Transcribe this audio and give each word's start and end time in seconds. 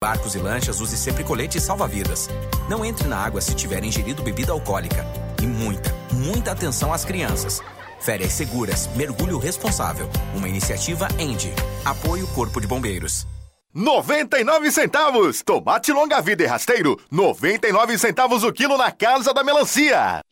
Barcos 0.00 0.36
e 0.36 0.38
lanchas, 0.38 0.80
use 0.80 0.96
sempre 0.96 1.24
colete 1.24 1.58
e 1.58 1.60
salva-vidas. 1.60 2.30
Não 2.68 2.84
entre 2.84 3.08
na 3.08 3.18
água 3.18 3.40
se 3.40 3.52
tiver 3.52 3.82
ingerido 3.82 4.22
bebida 4.22 4.52
alcoólica. 4.52 5.04
E 5.42 5.46
muita, 5.46 5.92
muita 6.12 6.52
atenção 6.52 6.92
às 6.92 7.04
crianças. 7.04 7.60
Férias 7.98 8.32
seguras, 8.32 8.88
mergulho 8.94 9.38
responsável. 9.38 10.08
Uma 10.36 10.48
iniciativa 10.48 11.08
ENDE. 11.18 11.52
Apoio 11.84 12.28
Corpo 12.28 12.60
de 12.60 12.68
Bombeiros. 12.68 13.26
99 13.74 14.70
centavos! 14.70 15.42
Tomate 15.42 15.92
longa 15.92 16.20
vida 16.20 16.44
e 16.44 16.46
rasteiro, 16.46 16.96
99 17.10 17.98
centavos 17.98 18.44
o 18.44 18.52
quilo 18.52 18.78
na 18.78 18.92
Casa 18.92 19.34
da 19.34 19.42
Melancia. 19.42 20.22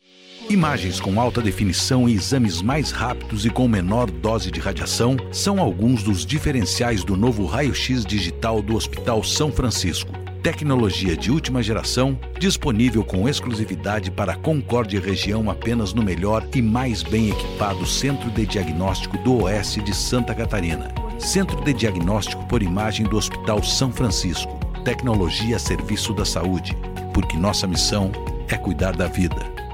Imagens 0.49 1.01
com 1.01 1.19
alta 1.19 1.41
definição 1.41 2.07
e 2.07 2.13
exames 2.13 2.61
mais 2.61 2.89
rápidos 2.89 3.45
e 3.45 3.49
com 3.49 3.67
menor 3.67 4.09
dose 4.09 4.49
de 4.49 4.61
radiação 4.61 5.17
são 5.29 5.59
alguns 5.59 6.03
dos 6.03 6.25
diferenciais 6.25 7.03
do 7.03 7.17
novo 7.17 7.45
raio-x 7.45 8.05
digital 8.05 8.61
do 8.61 8.73
Hospital 8.73 9.21
São 9.25 9.51
Francisco. 9.51 10.09
Tecnologia 10.41 11.17
de 11.17 11.29
última 11.29 11.61
geração, 11.61 12.17
disponível 12.39 13.03
com 13.03 13.27
exclusividade 13.27 14.09
para 14.09 14.31
a 14.31 14.35
Concórdia 14.37 15.01
região 15.01 15.49
apenas 15.49 15.93
no 15.93 16.01
melhor 16.01 16.47
e 16.55 16.61
mais 16.61 17.03
bem 17.03 17.29
equipado 17.29 17.85
Centro 17.85 18.31
de 18.31 18.45
Diagnóstico 18.45 19.17
do 19.17 19.43
Oeste 19.43 19.81
de 19.81 19.93
Santa 19.93 20.33
Catarina. 20.33 20.95
Centro 21.19 21.61
de 21.61 21.73
Diagnóstico 21.73 22.47
por 22.47 22.63
Imagem 22.63 23.05
do 23.05 23.17
Hospital 23.17 23.61
São 23.61 23.91
Francisco. 23.91 24.57
Tecnologia 24.85 25.57
a 25.57 25.59
serviço 25.59 26.13
da 26.13 26.23
saúde, 26.23 26.77
porque 27.13 27.35
nossa 27.35 27.67
missão 27.67 28.13
é 28.47 28.55
cuidar 28.55 28.95
da 28.95 29.07
vida. 29.07 29.66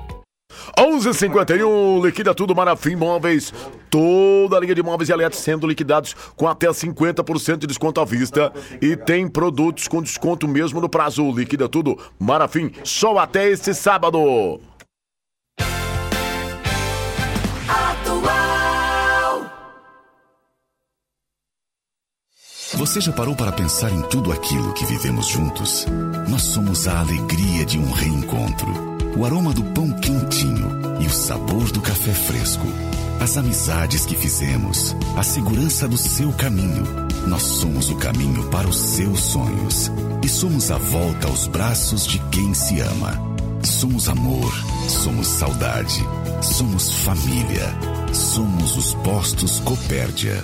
11:51 0.77 2.03
liquida 2.03 2.33
tudo 2.33 2.55
Marafim 2.55 2.95
Móveis. 2.95 3.53
Toda 3.89 4.57
a 4.57 4.59
linha 4.59 4.73
de 4.73 4.81
móveis 4.81 5.09
e 5.09 5.13
elétricos 5.13 5.43
sendo 5.43 5.67
liquidados 5.67 6.15
com 6.35 6.47
até 6.47 6.67
50% 6.67 7.57
de 7.57 7.67
desconto 7.67 8.01
à 8.01 8.05
vista. 8.05 8.51
E 8.81 8.95
tem 8.95 9.27
produtos 9.27 9.87
com 9.87 10.01
desconto 10.01 10.47
mesmo 10.47 10.81
no 10.81 10.89
prazo. 10.89 11.31
Liquida 11.31 11.69
tudo 11.69 11.97
Marafim, 12.19 12.71
só 12.83 13.17
até 13.17 13.49
este 13.49 13.73
sábado. 13.73 14.59
Atual. 17.67 19.45
Você 22.75 22.99
já 22.99 23.11
parou 23.11 23.35
para 23.35 23.52
pensar 23.52 23.91
em 23.91 24.02
tudo 24.03 24.31
aquilo 24.31 24.73
que 24.73 24.85
vivemos 24.85 25.27
juntos? 25.27 25.85
Nós 26.27 26.41
somos 26.41 26.87
a 26.87 26.99
alegria 26.99 27.63
de 27.63 27.77
um 27.77 27.91
reencontro 27.91 28.92
o 29.16 29.25
aroma 29.25 29.53
do 29.53 29.64
pão 29.64 29.92
quentinho 29.92 30.69
e 31.00 31.06
o 31.06 31.09
sabor 31.09 31.72
do 31.72 31.81
café 31.81 32.11
fresco. 32.11 32.67
As 33.20 33.38
amizades 33.38 34.05
que 34.05 34.16
fizemos, 34.16 34.95
a 35.16 35.23
segurança 35.23 35.88
do 35.88 35.97
seu 35.97 36.31
caminho. 36.33 36.83
Nós 37.28 37.44
somos 37.44 37.89
o 37.89 37.95
caminho 37.95 38.44
para 38.50 38.67
os 38.67 38.75
seus 38.75 39.20
sonhos. 39.20 39.92
E 40.23 40.28
somos 40.28 40.72
a 40.72 40.78
volta 40.78 41.28
aos 41.28 41.47
braços 41.47 42.05
de 42.05 42.20
quem 42.30 42.53
se 42.53 42.81
ama. 42.81 43.33
Somos 43.64 44.09
amor, 44.09 44.52
somos 44.89 45.27
saudade, 45.27 46.05
somos 46.42 46.92
família. 47.03 47.73
Somos 48.14 48.77
os 48.77 48.94
postos 48.95 49.59
Copérdia. 49.61 50.44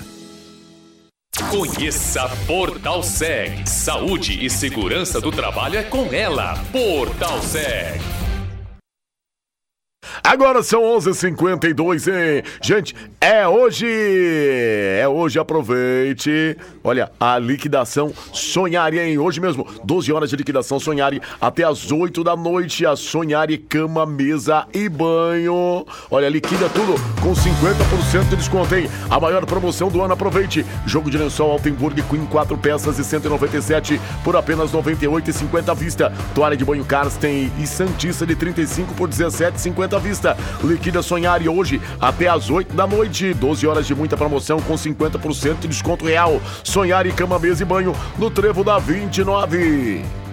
Conheça 1.50 2.28
Portal 2.46 3.02
Seg. 3.02 3.68
Saúde 3.68 4.44
e 4.44 4.50
segurança 4.50 5.20
do 5.20 5.30
trabalho 5.30 5.78
é 5.78 5.82
com 5.82 6.12
ela. 6.12 6.56
Portal 6.72 7.40
Seg. 7.42 8.19
Agora 10.30 10.62
são 10.62 10.82
11h52, 10.82 12.06
hein? 12.06 12.44
Gente, 12.62 12.94
é 13.20 13.48
hoje! 13.48 13.86
É 13.86 15.08
hoje, 15.08 15.38
aproveite. 15.38 16.56
Olha, 16.84 17.10
a 17.18 17.38
liquidação 17.38 18.12
Sonhari, 18.32 18.98
hein? 18.98 19.18
Hoje 19.18 19.40
mesmo, 19.40 19.66
12 19.82 20.12
horas 20.12 20.30
de 20.30 20.36
liquidação 20.36 20.78
Sonhari 20.78 21.20
até 21.40 21.64
as 21.64 21.90
8 21.90 22.22
da 22.22 22.36
noite. 22.36 22.86
A 22.86 22.94
Sonhari 22.96 23.58
cama, 23.58 24.06
mesa 24.06 24.66
e 24.72 24.88
banho. 24.88 25.84
Olha, 26.10 26.28
liquida 26.28 26.68
tudo 26.68 26.94
com 27.20 27.32
50% 27.32 28.28
de 28.28 28.36
desconto, 28.36 28.74
hein? 28.74 28.88
A 29.10 29.18
maior 29.18 29.44
promoção 29.46 29.88
do 29.88 30.00
ano, 30.00 30.14
aproveite. 30.14 30.64
Jogo 30.86 31.10
de 31.10 31.18
lençol 31.18 31.50
Altenburg 31.50 32.00
Queen 32.02 32.26
4 32.26 32.56
peças 32.56 32.98
e 32.98 33.04
197 33.04 34.00
por 34.22 34.36
apenas 34.36 34.70
98,50 34.70 35.68
à 35.68 35.74
vista. 35.74 36.12
Toalha 36.34 36.56
de 36.56 36.64
banho 36.64 36.84
Karsten 36.84 37.50
e 37.58 37.66
Santista 37.66 38.24
de 38.24 38.36
35 38.36 38.94
por 38.94 39.08
17,50 39.08 39.89
à 39.96 39.98
vista. 39.98 40.36
Liquida 40.62 41.02
Sonhari 41.02 41.48
hoje 41.48 41.80
até 42.00 42.28
as 42.28 42.50
8 42.50 42.74
da 42.74 42.86
noite. 42.86 43.34
12 43.34 43.66
horas 43.66 43.86
de 43.86 43.94
muita 43.94 44.16
promoção 44.16 44.60
com 44.60 44.74
50% 44.74 45.60
de 45.60 45.68
desconto 45.68 46.04
real. 46.04 46.40
Sonhari 46.62 47.12
cama, 47.12 47.38
mesa 47.38 47.62
e 47.62 47.66
banho 47.66 47.94
no 48.18 48.30
Trevo 48.30 48.64
da 48.64 48.78
29. 48.78 50.29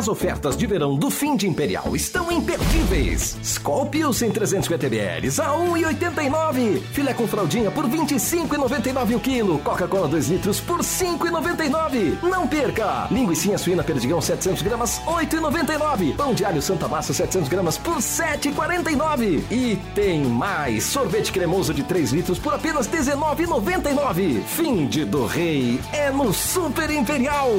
As 0.00 0.08
ofertas 0.08 0.56
de 0.56 0.66
verão 0.66 0.96
do 0.96 1.10
fim 1.10 1.36
de 1.36 1.46
Imperial 1.46 1.94
estão 1.94 2.32
imperdíveis. 2.32 3.36
Scorpius 3.44 4.22
em 4.22 4.30
350ml 4.30 5.38
a 5.38 5.52
1,89. 5.58 6.80
Filé 6.90 7.12
com 7.12 7.28
fraldinha 7.28 7.70
por 7.70 7.84
25,99 7.86 9.16
o 9.16 9.20
quilo. 9.20 9.58
Coca-Cola 9.58 10.08
2 10.08 10.28
litros 10.28 10.58
por 10.58 10.78
5,99. 10.78 12.16
Não 12.22 12.48
perca! 12.48 13.08
Linguiça 13.10 13.58
suína 13.58 13.84
perdigão 13.84 14.22
700 14.22 14.62
gramas 14.62 15.02
8,99. 15.02 16.16
Pão 16.16 16.32
de 16.32 16.46
alho 16.46 16.62
Santa 16.62 16.88
Massa 16.88 17.12
700 17.12 17.50
gramas 17.50 17.76
por 17.76 17.98
7,49. 17.98 19.42
E 19.50 19.76
tem 19.94 20.24
mais. 20.24 20.84
Sorvete 20.84 21.30
cremoso 21.30 21.74
de 21.74 21.82
3 21.82 22.12
litros 22.12 22.38
por 22.38 22.54
apenas 22.54 22.88
19,99. 22.88 24.42
Fim 24.44 24.86
de 24.86 25.04
do 25.04 25.26
rei 25.26 25.78
é 25.92 26.10
no 26.10 26.32
Super 26.32 26.90
Imperial. 26.90 27.50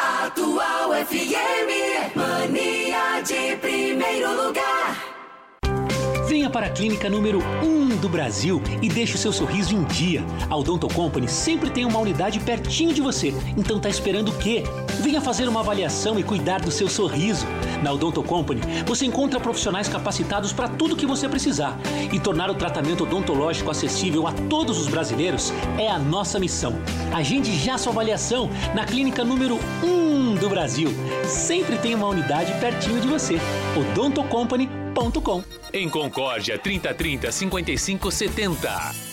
Atual 0.00 0.94
FM, 1.04 1.70
mania 2.14 3.20
de 3.22 3.56
primeiro 3.56 4.32
lugar. 4.32 4.89
Venha 6.30 6.48
para 6.48 6.66
a 6.66 6.70
clínica 6.70 7.10
número 7.10 7.40
1 7.60 7.66
um 7.66 7.88
do 7.96 8.08
Brasil 8.08 8.62
e 8.80 8.88
deixe 8.88 9.16
o 9.16 9.18
seu 9.18 9.32
sorriso 9.32 9.74
em 9.74 9.82
dia. 9.82 10.24
A 10.48 10.56
Odonto 10.56 10.86
Company 10.86 11.26
sempre 11.26 11.68
tem 11.70 11.84
uma 11.84 11.98
unidade 11.98 12.38
pertinho 12.38 12.94
de 12.94 13.02
você. 13.02 13.34
Então 13.56 13.80
tá 13.80 13.88
esperando 13.88 14.28
o 14.28 14.38
quê? 14.38 14.62
Venha 15.00 15.20
fazer 15.20 15.48
uma 15.48 15.58
avaliação 15.58 16.20
e 16.20 16.22
cuidar 16.22 16.60
do 16.60 16.70
seu 16.70 16.88
sorriso. 16.88 17.44
Na 17.82 17.92
Odonto 17.92 18.22
Company, 18.22 18.60
você 18.86 19.06
encontra 19.06 19.40
profissionais 19.40 19.88
capacitados 19.88 20.52
para 20.52 20.68
tudo 20.68 20.94
que 20.94 21.04
você 21.04 21.28
precisar. 21.28 21.76
E 22.12 22.20
tornar 22.20 22.48
o 22.48 22.54
tratamento 22.54 23.02
odontológico 23.02 23.72
acessível 23.72 24.28
a 24.28 24.32
todos 24.32 24.78
os 24.78 24.86
brasileiros 24.86 25.52
é 25.76 25.88
a 25.88 25.98
nossa 25.98 26.38
missão. 26.38 26.74
Agende 27.12 27.52
já 27.58 27.76
sua 27.76 27.90
avaliação 27.90 28.48
na 28.72 28.84
clínica 28.84 29.24
número 29.24 29.58
1 29.82 29.86
um 29.88 30.34
do 30.36 30.48
Brasil. 30.48 30.90
Sempre 31.24 31.76
tem 31.78 31.92
uma 31.92 32.06
unidade 32.06 32.52
pertinho 32.60 33.00
de 33.00 33.08
você. 33.08 33.40
Odontocompany.com 34.90 35.42
em 35.72 35.88
Concórdia, 35.88 36.58
3030 36.58 37.30
5570. 37.30 39.10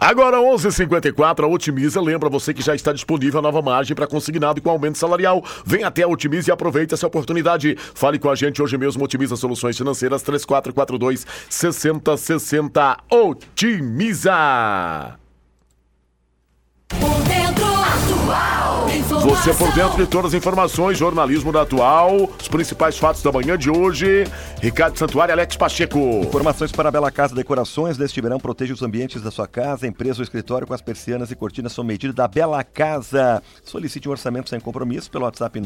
Agora 0.00 0.38
11:54 0.38 1.44
a 1.44 1.46
Otimiza 1.48 2.00
lembra 2.00 2.28
você 2.28 2.52
que 2.52 2.62
já 2.62 2.74
está 2.74 2.92
disponível 2.92 3.38
a 3.38 3.42
nova 3.42 3.62
margem 3.62 3.94
para 3.94 4.06
consignado 4.06 4.60
com 4.60 4.70
aumento 4.70 4.98
salarial. 4.98 5.42
Vem 5.64 5.84
até 5.84 6.02
a 6.02 6.08
Otimiza 6.08 6.50
e 6.50 6.52
aproveite 6.52 6.94
essa 6.94 7.06
oportunidade. 7.06 7.76
Fale 7.94 8.18
com 8.18 8.28
a 8.30 8.34
gente 8.34 8.62
hoje 8.62 8.76
mesmo 8.76 9.04
Otimiza 9.04 9.36
Soluções 9.36 9.76
Financeiras 9.76 10.22
3442 10.22 11.26
6060 11.48 12.98
Otimiza. 13.10 14.34
Atual. 16.90 17.43
Você 19.24 19.54
por 19.54 19.72
dentro 19.72 19.96
de 19.96 20.06
todas 20.06 20.34
as 20.34 20.38
informações, 20.38 20.98
jornalismo 20.98 21.50
da 21.50 21.62
atual, 21.62 22.28
os 22.38 22.46
principais 22.46 22.98
fatos 22.98 23.22
da 23.22 23.32
manhã 23.32 23.56
de 23.56 23.70
hoje. 23.70 24.24
Ricardo 24.60 24.98
Santuário, 24.98 25.32
Alex 25.32 25.56
Pacheco. 25.56 25.98
Informações 25.98 26.70
para 26.70 26.90
a 26.90 26.92
Bela 26.92 27.10
Casa 27.10 27.34
Decorações. 27.34 27.96
Neste 27.96 28.20
verão, 28.20 28.38
proteja 28.38 28.74
os 28.74 28.82
ambientes 28.82 29.22
da 29.22 29.30
sua 29.30 29.48
casa, 29.48 29.86
empresa 29.86 30.18
ou 30.18 30.24
escritório 30.24 30.66
com 30.66 30.74
as 30.74 30.82
persianas 30.82 31.30
e 31.30 31.34
cortinas 31.34 31.72
sob 31.72 31.88
medida 31.88 32.12
da 32.12 32.28
Bela 32.28 32.62
Casa. 32.62 33.42
Solicite 33.64 34.06
um 34.10 34.12
orçamento 34.12 34.50
sem 34.50 34.60
compromisso 34.60 35.10
pelo 35.10 35.24
WhatsApp 35.24 35.58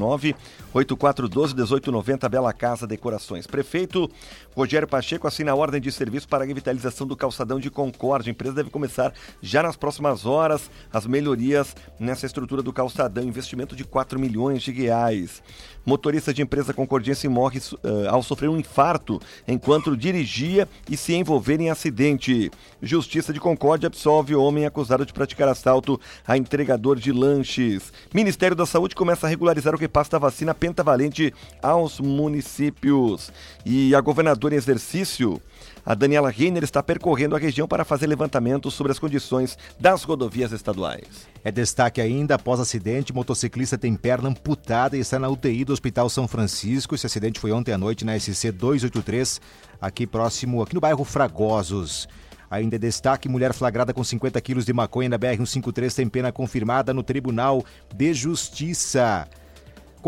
98412-1890 0.73 2.29
Bela 2.29 2.53
Casa 2.53 2.87
Decorações. 2.87 3.45
Prefeito 3.45 4.09
Rogério 4.55 4.87
Pacheco 4.87 5.27
assina 5.27 5.51
a 5.51 5.57
ordem 5.57 5.81
de 5.81 5.91
serviço 5.91 6.29
para 6.29 6.45
a 6.45 6.47
revitalização 6.47 7.09
do 7.09 7.17
calçadão 7.17 7.59
de 7.59 7.71
Concórdia. 7.71 8.31
A 8.31 8.33
empresa 8.33 8.55
deve 8.55 8.71
começar 8.71 9.13
já 9.43 9.65
nas 9.65 9.75
próximas 9.75 10.25
horas 10.25 10.71
as 10.93 11.07
melhorias 11.07 11.75
nessa 11.99 12.25
estrutura 12.25 12.63
do 12.63 12.73
calçadão. 12.73 13.25
Investimento 13.25 13.48
de 13.77 13.85
4 13.85 14.19
milhões 14.19 14.63
de 14.63 14.73
reais. 14.73 15.43
Motorista 15.89 16.35
de 16.35 16.43
empresa 16.43 16.75
concordiense 16.75 17.27
morre 17.29 17.59
uh, 17.61 18.11
ao 18.11 18.23
sofrer 18.23 18.51
um 18.51 18.59
infarto 18.59 19.19
enquanto 19.47 19.97
dirigia 19.97 20.69
e 20.91 20.99
se 20.99 21.15
envolver 21.15 21.59
em 21.61 21.71
acidente. 21.71 22.51
Justiça 22.83 23.33
de 23.33 23.41
Concórdia 23.41 23.87
absolve 23.87 24.35
homem 24.35 24.67
acusado 24.67 25.07
de 25.07 25.15
praticar 25.15 25.49
assalto 25.49 25.99
a 26.27 26.37
entregador 26.37 26.97
de 26.97 27.11
lanches. 27.11 27.91
Ministério 28.13 28.55
da 28.55 28.67
Saúde 28.67 28.95
começa 28.95 29.27
a 29.27 29.31
regularizar 29.31 29.75
o 29.75 29.79
repasse 29.79 30.11
da 30.11 30.19
vacina 30.19 30.55
pentavalente 30.55 31.33
aos 31.63 31.99
municípios. 32.01 33.33
E 33.65 33.95
a 33.95 34.01
governadora 34.03 34.55
em 34.55 34.59
exercício 34.59 35.41
A 35.89 35.95
Daniela 35.95 36.29
Reiner 36.29 36.63
está 36.65 36.83
percorrendo 36.83 37.35
a 37.35 37.39
região 37.39 37.67
para 37.67 37.83
fazer 37.83 38.07
levantamentos 38.07 38.75
sobre 38.75 38.93
as 38.93 38.99
condições 38.99 39.57
das 39.81 40.03
rodovias 40.03 40.53
estaduais. 40.53 41.27
É 41.43 41.51
destaque 41.51 41.99
ainda, 41.99 42.35
após 42.35 42.61
acidente, 42.61 43.11
motociclista 43.11 43.79
tem 43.79 43.95
perna 43.95 44.29
amputada 44.29 44.99
e 44.99 45.01
está 45.01 45.19
na 45.19 45.31
UTI 45.31 45.65
do 45.65 45.73
Hospital 45.73 46.11
São 46.11 46.29
Francisco. 46.29 46.95
Esse 46.95 47.07
acidente 47.07 47.41
foi 47.41 47.53
ontem 47.53 47.73
à 47.73 47.79
noite 47.79 48.05
na 48.05 48.21
SC 48.21 48.53
283, 48.53 49.41
aqui 49.81 50.07
próximo, 50.07 50.61
aqui 50.61 50.75
no 50.75 50.81
bairro 50.83 51.05
Fragosos. 51.05 52.07
Ainda 52.51 52.77
é 52.77 52.79
destaque, 52.79 53.27
mulher 53.27 53.55
flagrada 53.55 53.95
com 53.95 54.05
50 54.05 54.39
quilos 54.43 54.67
de 54.67 54.75
maconha 54.75 55.09
na 55.09 55.19
BR-153 55.19 55.95
tem 55.95 56.07
pena 56.07 56.31
confirmada 56.31 56.93
no 56.93 57.03
Tribunal 57.03 57.65
de 57.95 58.13
Justiça. 58.13 59.27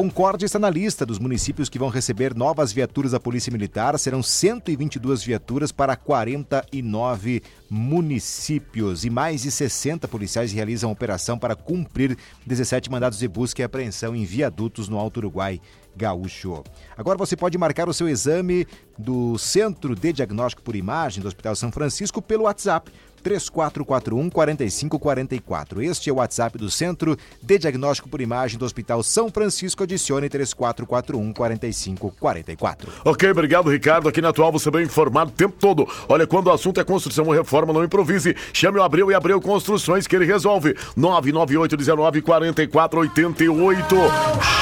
Concórdia 0.00 0.46
está 0.46 0.58
na 0.58 0.70
lista 0.70 1.04
dos 1.04 1.18
municípios 1.18 1.68
que 1.68 1.78
vão 1.78 1.90
receber 1.90 2.34
novas 2.34 2.72
viaturas 2.72 3.12
da 3.12 3.20
Polícia 3.20 3.52
Militar. 3.52 3.98
Serão 3.98 4.22
122 4.22 5.22
viaturas 5.22 5.72
para 5.72 5.94
49 5.94 7.42
municípios. 7.68 9.04
E 9.04 9.10
mais 9.10 9.42
de 9.42 9.50
60 9.50 10.08
policiais 10.08 10.52
realizam 10.52 10.90
operação 10.90 11.38
para 11.38 11.54
cumprir 11.54 12.16
17 12.46 12.90
mandados 12.90 13.18
de 13.18 13.28
busca 13.28 13.60
e 13.60 13.64
apreensão 13.64 14.16
em 14.16 14.24
viadutos 14.24 14.88
no 14.88 14.98
Alto 14.98 15.18
Uruguai 15.18 15.60
Gaúcho. 15.94 16.64
Agora 16.96 17.18
você 17.18 17.36
pode 17.36 17.58
marcar 17.58 17.86
o 17.86 17.92
seu 17.92 18.08
exame 18.08 18.66
do 18.96 19.36
Centro 19.36 19.94
de 19.94 20.14
Diagnóstico 20.14 20.62
por 20.62 20.76
Imagem 20.76 21.20
do 21.20 21.28
Hospital 21.28 21.54
São 21.54 21.70
Francisco 21.70 22.22
pelo 22.22 22.44
WhatsApp 22.44 22.90
3441 23.20 24.30
4544. 24.30 25.82
Este 25.82 26.10
é 26.10 26.12
o 26.12 26.16
WhatsApp 26.16 26.58
do 26.58 26.70
Centro 26.70 27.16
de 27.42 27.58
Diagnóstico 27.58 28.08
por 28.08 28.20
Imagem 28.20 28.58
do 28.58 28.64
Hospital 28.64 29.02
São 29.02 29.30
Francisco. 29.30 29.82
Adicione 29.82 30.28
3441 30.28 31.32
4544. 31.32 32.92
Ok, 33.04 33.30
obrigado, 33.30 33.70
Ricardo. 33.70 34.08
Aqui 34.08 34.20
na 34.20 34.30
Atual 34.30 34.52
você 34.52 34.70
bem 34.70 34.84
informado 34.84 35.30
o 35.30 35.34
tempo 35.34 35.56
todo. 35.58 35.86
Olha, 36.08 36.26
quando 36.26 36.46
o 36.48 36.52
assunto 36.52 36.80
é 36.80 36.84
construção 36.84 37.26
ou 37.26 37.32
reforma, 37.32 37.72
não 37.72 37.84
improvise. 37.84 38.36
Chame 38.52 38.78
o 38.78 38.82
Abreu 38.82 39.10
e 39.10 39.14
Abreu 39.14 39.40
Construções 39.40 40.06
que 40.06 40.16
ele 40.16 40.24
resolve. 40.24 40.76
998 40.96 41.76
19 41.76 42.22
44 42.22 43.00
88. 43.00 43.96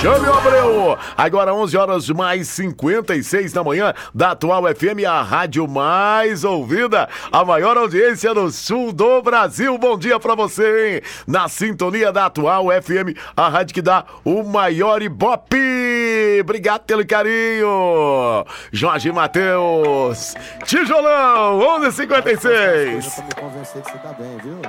Chame 0.00 0.28
o 0.28 0.32
Abreu. 0.32 0.98
Agora 1.16 1.54
11 1.54 1.76
horas 1.76 2.08
mais 2.10 2.48
56 2.48 3.52
da 3.52 3.62
manhã 3.62 3.94
da 4.14 4.32
Atual 4.32 4.64
FM, 4.74 5.04
a 5.06 5.22
rádio 5.22 5.66
mais 5.68 6.44
ouvida, 6.44 7.08
a 7.30 7.44
maior 7.44 7.76
audiência 7.76 8.34
sul 8.50 8.92
do 8.92 9.22
Brasil. 9.22 9.76
Bom 9.78 9.98
dia 9.98 10.18
pra 10.18 10.34
você, 10.34 10.96
hein? 10.96 11.02
Na 11.26 11.48
sintonia 11.48 12.12
da 12.12 12.26
Atual 12.26 12.66
FM, 12.82 13.16
a 13.36 13.48
rádio 13.48 13.74
que 13.74 13.82
dá 13.82 14.04
o 14.24 14.42
maior 14.42 15.02
ibope. 15.02 16.38
Obrigado 16.40 16.82
pelo 16.82 17.06
carinho. 17.06 18.44
Jorge 18.72 19.12
Matheus, 19.12 20.34
Tijolão, 20.64 21.60
11:56. 21.60 23.14
Pra 23.14 23.24
me 23.24 23.34
convencer 23.34 23.82
que 23.82 23.90
você 23.90 23.98
tá 23.98 24.12
bem, 24.12 24.38
viu? 24.42 24.60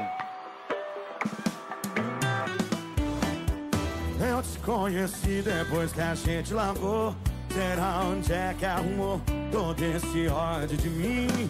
Eu 4.28 4.42
te 4.42 4.60
conheci 4.60 5.42
depois 5.42 5.92
que 5.92 6.02
a 6.02 6.14
gente 6.14 6.54
lavou. 6.54 7.16
Será 7.52 8.02
onde 8.06 8.32
é 8.32 8.56
que 8.58 8.66
arrumou 8.66 9.20
todo 9.52 9.84
esse 9.84 10.28
ódio 10.28 10.78
de 10.78 10.90
mim? 10.90 11.50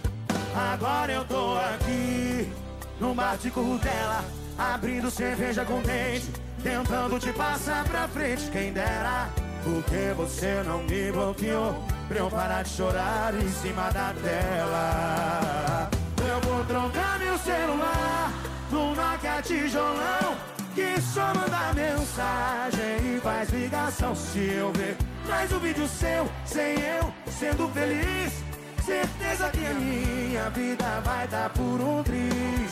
Agora 0.55 1.11
eu 1.11 1.25
tô 1.25 1.57
aqui, 1.57 2.51
num 2.99 3.13
bar 3.13 3.37
de 3.37 3.51
curtela, 3.51 4.23
abrindo 4.57 5.11
cerveja 5.11 5.63
com 5.63 5.81
dente, 5.81 6.31
tentando 6.63 7.19
te 7.19 7.31
passar 7.33 7.83
pra 7.85 8.07
frente. 8.07 8.49
Quem 8.49 8.73
dera, 8.73 9.29
porque 9.63 10.13
você 10.15 10.63
não 10.65 10.83
me 10.83 11.11
bloqueou, 11.11 11.75
pra 12.07 12.17
eu 12.17 12.29
parar 12.29 12.63
de 12.63 12.69
chorar 12.69 13.33
em 13.35 13.49
cima 13.49 13.89
da 13.91 14.13
tela. 14.21 15.89
Eu 16.17 16.41
vou 16.41 16.65
trocar 16.65 17.19
meu 17.19 17.37
celular 17.37 18.33
no 18.71 18.95
Nokia 18.95 19.41
tijolão, 19.41 20.35
que 20.73 20.99
só 21.01 21.33
manda 21.33 21.73
mensagem 21.73 23.15
e 23.15 23.19
faz 23.21 23.49
ligação. 23.49 24.15
Se 24.15 24.39
eu 24.39 24.71
ver 24.73 24.97
mais 25.27 25.51
um 25.53 25.59
vídeo 25.59 25.87
seu, 25.87 26.29
sem 26.45 26.79
eu 26.79 27.13
sendo 27.31 27.69
feliz. 27.69 28.48
Certeza 28.89 29.51
que 29.51 29.63
a 29.67 29.73
minha 29.75 30.49
vida 30.49 30.99
vai 31.05 31.27
dar 31.27 31.51
por 31.51 31.79
um 31.79 32.01
triz. 32.01 32.71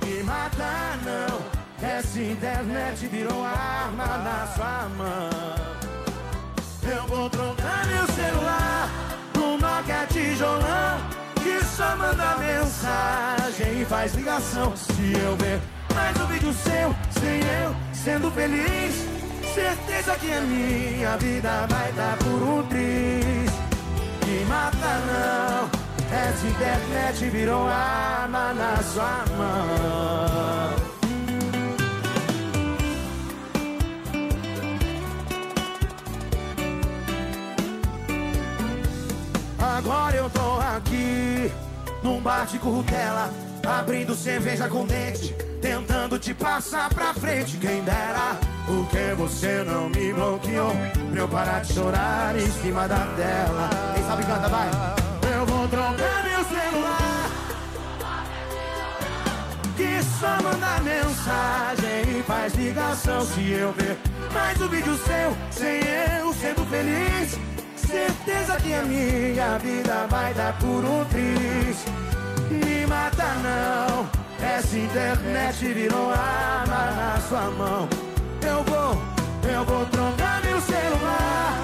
Me 0.00 0.22
mata 0.22 0.96
não, 1.04 1.88
essa 1.88 2.20
internet 2.20 3.08
virou 3.08 3.44
arma 3.44 4.06
na 4.18 4.46
sua 4.54 4.88
mão. 4.96 5.30
Eu 6.88 7.06
vou 7.08 7.28
trocar 7.28 7.84
meu 7.84 8.06
celular 8.14 8.88
no 9.34 9.58
Nokia 9.58 10.06
tijolão, 10.06 11.00
que 11.42 11.64
só 11.64 11.96
manda 11.96 12.36
mensagem 12.36 13.82
e 13.82 13.84
faz 13.84 14.14
ligação. 14.14 14.72
Se 14.76 15.14
eu 15.18 15.36
ver 15.36 15.60
mais 15.96 16.16
um 16.16 16.26
vídeo 16.28 16.52
seu, 16.52 16.94
sem 17.10 17.40
eu 17.40 17.74
sendo 17.92 18.30
feliz, 18.30 18.94
certeza 19.52 20.14
que 20.14 20.32
a 20.32 20.40
minha 20.42 21.16
vida 21.16 21.66
vai 21.68 21.92
dar 21.92 22.16
por 22.18 22.40
um 22.40 22.62
triz 22.68 23.73
me 24.44 24.48
mata 24.48 25.00
não. 25.06 25.70
Essa 26.16 26.46
internet 26.46 27.30
virou 27.30 27.66
arma 27.66 28.52
na 28.54 28.76
sua 28.82 29.24
mão. 29.36 30.84
Agora 39.58 40.16
eu 40.16 40.30
tô 40.30 40.60
aqui 40.60 41.50
Num 42.02 42.20
bar 42.20 42.46
de 42.46 42.58
currutela 42.58 43.28
Abrindo 43.66 44.14
cerveja 44.14 44.68
com 44.68 44.86
dente 44.86 45.34
te 46.18 46.34
passar 46.34 46.88
pra 46.90 47.14
frente. 47.14 47.56
Quem 47.56 47.82
dera 47.82 48.36
Porque 48.66 49.14
você 49.16 49.64
não 49.64 49.88
me 49.88 50.12
bloqueou. 50.12 50.72
Pra 51.10 51.20
eu 51.20 51.28
parar 51.28 51.60
de 51.60 51.72
chorar 51.72 52.36
em 52.36 52.50
cima 52.62 52.86
da 52.86 53.06
tela. 53.16 53.70
Quem 53.94 54.04
sabe 54.04 54.24
canta, 54.24 54.48
vai. 54.48 54.68
Eu 55.34 55.46
vou 55.46 55.68
trocar 55.68 56.24
meu 56.24 56.44
celular. 56.44 57.30
Que 59.76 60.02
só 60.20 60.42
manda 60.42 60.80
mensagem 60.82 62.20
e 62.20 62.22
faz 62.22 62.54
ligação 62.54 63.22
Se 63.22 63.50
eu 63.50 63.72
ver 63.72 63.98
mais 64.32 64.60
um 64.60 64.68
vídeo 64.68 64.96
seu 64.98 65.36
Sem 65.50 65.80
eu 66.20 66.32
sendo 66.34 66.64
feliz. 66.66 67.38
Certeza 67.76 68.56
que 68.60 68.72
a 68.72 68.82
minha 68.82 69.58
vida 69.58 70.06
vai 70.08 70.32
dar 70.34 70.56
por 70.58 70.84
um 70.84 71.04
triz. 71.06 71.84
Me 72.50 72.86
mata 72.86 73.34
não 73.42 74.23
Essa 74.44 74.78
internet 74.78 75.72
virou 75.72 76.10
arma 76.10 76.90
na 76.92 77.20
sua 77.28 77.50
mão. 77.50 77.88
Eu 78.42 78.62
vou, 78.64 79.02
eu 79.50 79.64
vou 79.64 79.86
trocar 79.86 80.42
meu 80.44 80.60
celular. 80.60 81.54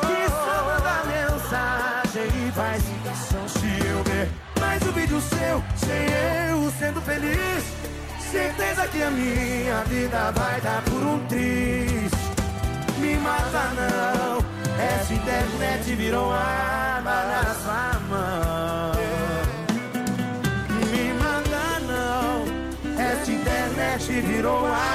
Que 0.00 0.28
só 0.28 0.56
manda 0.66 1.04
mensagem 1.06 2.48
e 2.48 2.52
faz 2.52 2.82
ligação 2.88 3.48
Se 3.48 3.86
eu 3.86 4.02
ver. 4.04 4.28
Mais 4.60 4.82
um 4.82 4.92
vídeo 4.92 5.20
seu 5.20 5.62
Sem 5.76 6.50
eu 6.50 6.70
sendo 6.78 7.00
feliz. 7.00 7.64
Certeza 8.30 8.88
que 8.88 9.02
a 9.02 9.10
minha 9.10 9.84
vida 9.84 10.32
vai 10.32 10.60
dar 10.60 10.82
por 10.82 11.02
um 11.02 11.18
triz. 11.26 12.10
Me 12.98 13.16
mata 13.16 13.70
não 13.74 14.50
essa 14.80 15.12
internet 15.12 15.94
virou 15.94 16.32
arma 16.32 17.24
na 17.24 17.54
sua 17.54 18.00
mão. 18.08 19.19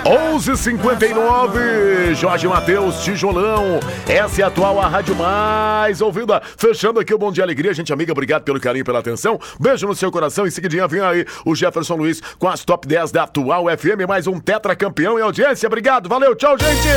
11:59 0.05 2.15
Jorge 2.15 2.47
Matheus, 2.47 3.03
Tijolão. 3.03 3.79
Essa 4.07 4.41
é 4.41 4.43
a 4.43 4.47
atual 4.47 4.79
a 4.79 4.87
rádio 4.87 5.15
mais 5.15 6.01
ouvida. 6.01 6.41
Fechando 6.57 6.99
aqui 6.99 7.13
o 7.13 7.17
Bom 7.17 7.31
Dia 7.31 7.43
Alegria, 7.43 7.73
gente 7.73 7.91
amiga, 7.91 8.11
obrigado 8.11 8.43
pelo 8.43 8.59
carinho, 8.59 8.85
pela 8.85 8.99
atenção. 8.99 9.39
Beijo 9.59 9.87
no 9.87 9.95
seu 9.95 10.11
coração. 10.11 10.45
Em 10.45 10.51
seguidinha 10.51 10.87
vem 10.87 11.01
aí 11.01 11.25
o 11.43 11.55
Jefferson 11.55 11.95
Luiz 11.95 12.21
com 12.37 12.47
as 12.47 12.63
top 12.63 12.87
10 12.87 13.11
da 13.11 13.23
atual 13.23 13.65
FM, 13.65 14.07
mais 14.07 14.27
um 14.27 14.39
tetracampeão 14.39 15.17
em 15.17 15.21
audiência. 15.21 15.67
Obrigado, 15.67 16.07
valeu, 16.07 16.35
tchau, 16.35 16.55
gente. 16.59 16.87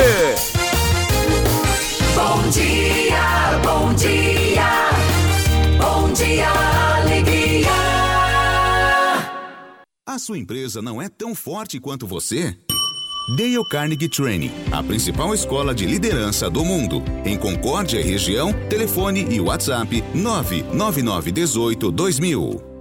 Bom 2.15 2.41
dia, 2.49 3.59
bom 3.63 3.93
dia, 3.93 4.89
bom 5.79 6.13
dia, 6.13 6.68
A 10.09 10.17
sua 10.17 10.39
empresa 10.39 10.81
não 10.81 10.99
é 10.99 11.07
tão 11.07 11.35
forte 11.35 11.79
quanto 11.79 12.07
você? 12.07 12.57
Dale 13.37 13.63
Carnegie 13.69 14.09
Training, 14.09 14.49
a 14.71 14.81
principal 14.81 15.35
escola 15.35 15.75
de 15.75 15.85
liderança 15.85 16.49
do 16.49 16.65
mundo. 16.65 17.03
Em 17.23 17.37
Concórdia 17.37 17.99
e 17.99 18.03
região, 18.03 18.51
telefone 18.67 19.27
e 19.29 19.39
WhatsApp 19.39 20.03
99918 20.15 21.91
2000. 21.91 22.78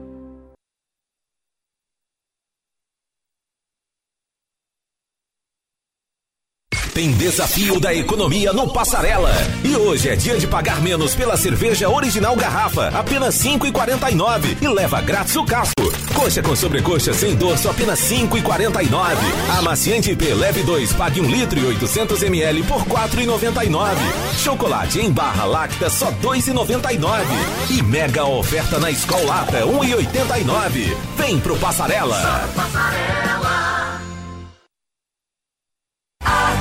Tem 6.99 7.13
desafio 7.13 7.79
da 7.79 7.95
economia 7.95 8.53
no 8.53 8.69
Passarela. 8.73 9.31
E 9.63 9.77
hoje 9.77 10.09
é 10.09 10.17
dia 10.17 10.37
de 10.37 10.49
pagar 10.49 10.81
menos 10.81 11.15
pela 11.15 11.37
cerveja 11.37 11.89
original 11.89 12.35
garrafa, 12.35 12.89
apenas 12.89 13.41
R$ 13.41 13.53
5,49 13.53 14.57
e 14.61 14.67
leva 14.67 15.01
grátis 15.01 15.37
o 15.37 15.45
casco. 15.45 15.75
Coxa 16.13 16.43
com 16.43 16.57
sobrecoxa 16.57 17.15
sem 17.15 17.37
dorso, 17.37 17.71
apenas 17.71 18.01
R$ 18.11 18.27
5,49. 18.27 19.17
Amaciante 19.61 20.11
IP 20.11 20.35
leve 20.35 20.65
2, 20.65 20.93
pague 20.95 21.21
1 21.21 21.31
litro 21.31 21.61
e 21.61 21.67
800 21.67 22.21
ml 22.21 22.65
por 22.65 22.81
R$ 22.81 22.91
4,99. 22.91 23.95
Chocolate 24.37 24.99
em 24.99 25.13
barra 25.13 25.45
lacta 25.45 25.89
só 25.89 26.07
R$ 26.07 26.17
2,99. 26.21 27.23
E 27.71 27.81
mega 27.81 28.25
oferta 28.25 28.81
na 28.81 28.91
Escolata, 28.91 29.59
R$ 29.59 29.67
1,89. 29.67 30.97
Vem 31.17 31.39
pro 31.39 31.57
Passarela. 31.59 32.49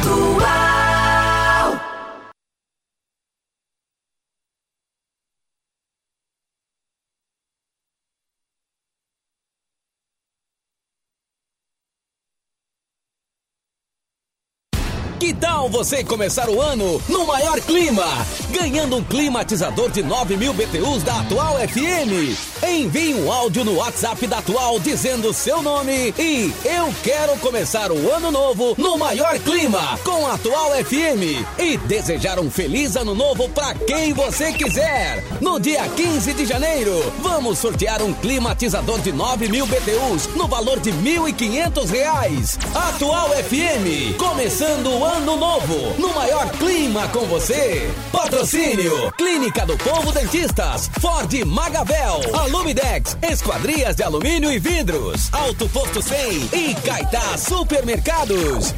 Atual. 0.07 0.66
Que 15.27 15.33
tal 15.33 15.67
você 15.67 16.05
começar 16.05 16.49
o 16.49 16.61
ano 16.61 17.01
no 17.09 17.27
maior 17.27 17.59
clima? 17.59 18.05
Ganhando 18.49 18.95
um 18.95 19.03
climatizador 19.03 19.91
de 19.91 20.01
9 20.01 20.37
mil 20.37 20.53
BTUs 20.53 21.03
da 21.03 21.19
Atual 21.19 21.55
FM. 21.67 22.65
Envie 22.65 23.13
um 23.13 23.29
áudio 23.29 23.65
no 23.65 23.75
WhatsApp 23.75 24.25
da 24.25 24.37
Atual 24.37 24.79
dizendo 24.79 25.33
seu 25.33 25.61
nome 25.61 26.13
e 26.17 26.53
eu 26.63 26.95
quero 27.03 27.37
começar 27.39 27.91
o 27.91 28.09
ano 28.09 28.31
novo 28.31 28.73
no 28.77 28.97
maior 28.97 29.37
clima 29.39 29.99
com 30.01 30.25
a 30.25 30.35
Atual 30.35 30.71
FM. 30.85 31.43
E 31.59 31.77
desejar 31.79 32.39
um 32.39 32.49
feliz 32.49 32.95
ano 32.95 33.13
novo 33.13 33.49
para 33.49 33.73
quem 33.73 34.13
você 34.13 34.53
quiser. 34.53 35.21
No 35.41 35.59
dia 35.59 35.85
15 35.89 36.33
de 36.35 36.45
janeiro, 36.45 37.13
vamos 37.19 37.59
sortear 37.59 38.01
um 38.01 38.13
climatizador 38.13 39.01
de 39.01 39.11
9 39.11 39.49
mil 39.49 39.67
BTUs 39.67 40.27
no 40.37 40.47
valor 40.47 40.79
de 40.79 40.93
1.500 40.93 41.89
reais. 41.89 42.57
Atual 42.73 43.27
FM, 43.31 44.15
começando 44.17 44.87
o 44.87 45.03
ano 45.03 45.16
novo, 45.19 45.95
no 45.97 46.13
maior 46.13 46.49
clima 46.51 47.07
com 47.09 47.25
você. 47.25 47.89
Patrocínio: 48.11 49.11
Clínica 49.17 49.65
do 49.65 49.77
Povo 49.77 50.11
Dentistas, 50.11 50.89
Ford 50.99 51.33
Magavel, 51.45 52.21
Alumidex, 52.33 53.17
Esquadrias 53.21 53.95
de 53.95 54.03
Alumínio 54.03 54.51
e 54.51 54.59
Vidros, 54.59 55.29
Alto 55.31 55.67
Posto 55.69 56.01
100 56.01 56.49
e 56.53 56.75
Caetá 56.75 57.37
Supermercados. 57.37 58.73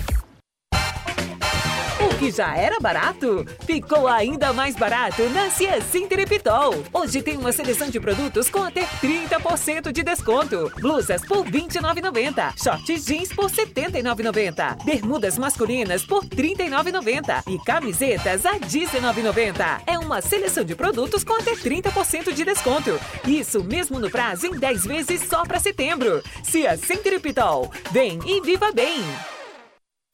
Que 2.19 2.31
já 2.31 2.53
era 2.53 2.77
barato, 2.81 3.45
ficou 3.65 4.05
ainda 4.05 4.51
mais 4.51 4.75
barato 4.75 5.23
na 5.29 5.49
Ciacim 5.49 6.05
Terepitol. 6.05 6.83
Hoje 6.91 7.21
tem 7.21 7.37
uma 7.37 7.53
seleção 7.53 7.89
de 7.89 7.97
produtos 7.97 8.49
com 8.49 8.61
até 8.61 8.85
30% 9.01 9.89
de 9.93 10.03
desconto. 10.03 10.69
Blusas 10.81 11.25
por 11.25 11.45
R$ 11.45 11.51
29,90. 11.61 12.61
Shorts 12.61 13.05
jeans 13.05 13.29
por 13.31 13.49
R$ 13.49 13.65
79,90. 13.65 14.83
Bermudas 14.83 15.37
masculinas 15.37 16.03
por 16.05 16.23
R$ 16.23 16.29
39,90. 16.29 17.43
E 17.47 17.57
camisetas 17.63 18.45
a 18.45 18.51
R$ 18.51 18.59
19,90. 18.59 19.81
É 19.87 19.97
uma 19.97 20.21
seleção 20.21 20.65
de 20.65 20.75
produtos 20.75 21.23
com 21.23 21.35
até 21.35 21.53
30% 21.55 22.33
de 22.33 22.43
desconto. 22.43 22.99
Isso 23.25 23.63
mesmo 23.63 23.97
no 23.97 24.11
prazo 24.11 24.45
em 24.45 24.59
10 24.59 24.85
vezes 24.85 25.21
só 25.29 25.45
para 25.45 25.57
setembro. 25.57 26.21
Ciacim 26.43 26.97
Terepitol. 26.97 27.71
Vem 27.93 28.19
e 28.25 28.41
viva 28.41 28.73
bem. 28.73 29.05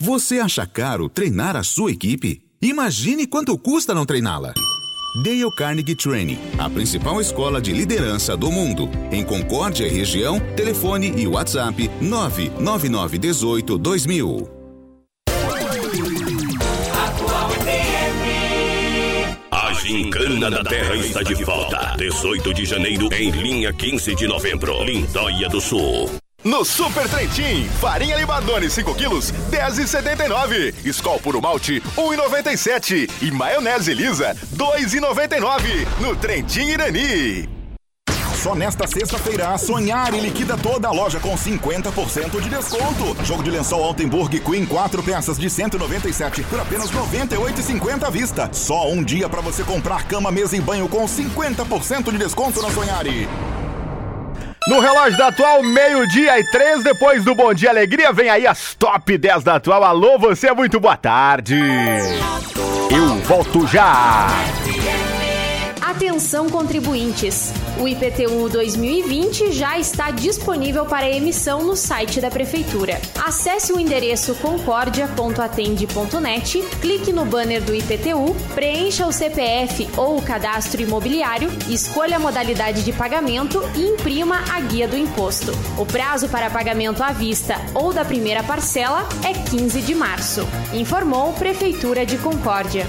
Você 0.01 0.39
acha 0.39 0.67
caro 0.67 1.07
treinar 1.07 1.55
a 1.55 1.63
sua 1.63 1.89
equipe? 1.89 2.41
Imagine 2.61 3.25
quanto 3.25 3.57
custa 3.57 3.93
não 3.93 4.05
treiná-la. 4.05 4.53
Dale 5.23 5.49
Carnegie 5.57 5.95
Training, 5.95 6.37
a 6.59 6.69
principal 6.69 7.21
escola 7.21 7.61
de 7.61 7.71
liderança 7.71 8.35
do 8.35 8.51
mundo. 8.51 8.89
Em 9.09 9.23
Concórdia 9.23 9.87
e 9.87 9.89
região, 9.89 10.37
telefone 10.55 11.13
e 11.15 11.25
WhatsApp 11.25 11.89
99918 12.01 13.77
2000. 13.77 14.49
A 19.49 19.73
Gincana 19.73 20.51
da 20.51 20.63
Terra 20.63 20.95
está 20.97 21.23
de 21.23 21.35
volta. 21.45 21.95
18 21.97 22.53
de 22.53 22.65
janeiro 22.65 23.07
em 23.13 23.31
linha 23.31 23.71
15 23.71 24.13
de 24.13 24.27
novembro, 24.27 24.83
Lindóia 24.83 25.47
do 25.47 25.61
Sul. 25.61 26.09
No 26.45 26.63
Super 26.63 27.09
Trentin, 27.09 27.67
farinha 27.81 28.15
Limadone 28.15 28.69
5 28.69 28.93
quilos, 28.93 29.33
10,79. 29.49 30.75
Skol 30.85 31.19
Puro 31.19 31.41
Malte, 31.41 31.81
1,97. 31.97 33.09
E 33.19 33.31
maionese 33.31 33.95
lisa, 33.95 34.37
2,99. 34.55 35.87
No 35.99 36.15
Trentin 36.15 36.67
Irani. 36.67 37.49
Só 38.35 38.53
nesta 38.53 38.85
sexta-feira, 38.85 39.55
a 39.55 39.57
Sonhar 39.57 40.13
e 40.13 40.19
liquida 40.19 40.55
toda 40.55 40.87
a 40.87 40.91
loja 40.91 41.19
com 41.19 41.35
50% 41.35 42.39
de 42.39 42.47
desconto. 42.47 43.25
Jogo 43.25 43.41
de 43.41 43.49
lençol 43.49 43.83
Altenburg 43.83 44.39
Queen 44.39 44.67
4 44.67 45.01
peças 45.01 45.39
de 45.39 45.49
197 45.49 46.43
por 46.43 46.59
apenas 46.59 46.91
98,50 46.91 48.03
à 48.03 48.09
vista. 48.11 48.49
Só 48.53 48.87
um 48.91 49.03
dia 49.03 49.27
para 49.27 49.41
você 49.41 49.63
comprar 49.63 50.07
cama, 50.07 50.31
mesa 50.31 50.55
e 50.55 50.61
banho 50.61 50.87
com 50.87 51.05
50% 51.05 52.11
de 52.11 52.19
desconto 52.19 52.61
na 52.61 52.69
Sonhari. 52.69 53.27
No 54.67 54.79
relógio 54.79 55.17
da 55.17 55.27
atual, 55.27 55.61
meio-dia 55.61 56.39
e 56.39 56.43
três, 56.43 56.83
depois 56.83 57.23
do 57.23 57.35
Bom 57.35 57.53
Dia 57.53 57.69
Alegria, 57.69 58.11
vem 58.11 58.29
aí 58.29 58.47
as 58.47 58.73
top 58.73 59.15
10 59.15 59.43
da 59.43 59.55
atual. 59.55 59.83
Alô, 59.83 60.17
você, 60.17 60.51
muito 60.53 60.79
boa 60.79 60.97
tarde. 60.97 61.55
Eu 62.89 63.15
volto 63.25 63.67
já. 63.67 64.27
Atenção 65.95 66.49
contribuintes! 66.49 67.53
O 67.79 67.87
IPTU 67.87 68.49
2020 68.49 69.53
já 69.53 69.79
está 69.79 70.11
disponível 70.11 70.85
para 70.85 71.09
emissão 71.09 71.63
no 71.63 71.73
site 71.73 72.19
da 72.19 72.29
Prefeitura. 72.29 72.99
Acesse 73.25 73.71
o 73.71 73.79
endereço 73.79 74.35
concordia.atende.net, 74.35 76.61
clique 76.81 77.13
no 77.13 77.23
banner 77.23 77.63
do 77.63 77.73
IPTU, 77.73 78.35
preencha 78.53 79.07
o 79.07 79.13
CPF 79.13 79.87
ou 79.95 80.17
o 80.17 80.21
cadastro 80.21 80.81
imobiliário, 80.81 81.49
escolha 81.69 82.17
a 82.17 82.19
modalidade 82.19 82.83
de 82.83 82.91
pagamento 82.91 83.61
e 83.73 83.85
imprima 83.85 84.43
a 84.53 84.59
guia 84.59 84.89
do 84.89 84.97
imposto. 84.97 85.53
O 85.77 85.85
prazo 85.85 86.27
para 86.27 86.49
pagamento 86.49 87.01
à 87.01 87.13
vista 87.13 87.55
ou 87.73 87.93
da 87.93 88.03
primeira 88.03 88.43
parcela 88.43 89.07
é 89.23 89.31
15 89.31 89.81
de 89.81 89.95
março. 89.95 90.45
Informou 90.73 91.31
Prefeitura 91.31 92.05
de 92.05 92.17
Concórdia. 92.17 92.85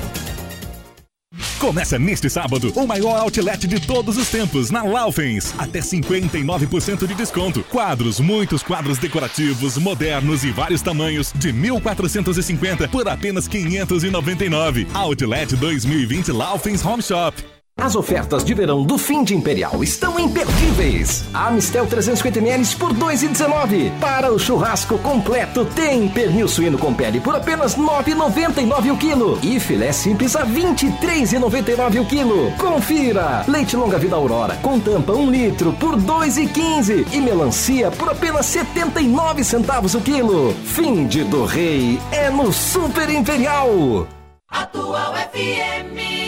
Começa 1.66 1.98
neste 1.98 2.30
sábado 2.30 2.72
o 2.76 2.86
maior 2.86 3.18
outlet 3.18 3.66
de 3.66 3.80
todos 3.84 4.16
os 4.16 4.28
tempos 4.28 4.70
na 4.70 4.84
Laufens. 4.84 5.52
Até 5.58 5.80
59% 5.80 7.08
de 7.08 7.14
desconto. 7.16 7.64
Quadros, 7.64 8.20
muitos 8.20 8.62
quadros 8.62 8.98
decorativos, 8.98 9.76
modernos 9.76 10.44
e 10.44 10.52
vários 10.52 10.80
tamanhos 10.80 11.32
de 11.34 11.52
1.450 11.52 12.88
por 12.88 13.08
apenas 13.08 13.48
599. 13.48 14.86
Outlet 14.94 15.56
2020 15.56 16.30
Laufens 16.30 16.86
Home 16.86 17.02
Shop. 17.02 17.55
As 17.78 17.94
ofertas 17.94 18.42
de 18.42 18.54
verão 18.54 18.82
do 18.82 18.96
fim 18.96 19.22
de 19.22 19.34
Imperial 19.34 19.84
estão 19.84 20.18
imperdíveis. 20.18 21.24
Amistel 21.34 21.86
350ml 21.86 22.78
por 22.78 22.94
2,19. 22.94 23.92
Para 24.00 24.32
o 24.32 24.38
churrasco 24.38 24.96
completo 24.98 25.62
tem 25.66 26.08
pernil 26.08 26.48
suíno 26.48 26.78
com 26.78 26.94
pele 26.94 27.20
por 27.20 27.36
apenas 27.36 27.76
9,99 27.76 28.94
o 28.94 28.96
quilo. 28.96 29.38
E 29.42 29.60
filé 29.60 29.92
simples 29.92 30.34
a 30.34 30.46
23,99 30.46 32.00
o 32.00 32.06
quilo. 32.06 32.50
Confira! 32.52 33.44
Leite 33.46 33.76
longa 33.76 33.98
vida 33.98 34.16
Aurora 34.16 34.56
com 34.62 34.80
tampa 34.80 35.12
1 35.12 35.30
litro 35.30 35.72
por 35.74 35.96
2,15. 35.96 37.06
E 37.12 37.20
melancia 37.20 37.90
por 37.90 38.08
apenas 38.08 38.46
79 38.46 39.44
centavos 39.44 39.94
o 39.94 40.00
quilo. 40.00 40.54
Fim 40.64 41.06
de 41.06 41.24
do 41.24 41.44
rei 41.44 42.00
é 42.10 42.30
no 42.30 42.50
Super 42.54 43.10
Imperial. 43.10 44.08
Atual 44.48 45.12
FM. 45.12 46.25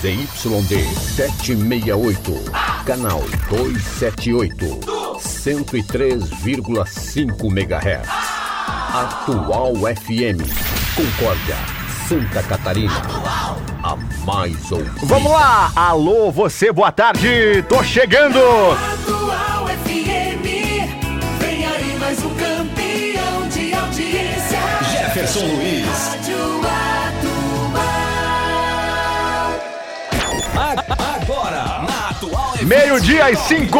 ZYD 0.00 0.94
768, 0.94 2.32
canal 2.86 3.20
278, 3.48 4.78
103,5 5.18 7.50
MHz. 7.50 8.06
Atual 8.94 9.74
FM, 9.74 10.38
Concórdia, 10.94 11.56
Santa 12.08 12.44
Catarina. 12.44 13.02
A 13.82 13.96
mais 14.24 14.70
ouvida. 14.70 14.92
Vamos 15.02 15.32
lá! 15.32 15.72
Alô, 15.74 16.30
você, 16.30 16.70
boa 16.70 16.92
tarde! 16.92 17.64
Tô 17.68 17.82
chegando! 17.82 18.38
Atual 18.38 19.66
FM. 19.84 20.46
Vem 21.40 21.66
aí 21.66 21.98
mais 21.98 22.24
um 22.24 22.32
campeão 22.36 23.48
de 23.48 23.74
audiência. 23.74 24.60
Jefferson 24.92 25.40
Luiz. 25.40 25.67
Meio-dia 32.68 33.30
e 33.30 33.36
cinco! 33.36 33.78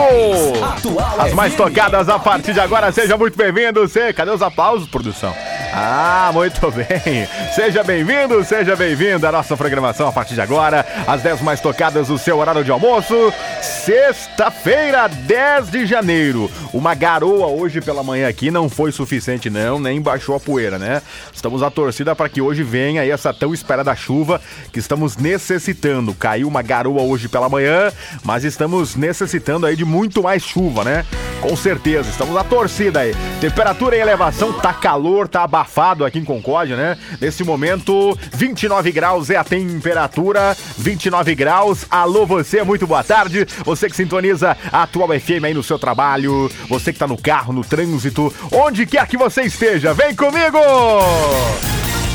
As 1.19 1.35
mais 1.35 1.55
tocadas 1.55 2.09
a 2.09 2.19
partir 2.19 2.55
de 2.55 2.61
agora, 2.61 2.91
seja 2.91 3.19
muito 3.19 3.37
bem-vindo. 3.37 3.87
Você, 3.87 4.15
cadê 4.15 4.31
os 4.31 4.41
aplausos, 4.41 4.89
produção? 4.89 5.35
Ah, 5.75 6.31
muito 6.33 6.59
bem. 6.73 7.29
Seja 7.55 7.85
bem-vindo, 7.85 8.43
seja 8.45 8.75
bem-vindo 8.75 9.27
à 9.27 9.33
nossa 9.33 9.55
programação 9.59 10.09
a 10.09 10.13
partir 10.13 10.33
de 10.33 10.41
agora, 10.41 10.87
as 11.07 11.21
10 11.21 11.43
mais 11.43 11.61
tocadas 11.61 12.09
do 12.09 12.17
seu 12.17 12.39
horário 12.39 12.65
de 12.65 12.71
almoço. 12.71 13.15
Sexta-feira, 13.61 15.07
10 15.07 15.71
de 15.71 15.85
janeiro. 15.85 16.51
Uma 16.73 16.95
garoa 16.95 17.49
hoje 17.49 17.83
pela 17.83 18.03
manhã 18.03 18.27
aqui 18.27 18.51
não 18.51 18.71
foi 18.71 18.91
suficiente, 18.91 19.51
não, 19.51 19.79
nem 19.79 20.01
baixou 20.01 20.35
a 20.35 20.41
poeira, 20.41 20.79
né? 20.79 21.03
Estamos 21.31 21.63
à 21.63 21.71
torcida 21.71 22.17
para 22.17 22.31
que 22.31 22.41
hoje 22.41 22.63
venha 22.63 23.03
aí 23.03 23.11
essa 23.11 23.35
tão 23.35 23.53
esperada 23.53 23.95
chuva 23.95 24.41
que 24.73 24.79
estamos 24.79 25.19
necessitando. 25.19 26.15
Caiu 26.15 26.49
uma 26.49 26.63
garoa 26.63 27.03
hoje 27.03 27.29
pela 27.29 27.51
manhã, 27.51 27.93
mas 28.25 28.45
estamos 28.45 28.78
necessitando 28.97 29.67
aí 29.67 29.77
de 29.77 29.85
muito 29.85 30.23
mais 30.23 30.43
chuva, 30.43 30.85
né? 30.85 31.05
Com 31.41 31.55
certeza, 31.57 32.11
estamos 32.11 32.37
à 32.37 32.43
torcida 32.43 33.01
aí. 33.01 33.15
Temperatura 33.41 33.97
em 33.97 34.01
elevação, 34.01 34.53
tá 34.53 34.73
calor, 34.73 35.29
tá 35.29 35.45
abafado 35.45 36.05
aqui 36.05 36.19
em 36.19 36.25
Concórdia, 36.25 36.77
né? 36.77 36.99
Nesse 37.21 37.45
momento, 37.45 38.19
29 38.33 38.91
graus 38.91 39.31
é 39.31 39.37
a 39.37 39.45
temperatura, 39.45 40.57
29 40.77 41.35
graus. 41.35 41.87
Alô, 41.89 42.27
você, 42.27 42.63
muito 42.63 42.87
boa 42.87 43.05
tarde. 43.05 43.47
Você 43.65 43.89
que 43.89 43.97
sintoniza 43.97 44.57
a 44.73 44.83
Atual 44.83 45.09
FM 45.09 45.45
aí 45.45 45.55
no 45.55 45.63
seu 45.63 45.79
trabalho, 45.79 46.51
você 46.69 46.93
que 46.93 46.99
tá 46.99 47.07
no 47.07 47.21
carro, 47.21 47.53
no 47.53 47.63
trânsito, 47.63 48.35
onde 48.53 48.85
quer 48.85 49.07
que 49.07 49.17
você 49.17 49.43
esteja, 49.43 49.95
vem 49.95 50.15
comigo! 50.15 50.59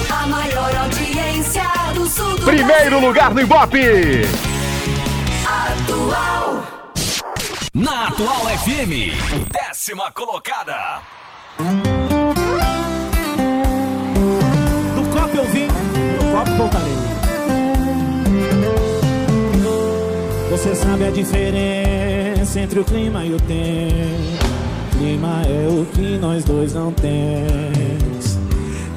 A 0.09 0.27
maior 0.27 0.75
audiência 0.75 1.63
do 1.93 2.05
sul 2.07 2.37
do 2.37 2.45
Primeiro 2.45 2.99
lugar 2.99 3.33
no 3.33 3.41
Ibope! 3.41 4.52
Na 7.75 8.07
Atual 8.07 8.45
FM, 8.59 9.49
décima 9.51 10.11
colocada. 10.11 11.01
No 14.95 15.07
copo 15.09 15.37
eu 15.37 15.45
vim, 15.45 15.65
no 15.65 16.31
copo 16.31 16.51
voltarei. 16.55 16.93
Você 20.51 20.75
sabe 20.75 21.07
a 21.07 21.09
diferença 21.09 22.59
entre 22.59 22.79
o 22.79 22.85
clima 22.85 23.25
e 23.25 23.33
o 23.33 23.37
tempo. 23.37 24.45
Clima 24.91 25.41
é 25.47 25.67
o 25.67 25.83
que 25.85 26.17
nós 26.19 26.43
dois 26.43 26.75
não 26.75 26.93
temos. 26.93 28.37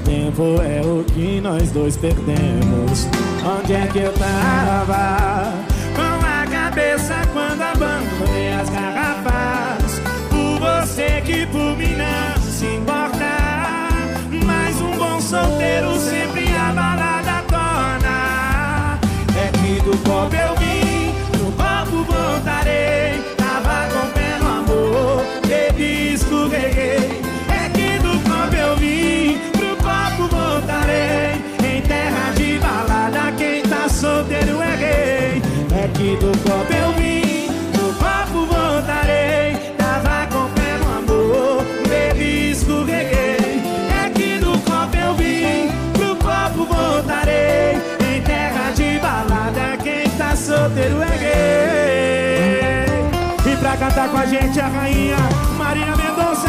Tempo 0.05 0.61
é 0.61 0.83
o 0.83 1.03
que 1.15 1.41
nós 1.41 1.71
dois 1.71 1.97
perdemos. 1.97 3.07
Onde 3.43 3.73
é 3.73 3.87
que 3.87 4.01
eu 4.01 4.13
tava? 4.13 5.65
Com 5.97 6.27
a 6.27 6.47
cabeça 6.47 7.15
quando 7.33 7.56
abandonei 7.77 8.53
as 8.53 8.71
garrafas. 8.71 10.01
Por 10.31 10.59
você 10.59 11.21
que 11.25 11.47
por 11.47 11.77
mim 11.77 11.95
não 11.97 12.43
se 12.43 12.67
importa. 12.67 13.37
Mas 14.45 14.81
um 14.81 14.97
bom 14.97 15.21
solteiro 15.21 15.99
sempre 15.99 16.47
a 16.57 16.73
balada 16.73 17.43
torna. 17.49 18.99
É 19.37 19.51
que 19.59 19.81
do 19.83 19.97
copo 20.09 20.35
eu 20.35 20.56
E 53.47 53.57
pra 53.57 53.77
cantar 53.77 54.09
com 54.09 54.19
a 54.19 54.27
gente 54.27 54.61
a 54.61 54.69
rainha 54.69 55.17
Marina 55.59 55.97
Mendonça. 55.97 56.49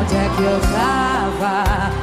Onde 0.00 0.16
é 0.16 0.30
que 0.36 0.42
eu 0.42 0.60
tava? 0.60 1.99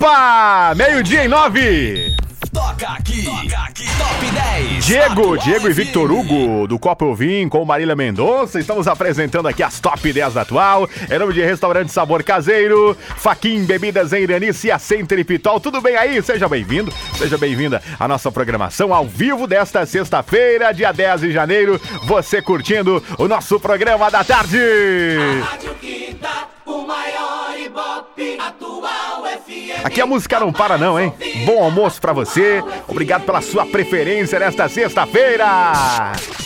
Opa! 0.00 0.72
Meio-dia 0.74 1.26
em 1.26 1.28
nove! 1.28 2.16
Toca 2.50 2.88
aqui, 2.88 3.22
toca 3.22 3.58
aqui. 3.64 3.84
Top 3.98 4.30
10. 4.56 4.86
Diego, 4.86 5.36
Diego 5.36 5.68
e. 5.68 5.72
Victor 5.74 6.10
Hugo, 6.10 6.66
do 6.66 6.78
Copa 6.78 7.04
Eu 7.04 7.14
Vim, 7.14 7.50
com 7.50 7.62
Marília 7.66 7.94
Mendonça. 7.94 8.58
Estamos 8.58 8.88
apresentando 8.88 9.46
aqui 9.46 9.62
as 9.62 9.78
top 9.78 10.10
10 10.10 10.32
da 10.32 10.40
atual. 10.40 10.88
Em 11.10 11.18
nome 11.18 11.34
de 11.34 11.42
Restaurante 11.42 11.92
Sabor 11.92 12.24
Caseiro, 12.24 12.96
Faquin 13.16 13.66
Bebidas 13.66 14.14
em 14.14 14.22
Iranice 14.22 14.68
e 14.68 14.70
a 14.70 14.78
Center 14.78 15.22
Pitol. 15.22 15.60
Tudo 15.60 15.82
bem 15.82 15.94
aí? 15.96 16.22
Seja 16.22 16.48
bem-vindo, 16.48 16.90
seja 17.18 17.36
bem-vinda 17.36 17.82
à 17.98 18.08
nossa 18.08 18.32
programação 18.32 18.94
ao 18.94 19.04
vivo 19.04 19.46
desta 19.46 19.84
sexta-feira, 19.84 20.72
dia 20.72 20.92
10 20.92 21.20
de 21.20 21.30
janeiro. 21.30 21.78
Você 22.04 22.40
curtindo 22.40 23.04
o 23.18 23.28
nosso 23.28 23.60
programa 23.60 24.10
da 24.10 24.24
tarde. 24.24 24.58
Rádio 25.42 25.74
que 25.74 26.16
dá 26.18 26.46
o 26.64 26.86
maior 26.86 27.39
ibope. 27.70 28.38
Atual 28.40 29.22
FM. 29.24 29.84
Aqui 29.84 30.00
a 30.00 30.06
música 30.06 30.40
não 30.40 30.52
para 30.52 30.76
não, 30.76 30.98
hein? 30.98 31.12
Bom 31.46 31.62
almoço 31.62 32.00
pra 32.00 32.12
você. 32.12 32.62
Obrigado 32.88 33.24
pela 33.24 33.40
sua 33.40 33.64
preferência 33.64 34.38
nesta 34.38 34.68
sexta-feira. 34.68 35.46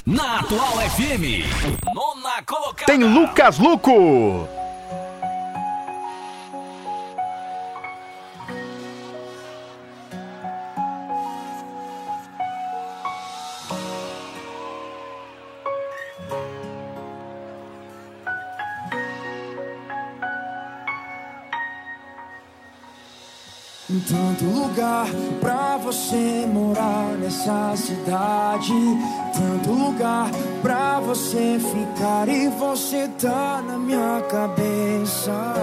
Na 0.07 0.41
Atual 0.41 0.79
FM, 0.91 1.49
nona 1.95 2.43
colocada. 2.47 2.87
Tem 2.87 2.99
Lucas 3.03 3.59
Luco. 3.59 4.47
Tanto 24.01 24.45
lugar 24.45 25.07
pra 25.41 25.77
você 25.77 26.49
morar 26.53 27.17
nessa 27.17 27.75
cidade. 27.77 28.73
Tanto 29.33 29.71
lugar 29.71 30.31
pra 30.63 30.99
você 30.99 31.61
ficar 31.61 32.29
e 32.29 32.49
você 32.49 33.09
tá 33.21 33.63
na 33.65 33.79
minha 33.79 34.21
cabeça. 34.29 35.55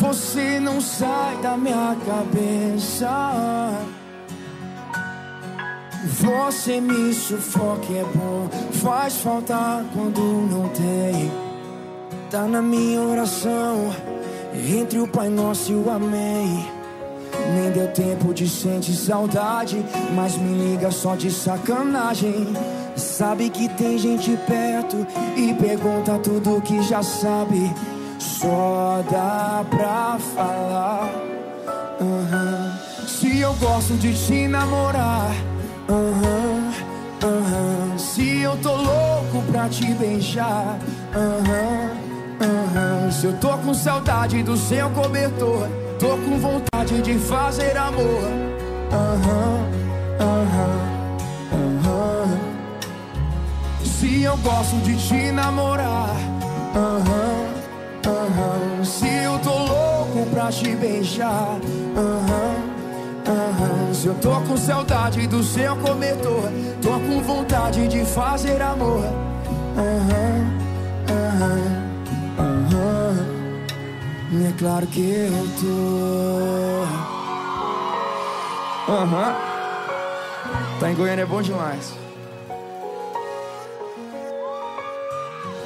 Você 0.00 0.58
não 0.58 0.80
sai 0.80 1.36
da 1.42 1.56
minha 1.56 1.94
cabeça. 2.06 3.08
Você 6.06 6.80
me 6.80 7.12
sufoca, 7.12 7.92
é 7.92 8.04
bom. 8.14 8.48
Faz 8.72 9.18
falta 9.18 9.84
quando 9.92 10.20
não 10.50 10.68
tem. 10.70 11.30
Tá 12.30 12.42
na 12.46 12.62
minha 12.62 13.02
oração. 13.02 14.17
Entre 14.66 14.98
o 14.98 15.06
Pai 15.06 15.28
Nosso 15.28 15.72
e 15.72 15.74
o 15.74 15.90
Amém. 15.90 16.66
Nem 17.54 17.70
deu 17.70 17.88
tempo 17.88 18.34
de 18.34 18.48
sentir 18.48 18.94
saudade. 18.94 19.84
Mas 20.14 20.36
me 20.36 20.70
liga 20.70 20.90
só 20.90 21.14
de 21.14 21.30
sacanagem. 21.30 22.48
Sabe 22.96 23.48
que 23.50 23.68
tem 23.70 23.96
gente 23.98 24.36
perto 24.46 25.06
e 25.36 25.54
pergunta 25.54 26.18
tudo 26.18 26.60
que 26.62 26.82
já 26.82 27.02
sabe. 27.02 27.72
Só 28.18 29.04
dá 29.10 29.64
pra 29.70 30.18
falar. 30.34 31.10
aham. 32.00 32.78
Se 33.06 33.38
eu 33.38 33.54
gosto 33.54 33.94
de 33.94 34.12
te 34.12 34.46
namorar. 34.48 35.30
aham, 35.88 36.38
pra 39.58 39.68
te 39.68 39.92
beijar. 39.94 40.78
Aham, 41.14 42.07
Se 43.10 43.26
eu 43.26 43.32
tô 43.38 43.58
com 43.58 43.74
saudade 43.74 44.42
do 44.42 44.56
seu 44.56 44.88
cobertor, 44.90 45.68
tô 45.98 46.10
com 46.10 46.38
vontade 46.38 47.02
de 47.02 47.18
fazer 47.18 47.76
amor. 47.76 48.22
Se 53.82 54.22
eu 54.22 54.36
gosto 54.36 54.76
de 54.84 54.96
te 54.96 55.32
namorar. 55.32 56.14
Se 58.84 59.08
eu 59.08 59.38
tô 59.40 59.50
louco 59.50 60.26
pra 60.32 60.48
te 60.50 60.76
beijar. 60.76 61.58
Se 63.92 64.06
eu 64.06 64.14
tô 64.14 64.40
com 64.42 64.56
saudade 64.56 65.26
do 65.26 65.42
seu 65.42 65.74
cobertor, 65.76 66.50
tô 66.80 66.90
com 67.00 67.20
vontade 67.20 67.88
de 67.88 68.04
fazer 68.04 68.62
amor. 68.62 69.04
É 74.30 74.52
claro 74.58 74.86
que 74.88 75.00
eu 75.00 75.48
tô. 75.58 76.84
Aham. 78.92 79.34
Tá 80.78 80.90
em 80.90 80.94
Goiânia 80.94 81.22
é 81.22 81.26
bom 81.26 81.40
demais. 81.40 81.94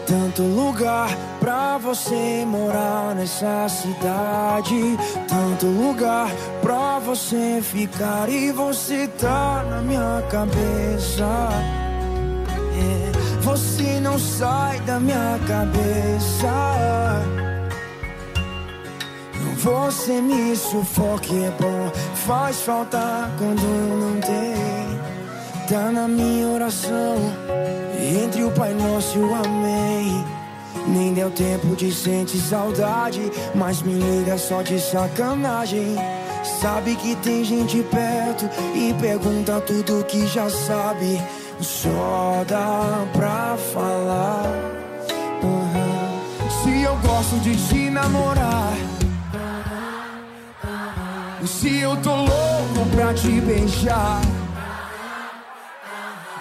Tanto 0.06 0.42
lugar 0.42 1.10
pra 1.40 1.76
você 1.78 2.44
morar 2.46 3.16
nessa 3.16 3.68
cidade. 3.68 4.96
Tanto 5.28 5.66
lugar 5.66 6.30
pra 6.60 7.00
você 7.00 7.60
ficar 7.60 8.28
e 8.28 8.52
você 8.52 9.08
tá 9.08 9.64
na 9.68 9.80
minha 9.80 10.22
cabeça. 10.30 11.48
É, 12.78 13.10
você 13.40 13.98
não 14.00 14.20
sai 14.20 14.78
da 14.80 15.00
minha 15.00 15.40
cabeça. 15.48 17.51
Você 19.62 20.20
me 20.20 20.56
sufoca, 20.56 21.32
é 21.32 21.52
bom. 21.52 21.92
Faz 22.26 22.62
falta 22.62 23.30
quando 23.38 23.62
não 23.62 24.20
tem. 24.20 24.98
Tá 25.68 25.92
na 25.92 26.08
minha 26.08 26.48
oração. 26.48 27.16
Entre 27.96 28.42
o 28.42 28.50
Pai 28.50 28.74
Nosso 28.74 29.16
e 29.16 29.22
o 29.22 29.32
Amém. 29.32 30.24
Nem 30.88 31.14
deu 31.14 31.30
tempo 31.30 31.76
de 31.76 31.94
sentir 31.94 32.38
saudade. 32.38 33.30
Mas 33.54 33.82
me 33.82 33.92
liga 33.92 34.36
só 34.36 34.62
de 34.62 34.80
sacanagem. 34.80 35.94
Sabe 36.60 36.96
que 36.96 37.14
tem 37.14 37.44
gente 37.44 37.84
perto 37.84 38.50
e 38.74 38.92
pergunta 39.00 39.60
tudo 39.60 40.04
que 40.06 40.26
já 40.26 40.50
sabe. 40.50 41.22
Só 41.60 42.44
dá 42.48 43.06
pra 43.12 43.56
falar. 43.72 44.44
Aham. 45.44 46.64
Se 46.64 46.82
eu 46.82 46.96
gosto 46.96 47.38
de 47.44 47.54
te 47.68 47.90
namorar. 47.90 48.91
Se 51.44 51.80
eu 51.80 51.96
tô 51.96 52.14
louco 52.14 52.86
pra 52.94 53.12
te 53.12 53.40
beijar. 53.40 54.20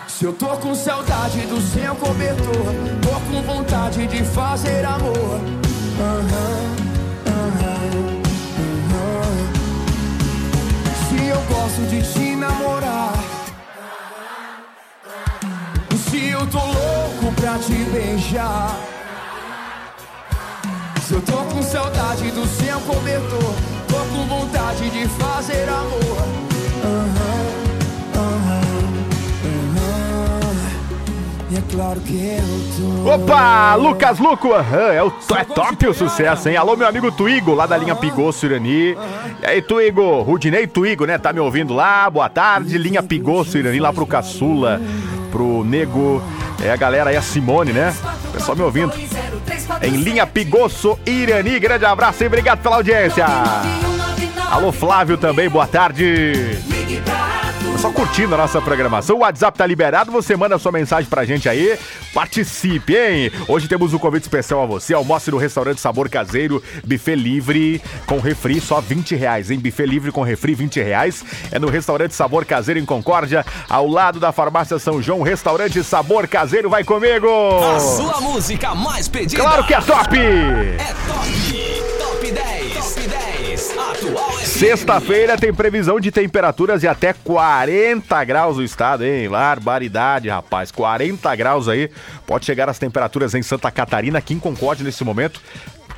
Se 0.07 0.25
eu 0.25 0.33
tô 0.33 0.49
com 0.57 0.75
saudade 0.75 1.41
do 1.47 1.59
seu 1.59 1.95
cobertor, 1.95 2.65
tô 3.01 3.09
com 3.31 3.41
vontade 3.41 4.05
de 4.05 4.23
fazer 4.23 4.85
amor. 4.85 5.41
Se 11.09 11.25
eu 11.25 11.41
gosto 11.49 11.81
de 11.89 12.13
te 12.13 12.35
namorar. 12.35 13.13
Se 16.09 16.27
eu 16.29 16.45
tô 16.47 16.59
louco 16.59 17.33
pra 17.41 17.57
te 17.57 17.73
beijar. 17.91 18.77
Se 21.07 21.13
eu 21.13 21.21
tô 21.21 21.37
com 21.37 21.63
saudade 21.63 22.29
do 22.31 22.45
seu 22.45 22.79
cobertor, 22.81 23.55
com 24.11 24.25
vontade 24.25 24.89
de 24.89 25.07
fazer 25.07 25.67
amor. 25.69 26.41
E 31.51 31.57
é 31.57 31.61
claro 31.69 31.99
que 31.99 32.13
eu 32.13 33.03
tô. 33.03 33.11
Opa, 33.11 33.75
Lucas 33.75 34.19
Luco, 34.19 34.53
é, 34.55 35.03
o, 35.03 35.11
é 35.35 35.43
top 35.43 35.85
o 35.85 35.93
sucesso, 35.93 36.47
hein? 36.47 36.55
Alô, 36.55 36.77
meu 36.77 36.87
amigo 36.87 37.11
Tuigo, 37.11 37.53
lá 37.53 37.65
da 37.65 37.75
linha 37.75 37.93
Pigosso 37.93 38.45
Irani. 38.45 38.95
E 39.41 39.45
aí, 39.45 39.61
Tuigo, 39.61 40.21
Rudinei 40.21 40.65
Tuigo, 40.65 41.05
né? 41.05 41.17
Tá 41.17 41.33
me 41.33 41.41
ouvindo 41.41 41.73
lá? 41.73 42.09
Boa 42.09 42.29
tarde, 42.29 42.77
linha 42.77 43.03
Pigosso 43.03 43.57
Irani, 43.57 43.81
lá 43.81 43.91
pro 43.91 44.05
Caçula, 44.05 44.79
pro 45.29 45.65
Nego, 45.65 46.23
é 46.63 46.71
a 46.71 46.77
galera 46.77 47.09
aí, 47.09 47.17
a 47.17 47.21
Simone, 47.21 47.73
né? 47.73 47.93
Pessoal 48.31 48.55
me 48.55 48.63
ouvindo. 48.63 48.93
Em 49.81 49.97
linha 49.97 50.25
Pigosso 50.25 50.97
Irani, 51.05 51.59
grande 51.59 51.83
abraço 51.83 52.23
e 52.23 52.27
obrigado 52.27 52.61
pela 52.61 52.77
audiência. 52.77 53.25
Alô, 54.51 54.69
Flávio 54.69 55.17
também, 55.17 55.49
boa 55.49 55.65
tarde. 55.65 56.33
Só 57.79 57.89
curtindo 57.89 58.35
a 58.35 58.37
nossa 58.37 58.61
programação. 58.61 59.15
O 59.15 59.19
WhatsApp 59.19 59.57
tá 59.57 59.65
liberado, 59.65 60.11
você 60.11 60.35
manda 60.35 60.59
sua 60.59 60.73
mensagem 60.73 61.09
pra 61.09 61.23
gente 61.23 61.47
aí. 61.47 61.79
Participe, 62.13 62.93
hein? 62.93 63.31
Hoje 63.47 63.69
temos 63.69 63.93
um 63.93 63.97
convite 63.97 64.23
especial 64.23 64.61
a 64.61 64.65
você. 64.65 64.93
Almoce 64.93 65.31
no 65.31 65.37
restaurante 65.37 65.79
Sabor 65.79 66.09
Caseiro, 66.09 66.61
buffet 66.83 67.15
livre 67.15 67.81
com 68.05 68.19
refri, 68.19 68.59
só 68.59 68.81
20 68.81 69.15
reais, 69.15 69.49
hein? 69.49 69.57
Buffet 69.57 69.85
livre 69.85 70.11
com 70.11 70.21
refri, 70.21 70.53
20 70.53 70.81
reais. 70.81 71.23
É 71.49 71.57
no 71.57 71.69
restaurante 71.69 72.13
Sabor 72.13 72.45
Caseiro 72.45 72.79
em 72.79 72.85
Concórdia, 72.85 73.45
ao 73.69 73.87
lado 73.87 74.19
da 74.19 74.33
farmácia 74.33 74.77
São 74.77 75.01
João. 75.01 75.21
Restaurante 75.21 75.81
Sabor 75.81 76.27
Caseiro, 76.27 76.69
vai 76.69 76.83
comigo! 76.83 77.27
A 77.73 77.79
sua 77.79 78.19
música 78.19 78.75
mais 78.75 79.07
pedida. 79.07 79.41
Claro 79.41 79.65
que 79.65 79.73
é 79.73 79.79
top! 79.79 80.17
É 80.17 80.93
top! 81.07 81.21
Top 81.97 82.10
Sexta-feira 84.61 85.39
tem 85.39 85.51
previsão 85.51 85.99
de 85.99 86.11
temperaturas 86.11 86.81
de 86.81 86.87
até 86.87 87.13
40 87.13 88.23
graus 88.23 88.57
no 88.57 88.63
estado, 88.63 89.03
hein? 89.03 89.27
Barbaridade, 89.27 90.29
rapaz. 90.29 90.71
40 90.71 91.35
graus 91.35 91.67
aí. 91.67 91.89
Pode 92.27 92.45
chegar 92.45 92.69
as 92.69 92.77
temperaturas 92.77 93.33
em 93.33 93.41
Santa 93.41 93.71
Catarina, 93.71 94.19
aqui 94.19 94.35
em 94.35 94.83
nesse 94.83 95.03
momento. 95.03 95.41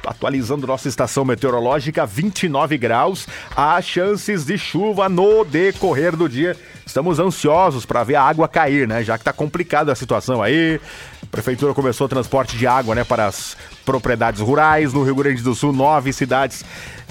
Atualizando 0.07 0.65
nossa 0.65 0.87
estação 0.87 1.25
meteorológica, 1.25 2.05
29 2.05 2.77
graus. 2.77 3.27
Há 3.53 3.81
chances 3.81 4.45
de 4.45 4.57
chuva 4.57 5.09
no 5.09 5.43
decorrer 5.43 6.15
do 6.15 6.29
dia. 6.29 6.55
Estamos 6.85 7.19
ansiosos 7.19 7.85
para 7.85 8.05
ver 8.05 8.15
a 8.15 8.23
água 8.23 8.47
cair, 8.47 8.87
né? 8.87 9.03
Já 9.03 9.17
que 9.17 9.25
tá 9.25 9.33
complicada 9.33 9.91
a 9.91 9.95
situação 9.95 10.41
aí. 10.41 10.79
A 11.21 11.25
prefeitura 11.25 11.73
começou 11.73 12.05
o 12.05 12.09
transporte 12.09 12.55
de 12.55 12.65
água, 12.65 12.95
né, 12.95 13.03
para 13.03 13.25
as 13.25 13.57
propriedades 13.85 14.41
rurais. 14.41 14.93
No 14.93 15.03
Rio 15.03 15.15
Grande 15.15 15.41
do 15.41 15.53
Sul, 15.53 15.73
nove 15.73 16.11
cidades 16.11 16.63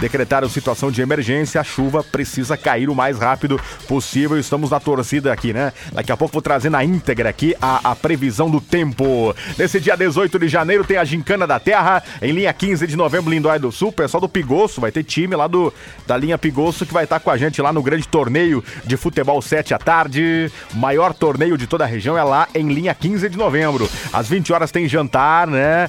decretaram 0.02 0.48
situação 0.48 0.90
de 0.90 1.00
emergência. 1.00 1.60
A 1.60 1.64
chuva 1.64 2.02
precisa 2.02 2.56
cair 2.56 2.90
o 2.90 2.94
mais 2.94 3.18
rápido 3.18 3.60
possível. 3.86 4.38
Estamos 4.38 4.70
na 4.70 4.80
torcida 4.80 5.32
aqui, 5.32 5.52
né? 5.52 5.72
Daqui 5.92 6.10
a 6.10 6.16
pouco 6.16 6.32
vou 6.32 6.42
trazer 6.42 6.70
na 6.70 6.84
íntegra 6.84 7.28
aqui 7.28 7.54
a, 7.62 7.92
a 7.92 7.96
previsão 7.96 8.50
do 8.50 8.60
tempo. 8.60 9.34
Nesse 9.56 9.78
dia 9.78 9.96
18 9.96 10.38
de 10.40 10.48
janeiro 10.48 10.84
tem 10.84 10.96
a 10.96 11.04
Gincana 11.04 11.46
da 11.46 11.60
Terra. 11.60 12.02
Em 12.20 12.32
linha 12.32 12.52
15 12.52 12.86
de 12.86 12.96
novembro, 12.96 13.30
Lindóia 13.30 13.60
do 13.60 13.70
Sul. 13.70 13.92
Pessoal 13.92 14.20
do 14.20 14.28
Pigoço, 14.28 14.80
vai 14.80 14.90
ter 14.90 15.04
time 15.04 15.36
lá 15.36 15.46
do, 15.46 15.72
da 16.06 16.16
linha 16.16 16.36
Pigoço 16.36 16.84
que 16.84 16.92
vai 16.92 17.04
estar 17.04 17.20
com 17.20 17.30
a 17.30 17.36
gente 17.36 17.62
lá 17.62 17.72
no 17.72 17.82
grande 17.82 18.08
torneio 18.08 18.64
de 18.84 18.96
futebol 18.96 19.40
7 19.40 19.72
à 19.72 19.78
tarde. 19.78 20.50
O 20.74 20.76
maior 20.78 21.14
torneio 21.14 21.56
de 21.56 21.66
toda 21.66 21.84
a 21.84 21.86
região 21.86 22.18
é 22.18 22.24
lá 22.24 22.48
em 22.54 22.72
linha 22.72 22.94
15 22.94 23.28
de 23.28 23.38
novembro. 23.38 23.88
Às 24.12 24.28
20 24.28 24.52
horas 24.52 24.72
tem 24.72 24.88
jantar, 24.88 25.46
né? 25.46 25.88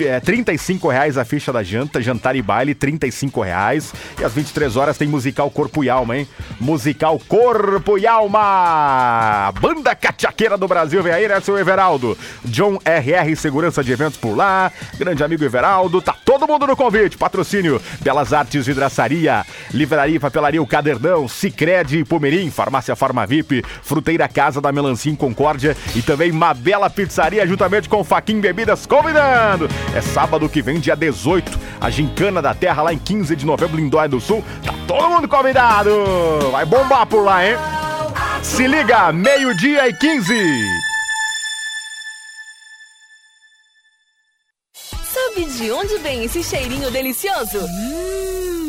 É, 0.00 0.18
35 0.24 0.88
reais 0.88 1.18
a 1.18 1.24
ficha 1.24 1.52
da 1.52 1.62
janta, 1.62 2.00
jantar 2.00 2.36
e 2.36 2.42
baile, 2.42 2.74
35 2.74 3.40
reais. 3.40 3.92
E 4.20 4.24
às 4.24 4.32
23 4.32 4.76
horas 4.76 4.96
tem 4.96 5.08
musical 5.08 5.50
Corpo 5.50 5.82
e 5.82 5.90
Alma, 5.90 6.16
hein? 6.16 6.28
Musical 6.60 7.20
Corpo 7.28 7.98
e 7.98 8.06
Alma! 8.06 9.52
Banda 9.60 9.94
cachaqueira 9.94 10.56
do 10.56 10.68
Brasil, 10.68 11.02
vem 11.02 11.12
aí, 11.12 11.28
né, 11.28 11.40
seu 11.40 11.58
Everaldo? 11.58 12.16
John 12.44 12.78
RR 12.84 13.36
Segurança 13.36 13.82
de 13.82 13.92
Eventos 13.92 14.16
por 14.16 14.36
lá, 14.36 14.70
grande 14.98 15.24
amigo 15.24 15.44
Everaldo, 15.44 16.00
tá 16.00 16.14
todo 16.24 16.46
mundo 16.46 16.66
no 16.66 16.76
convite. 16.76 17.18
Patrocínio 17.18 17.80
Belas 18.00 18.32
Artes 18.32 18.66
Vidraçaria, 18.66 19.44
Livraria 19.72 20.16
e 20.16 20.20
Papelaria 20.20 20.62
O 20.62 20.66
Cadernão, 20.66 21.26
Cicred 21.26 21.98
e 21.98 22.04
Pomerim, 22.04 22.50
Farmácia 22.50 22.94
Farma 22.94 23.26
VIP, 23.26 23.64
Fruteira 23.82 24.28
Casa 24.28 24.60
da 24.60 24.72
Melancia 24.72 25.10
em 25.10 25.16
Concórdia 25.16 25.76
e 25.94 26.02
também 26.02 26.30
Mabela 26.30 26.88
Pizzaria, 26.88 27.46
juntamente 27.46 27.88
com 27.88 28.04
Faquin 28.04 28.40
Bebidas, 28.40 28.86
convidando. 28.86 29.68
É 29.94 30.00
sábado 30.12 30.46
que 30.46 30.60
vem, 30.60 30.78
dia 30.78 30.94
18, 30.94 31.58
a 31.80 31.88
Gincana 31.88 32.42
da 32.42 32.54
Terra, 32.54 32.82
lá 32.82 32.92
em 32.92 32.98
15 32.98 33.34
de 33.34 33.46
novembro, 33.46 33.80
em 33.80 33.88
Dóia 33.88 34.08
do 34.08 34.20
Sul. 34.20 34.44
Tá 34.62 34.74
todo 34.86 35.08
mundo 35.08 35.26
convidado! 35.26 35.90
Vai 36.50 36.66
bombar 36.66 37.06
por 37.06 37.24
lá, 37.24 37.46
hein? 37.46 37.56
Se 38.42 38.66
liga, 38.66 39.10
meio-dia 39.10 39.88
e 39.88 39.94
15. 39.94 40.34
Sabe 45.02 45.46
de 45.46 45.70
onde 45.70 45.96
vem 45.98 46.24
esse 46.24 46.44
cheirinho 46.44 46.90
delicioso? 46.90 47.58
Hum, 47.60 48.61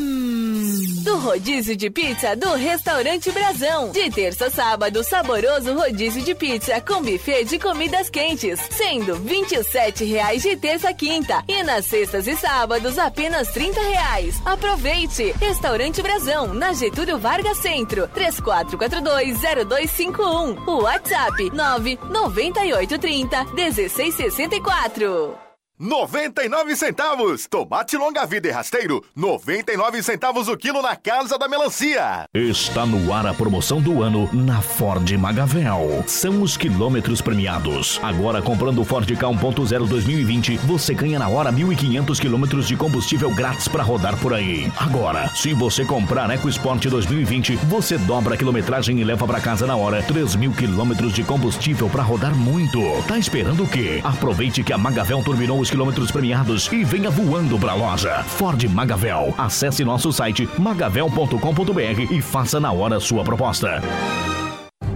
do 1.04 1.18
rodízio 1.18 1.76
de 1.76 1.90
pizza 1.90 2.34
do 2.36 2.54
Restaurante 2.54 3.32
Brasão. 3.32 3.90
De 3.92 4.10
terça 4.10 4.46
a 4.46 4.50
sábado, 4.50 5.04
saboroso 5.04 5.74
rodízio 5.74 6.24
de 6.24 6.34
pizza 6.34 6.80
com 6.82 7.02
buffet 7.02 7.44
de 7.44 7.60
comidas 7.60 8.10
quentes, 8.10 8.60
sendo 8.72 9.16
27 9.16 10.06
reais 10.06 10.42
de 10.42 10.56
terça 10.56 10.90
a 10.90 10.94
quinta. 10.94 11.44
E 11.48 11.62
nas 11.64 11.86
sextas 11.86 12.28
e 12.28 12.36
sábados, 12.36 12.98
apenas 12.98 13.50
30 13.50 13.82
reais. 13.82 14.42
Aproveite! 14.46 15.34
Restaurante 15.40 16.02
Brasão, 16.02 16.54
na 16.54 16.74
Getúlio 16.74 17.20
Vargas 17.20 17.58
Centro, 17.58 18.08
3442-0251. 18.10 20.68
O 20.68 20.84
WhatsApp 20.84 21.52
99830 21.52 23.46
1664. 23.54 25.53
99 25.80 26.76
centavos. 26.76 27.48
Tomate 27.50 27.98
longa 27.98 28.26
vida 28.28 28.48
e 28.48 28.52
rasteiro, 28.52 29.04
99 29.16 30.04
centavos 30.04 30.48
o 30.48 30.56
quilo 30.56 30.84
na 30.84 30.96
Casa 30.96 31.38
da 31.38 31.48
Melancia. 31.48 32.26
Está 32.34 32.86
no 32.86 33.12
ar 33.12 33.26
a 33.26 33.34
promoção 33.34 33.82
do 33.82 34.04
ano 34.04 34.30
na 34.32 34.62
Ford 34.62 35.12
Magavel. 35.18 36.04
São 36.08 36.44
os 36.44 36.56
quilômetros 36.56 37.22
premiados. 37.22 38.00
Agora, 38.04 38.40
comprando 38.40 38.82
o 38.82 38.86
Ford 38.86 39.08
K 39.08 39.28
1.0 39.28 39.88
2020, 39.88 40.58
você 40.58 40.94
ganha 40.94 41.18
na 41.18 41.28
hora 41.28 41.52
1.500 41.52 42.20
quilômetros 42.20 42.68
de 42.68 42.78
combustível 42.78 43.32
grátis 43.32 43.68
para 43.68 43.82
rodar 43.82 44.16
por 44.20 44.34
aí. 44.34 44.72
Agora, 44.78 45.30
se 45.36 45.54
você 45.54 45.84
comprar 45.84 46.30
EcoSport 46.30 46.86
2020, 46.86 47.56
você 47.66 47.98
dobra 47.98 48.36
a 48.36 48.38
quilometragem 48.38 49.00
e 49.00 49.04
leva 49.04 49.26
para 49.26 49.42
casa 49.42 49.66
na 49.66 49.76
hora 49.76 50.04
3 50.04 50.36
mil 50.36 50.52
quilômetros 50.52 51.14
de 51.14 51.24
combustível 51.24 51.90
para 51.90 52.04
rodar 52.04 52.36
muito. 52.36 52.80
Tá 53.08 53.18
esperando 53.18 53.64
o 53.64 53.68
quê? 53.68 54.02
Aproveite 54.04 54.64
que 54.64 54.72
a 54.72 54.78
Magavel 54.78 55.24
terminou 55.24 55.60
os 55.60 55.73
quilômetros 55.74 56.12
premiados 56.12 56.72
e 56.72 56.84
venha 56.84 57.10
voando 57.10 57.58
pra 57.58 57.74
loja. 57.74 58.24
Ford 58.26 58.64
Magavel. 58.66 59.34
Acesse 59.36 59.84
nosso 59.84 60.14
site 60.14 60.48
magavel.com.br 60.60 62.12
e 62.12 62.22
faça 62.22 62.60
na 62.60 62.72
hora 62.72 63.00
sua 63.00 63.24
proposta. 63.24 63.82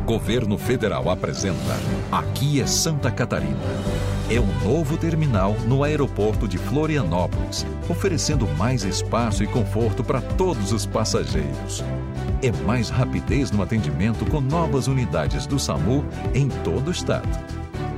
Governo 0.06 0.56
Federal 0.56 1.10
apresenta 1.10 1.76
Aqui 2.12 2.62
é 2.62 2.68
Santa 2.68 3.10
Catarina. 3.10 3.58
É 4.30 4.42
um 4.42 4.70
novo 4.70 4.98
terminal 4.98 5.56
no 5.66 5.86
aeroporto 5.86 6.50
de 6.50 6.58
Florianópolis, 6.58 7.66
oferecendo 7.90 8.46
mais 8.58 8.84
espaço 8.84 9.42
e 9.42 9.48
conforto 9.48 10.04
para 10.04 10.20
todos 10.20 10.74
os 10.74 10.86
passageiros. 10.86 11.82
É 12.42 12.52
mais 12.66 12.90
rapidez 12.90 13.52
no 13.52 13.64
atendimento 13.64 14.26
com 14.26 14.42
novas 14.42 14.88
unidades 14.88 15.48
do 15.48 15.58
SAMU 15.58 16.04
em 16.34 16.50
todo 16.50 16.90
o 16.90 16.92
estado. 16.92 17.28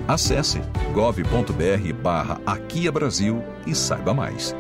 Acesse 0.08 0.62
gov.br 0.94 1.94
barra 2.04 2.40
Aqui 2.46 2.88
é 2.88 2.92
Brasil 2.92 3.44
e 3.66 3.74
saiba 3.74 4.14
mais. 4.14 4.56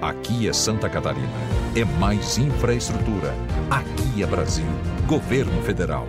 Aqui 0.00 0.48
é 0.48 0.52
Santa 0.52 0.88
Catarina. 0.88 1.28
É 1.74 1.84
mais 1.98 2.38
infraestrutura. 2.38 3.34
Aqui 3.68 4.22
é 4.22 4.26
Brasil. 4.26 4.66
Governo 5.08 5.60
Federal. 5.62 6.06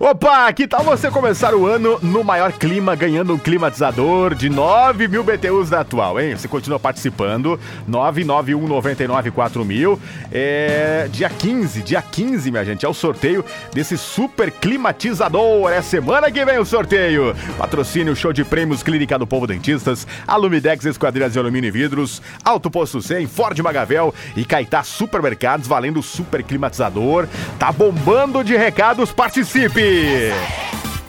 Opa, 0.00 0.52
que 0.52 0.66
tal 0.66 0.82
você 0.82 1.10
começar 1.10 1.54
o 1.54 1.64
ano 1.64 1.98
no 2.02 2.24
maior 2.24 2.52
clima, 2.52 2.94
ganhando 2.96 3.32
um 3.32 3.38
climatizador 3.38 4.34
de 4.34 4.50
9 4.50 5.06
mil 5.06 5.22
BTUs 5.22 5.70
da 5.70 5.80
atual, 5.80 6.20
hein? 6.20 6.36
Você 6.36 6.48
continua 6.48 6.78
participando, 6.78 7.58
991 7.86 9.64
mil. 9.64 9.98
É, 10.32 11.08
dia 11.10 11.30
15, 11.30 11.82
dia 11.82 12.02
15, 12.02 12.50
minha 12.50 12.64
gente, 12.64 12.84
é 12.84 12.88
o 12.88 12.92
sorteio 12.92 13.44
desse 13.72 13.96
super 13.96 14.50
climatizador. 14.50 15.70
É 15.70 15.80
semana 15.80 16.30
que 16.30 16.44
vem 16.44 16.58
o 16.58 16.66
sorteio. 16.66 17.34
Patrocínio 17.56 18.14
Show 18.16 18.32
de 18.32 18.44
Prêmios 18.44 18.82
Clínica 18.82 19.18
do 19.18 19.26
Povo 19.26 19.46
Dentistas, 19.46 20.06
Alumidex 20.26 20.84
Esquadrilhas 20.84 21.32
de 21.32 21.38
Alumínio 21.38 21.68
e 21.68 21.70
Vidros, 21.70 22.20
Alto 22.44 22.70
Posto 22.70 23.00
100, 23.00 23.26
Ford 23.28 23.58
Magavel 23.60 24.12
e 24.36 24.44
Caetá 24.44 24.82
Supermercados, 24.82 25.68
valendo 25.68 26.02
super 26.02 26.42
climatizador. 26.42 27.26
Tá 27.58 27.70
bombando 27.70 28.42
de 28.42 28.56
recados, 28.56 29.12
participe! 29.12 29.75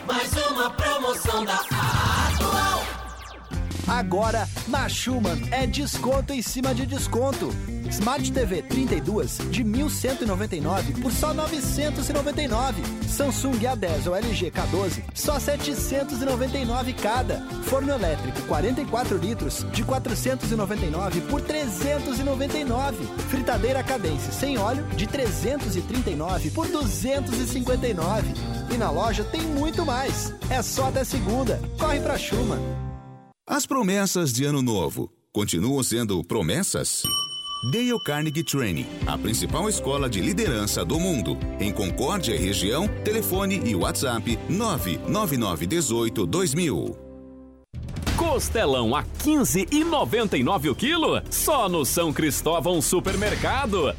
Mais 0.05 0.33
uma 0.51 0.69
promoção 0.71 1.45
da 1.45 1.53
Atual. 1.53 2.83
Agora, 3.87 4.45
na 4.67 4.89
Schumann, 4.89 5.41
é 5.51 5.65
desconto 5.65 6.33
em 6.33 6.41
cima 6.41 6.75
de 6.75 6.85
desconto. 6.85 7.47
Smart 7.89 8.31
TV 8.31 8.61
32 8.61 9.37
de 9.49 9.63
1.199 9.63 11.01
por 11.01 11.11
só 11.11 11.33
999. 11.33 12.81
Samsung 13.07 13.59
A10 13.59 14.07
ou 14.07 14.15
LG 14.15 14.51
K12 14.51 15.03
só 15.13 15.39
799 15.39 16.93
cada. 16.93 17.41
Forno 17.63 17.93
elétrico 17.93 18.41
44 18.43 19.17
litros 19.17 19.65
de 19.71 19.83
499 19.83 21.21
por 21.21 21.41
399. 21.41 22.97
Fritadeira 23.29 23.83
Cadence 23.83 24.31
sem 24.31 24.57
óleo 24.57 24.85
de 24.95 25.07
339 25.07 26.51
por 26.51 26.67
259. 26.67 28.33
E 28.73 28.77
na 28.77 28.89
loja 28.89 29.23
tem 29.23 29.41
muito 29.41 29.85
mais. 29.85 30.33
É 30.49 30.61
só 30.61 30.89
até 30.89 31.03
segunda. 31.03 31.59
Corre 31.79 31.99
pra 31.99 32.17
Schumann. 32.17 32.59
As 33.45 33.65
promessas 33.65 34.33
de 34.33 34.43
ano 34.43 34.61
novo 34.61 35.09
continuam 35.31 35.81
sendo 35.81 36.21
promessas? 36.23 37.03
Dale 37.63 37.99
Carnegie 37.99 38.43
Training, 38.43 38.85
a 39.05 39.17
principal 39.17 39.67
escola 39.67 40.09
de 40.09 40.21
liderança 40.21 40.85
do 40.85 40.99
mundo. 40.99 41.37
Em 41.59 41.71
Concórdia 41.71 42.35
e 42.35 42.37
região, 42.37 42.87
telefone 43.03 43.61
e 43.65 43.75
WhatsApp 43.75 44.37
99918 44.47 46.25
2000. 46.25 46.97
Costelão 48.15 48.95
a 48.95 49.03
15,99 49.03 50.71
o 50.71 50.75
quilo? 50.75 51.21
Só 51.29 51.67
no 51.67 51.85
São 51.85 52.13
Cristóvão 52.13 52.81
Supermercado. 52.81 53.95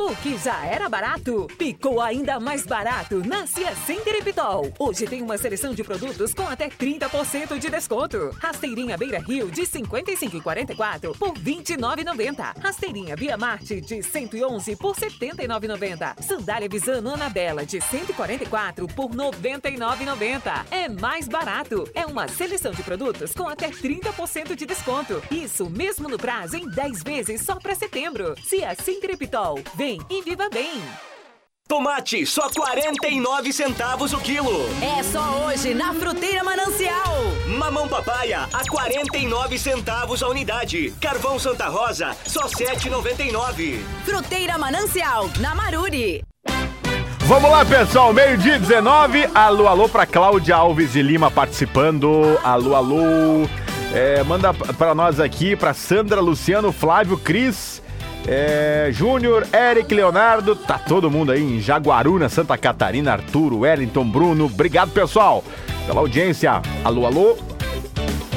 O 0.00 0.14
que 0.14 0.38
já 0.38 0.64
era 0.64 0.88
barato, 0.88 1.48
ficou 1.58 2.00
ainda 2.00 2.38
mais 2.38 2.64
barato 2.64 3.20
na 3.26 3.48
Cia 3.48 3.72
Epitol. 4.16 4.72
Hoje 4.78 5.08
tem 5.08 5.20
uma 5.20 5.36
seleção 5.36 5.74
de 5.74 5.82
produtos 5.82 6.32
com 6.32 6.44
até 6.44 6.68
30% 6.68 7.58
de 7.58 7.68
desconto. 7.68 8.30
Rasteirinha 8.38 8.96
Beira 8.96 9.18
Rio 9.18 9.50
de 9.50 9.62
55,44 9.62 11.18
por 11.18 11.32
29,90. 11.34 12.62
Rasteirinha 12.62 13.16
Via 13.16 13.36
Marte 13.36 13.80
de 13.80 14.00
111 14.00 14.76
por 14.76 14.94
79,90. 14.94 16.22
Sandália 16.22 16.68
Visano 16.68 17.14
Anabela 17.14 17.66
de 17.66 17.80
144 17.80 18.86
por 18.86 19.10
99,90. 19.10 20.66
É 20.70 20.88
mais 20.88 21.26
barato. 21.26 21.90
É 21.92 22.06
uma 22.06 22.28
seleção 22.28 22.70
de 22.70 22.84
produtos 22.84 23.32
com 23.32 23.48
até 23.48 23.68
30% 23.68 24.54
de 24.54 24.64
desconto. 24.64 25.20
Isso 25.28 25.68
mesmo 25.68 26.08
no 26.08 26.18
prazo 26.18 26.56
em 26.56 26.68
10 26.68 27.02
vezes 27.02 27.42
só 27.42 27.56
para 27.56 27.74
setembro. 27.74 28.36
Cia 28.44 28.76
Center 28.76 29.10
Epitol. 29.10 29.58
Vem 29.74 29.87
e 30.10 30.22
viva 30.22 30.48
bem. 30.50 30.82
Tomate, 31.66 32.24
só 32.24 32.48
49 32.50 33.52
centavos 33.52 34.12
o 34.12 34.18
quilo. 34.18 34.64
É 34.82 35.02
só 35.02 35.46
hoje 35.46 35.74
na 35.74 35.92
Fruteira 35.92 36.42
Manancial. 36.42 37.14
Mamão 37.46 37.86
papaya, 37.86 38.48
a 38.52 38.68
49 38.68 39.58
centavos 39.58 40.22
a 40.22 40.28
unidade. 40.28 40.92
Carvão 41.00 41.38
Santa 41.38 41.68
Rosa, 41.68 42.16
só 42.26 42.46
7,99. 42.48 43.80
Fruteira 44.04 44.56
Manancial, 44.56 45.28
na 45.40 45.54
Maruri. 45.54 46.24
Vamos 47.26 47.50
lá, 47.50 47.62
pessoal, 47.62 48.14
meio-dia 48.14 48.58
19. 48.58 49.28
Alô, 49.34 49.68
alô 49.68 49.86
pra 49.86 50.06
Cláudia 50.06 50.56
Alves 50.56 50.94
de 50.94 51.02
Lima 51.02 51.30
participando. 51.30 52.38
Alô, 52.42 52.74
alô. 52.74 53.46
É, 53.92 54.22
manda 54.24 54.54
pra 54.54 54.94
nós 54.94 55.20
aqui, 55.20 55.54
pra 55.54 55.74
Sandra, 55.74 56.20
Luciano, 56.22 56.72
Flávio, 56.72 57.18
Cris. 57.18 57.82
É, 58.30 58.90
Júnior, 58.92 59.46
Eric, 59.54 59.94
Leonardo, 59.94 60.54
tá 60.54 60.78
todo 60.78 61.10
mundo 61.10 61.32
aí 61.32 61.42
em 61.42 61.60
Jaguaruna, 61.62 62.28
Santa 62.28 62.58
Catarina, 62.58 63.12
Arturo, 63.12 63.60
Wellington, 63.60 64.04
Bruno. 64.04 64.44
Obrigado, 64.44 64.90
pessoal, 64.90 65.42
pela 65.86 66.00
audiência. 66.00 66.60
Alô, 66.84 67.06
alô. 67.06 67.38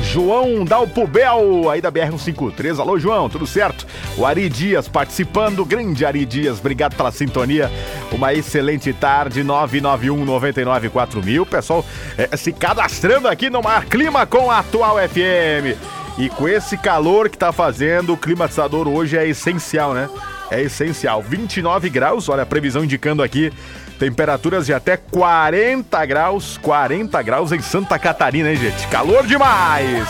João 0.02 0.64
Dalpubel, 0.64 1.70
aí 1.70 1.82
da 1.82 1.92
BR-153. 1.92 2.80
Alô, 2.80 2.98
João, 2.98 3.30
tudo 3.30 3.46
certo? 3.46 3.86
O 4.18 4.26
Ari 4.26 4.48
Dias 4.48 4.88
participando. 4.88 5.66
Grande 5.66 6.06
Ari 6.06 6.26
Dias, 6.26 6.60
obrigado 6.60 6.96
pela 6.96 7.12
sintonia. 7.12 7.70
Uma 8.14 8.34
excelente 8.34 8.94
tarde, 8.94 9.44
991 9.44 10.24
99 10.24 10.92
mil. 11.22 11.46
Pessoal, 11.46 11.86
é, 12.18 12.36
se 12.38 12.54
cadastrando 12.54 13.28
aqui 13.28 13.50
no 13.50 13.62
Mar 13.62 13.86
Clima 13.88 14.26
com 14.26 14.50
a 14.50 14.60
Atual 14.60 14.96
FM. 14.98 16.01
E 16.18 16.30
com 16.30 16.48
esse 16.48 16.78
calor 16.78 17.30
que 17.30 17.38
tá 17.38 17.52
fazendo, 17.52 18.14
o 18.14 18.18
climatizador 18.18 18.88
hoje 18.88 19.18
é 19.18 19.28
essencial, 19.28 19.94
né? 19.94 20.10
É 20.50 20.62
essencial. 20.62 21.22
29 21.22 21.90
graus, 21.90 22.30
olha 22.30 22.44
a 22.44 22.46
previsão 22.46 22.84
indicando 22.84 23.24
aqui 23.24 23.52
temperaturas 23.98 24.66
de 24.66 24.74
até 24.74 24.98
40 24.98 26.06
graus, 26.06 26.58
40 26.58 27.22
graus 27.22 27.52
em 27.52 27.62
Santa 27.62 28.00
Catarina, 28.00 28.50
hein, 28.50 28.58
gente? 28.58 28.88
Calor 28.88 29.26
demais! 29.28 30.08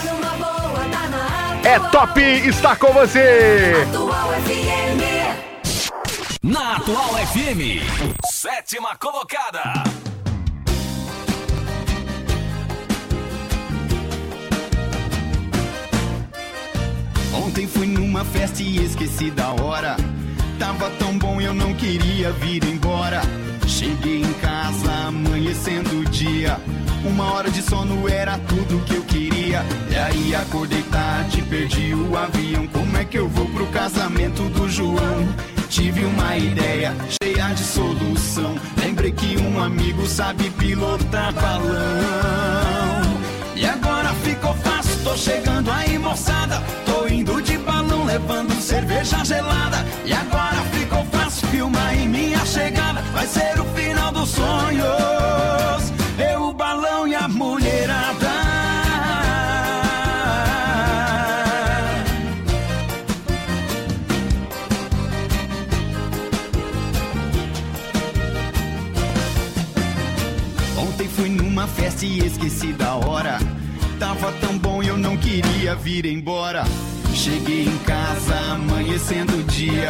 É 1.63 1.77
top 1.91 2.21
estar 2.21 2.77
com 2.77 2.91
você! 2.93 3.73
Na 6.41 6.77
Atual 6.77 7.15
FM, 7.27 7.83
sétima 8.31 8.95
colocada. 8.95 9.61
Ontem 17.33 17.67
fui 17.67 17.87
numa 17.87 18.25
festa 18.25 18.61
e 18.61 18.83
esqueci 18.83 19.31
da 19.31 19.49
hora. 19.51 19.95
Tava 20.59 20.89
tão 20.91 21.17
bom, 21.17 21.39
eu 21.41 21.53
não 21.53 21.73
queria 21.73 22.31
vir 22.33 22.63
embora. 22.63 23.21
Cheguei 23.67 24.21
em 24.21 24.33
casa, 24.33 24.91
amanhecendo 25.07 25.99
o 25.99 26.05
dia. 26.05 26.59
Uma 27.03 27.33
hora 27.33 27.49
de 27.49 27.61
sono 27.61 28.07
era 28.07 28.37
tudo 28.37 28.83
que 28.85 28.95
eu 28.95 29.03
queria. 29.03 29.63
E 29.89 29.95
aí 29.95 30.35
acordei 30.35 30.83
tarde, 30.83 31.41
perdi 31.43 31.95
o 31.95 32.15
avião. 32.15 32.67
Como 32.67 32.97
é 32.97 33.05
que 33.05 33.17
eu 33.17 33.27
vou 33.27 33.47
pro 33.47 33.65
casamento 33.67 34.43
do 34.49 34.69
João? 34.69 35.27
Tive 35.69 36.03
uma 36.05 36.37
ideia 36.37 36.93
cheia 37.23 37.53
de 37.53 37.63
solução. 37.63 38.55
Lembrei 38.77 39.11
que 39.11 39.37
um 39.37 39.59
amigo 39.59 40.05
sabe 40.05 40.49
pilotar 40.51 41.33
balão. 41.33 43.01
E 43.55 43.65
agora 43.65 44.13
ficou 44.15 44.53
fácil, 44.55 44.97
tô 45.03 45.15
chegando 45.15 45.71
aí, 45.71 45.97
moçada. 45.97 46.61
Tô 46.85 46.90
indo 47.11 47.41
de 47.41 47.57
balão, 47.57 48.05
levando 48.05 48.53
cerveja 48.61 49.23
gelada. 49.23 49.85
E 50.05 50.13
agora 50.13 50.61
ficou 50.71 51.03
fácil, 51.05 51.47
filma 51.49 51.93
em 51.93 52.07
minha 52.07 52.43
chegada. 52.45 53.01
Vai 53.13 53.27
ser 53.27 53.59
o 53.59 53.65
final 53.75 54.11
dos 54.11 54.29
sonhos. 54.29 55.93
Eu, 56.17 56.43
o 56.49 56.53
balão 56.53 57.07
e 57.07 57.15
a 57.15 57.27
mulherada. 57.27 58.31
Ontem 70.77 71.07
fui 71.09 71.29
numa 71.29 71.67
festa 71.67 72.05
e 72.05 72.25
esqueci 72.25 72.73
da 72.73 72.95
hora. 72.95 73.37
Tava 73.99 74.31
tão 74.41 74.57
bom 74.57 74.81
e 74.81 74.87
eu 74.87 74.97
não 74.97 75.15
queria 75.15 75.50
vir 75.69 76.05
embora. 76.05 76.63
Cheguei 77.13 77.65
em 77.65 77.77
casa, 77.79 78.35
amanhecendo 78.53 79.37
o 79.37 79.43
dia. 79.43 79.89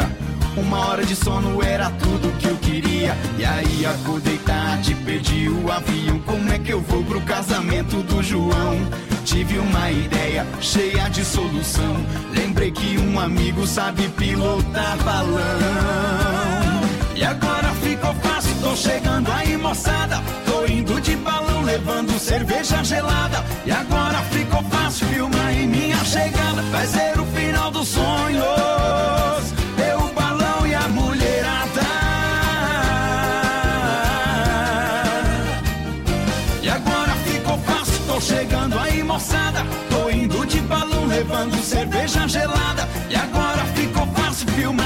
Uma 0.54 0.86
hora 0.88 1.04
de 1.04 1.16
sono 1.16 1.62
era 1.62 1.90
tudo 1.90 2.36
que 2.38 2.46
eu 2.46 2.56
queria. 2.58 3.16
E 3.38 3.44
aí 3.44 3.86
acordei 3.86 4.36
tarde, 4.38 4.94
perdi 4.96 5.48
o 5.48 5.72
avião. 5.72 6.18
Como 6.20 6.52
é 6.52 6.58
que 6.58 6.72
eu 6.72 6.80
vou 6.82 7.02
pro 7.02 7.20
casamento 7.22 8.02
do 8.02 8.22
João? 8.22 8.76
Tive 9.24 9.58
uma 9.58 9.90
ideia 9.90 10.46
cheia 10.60 11.08
de 11.08 11.24
solução. 11.24 11.96
Lembrei 12.34 12.70
que 12.70 12.98
um 12.98 13.18
amigo 13.18 13.66
sabe 13.66 14.08
pilotar 14.10 14.98
balão. 15.02 15.40
E 17.14 17.24
agora 17.24 17.68
ficou 17.82 18.14
fácil, 18.16 18.54
tô 18.60 18.76
chegando 18.76 19.32
aí, 19.32 19.56
moçada. 19.56 20.20
Indo 20.72 20.98
de 21.02 21.14
balão, 21.16 21.62
levando 21.62 22.18
cerveja 22.18 22.82
gelada. 22.82 23.44
E 23.66 23.70
agora 23.70 24.22
ficou 24.30 24.62
fácil, 24.64 25.06
filma 25.08 25.52
em 25.52 25.66
minha 25.68 26.02
chegada. 26.02 26.62
Vai 26.72 26.86
ser 26.86 27.20
o 27.20 27.26
final 27.26 27.70
dos 27.70 27.88
sonhos. 27.88 29.44
Eu, 29.90 29.98
o 30.00 30.12
balão 30.14 30.66
e 30.66 30.74
a 30.74 30.88
mulherada. 30.88 31.82
E 36.62 36.68
agora 36.70 37.12
ficou 37.26 37.58
fácil, 37.58 38.06
tô 38.06 38.18
chegando 38.18 38.78
aí, 38.78 39.02
moçada. 39.02 39.66
Tô 39.90 40.08
indo 40.08 40.46
de 40.46 40.60
balão, 40.62 41.04
levando 41.06 41.62
cerveja 41.62 42.26
gelada. 42.26 42.88
E 43.10 43.14
agora 43.14 43.62
ficou 43.74 44.06
fácil, 44.06 44.48
filma 44.52 44.81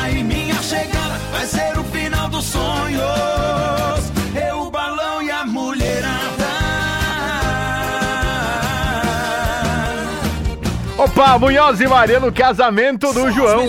Opa, 11.16 11.38
Munhoz 11.38 11.80
e 11.80 11.88
Maria 11.88 12.20
no 12.20 12.30
casamento 12.30 13.10
do 13.10 13.32
João. 13.32 13.64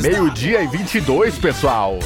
Meio-dia 0.00 0.62
e 0.62 0.68
22, 0.68 1.36
pessoal. 1.36 1.98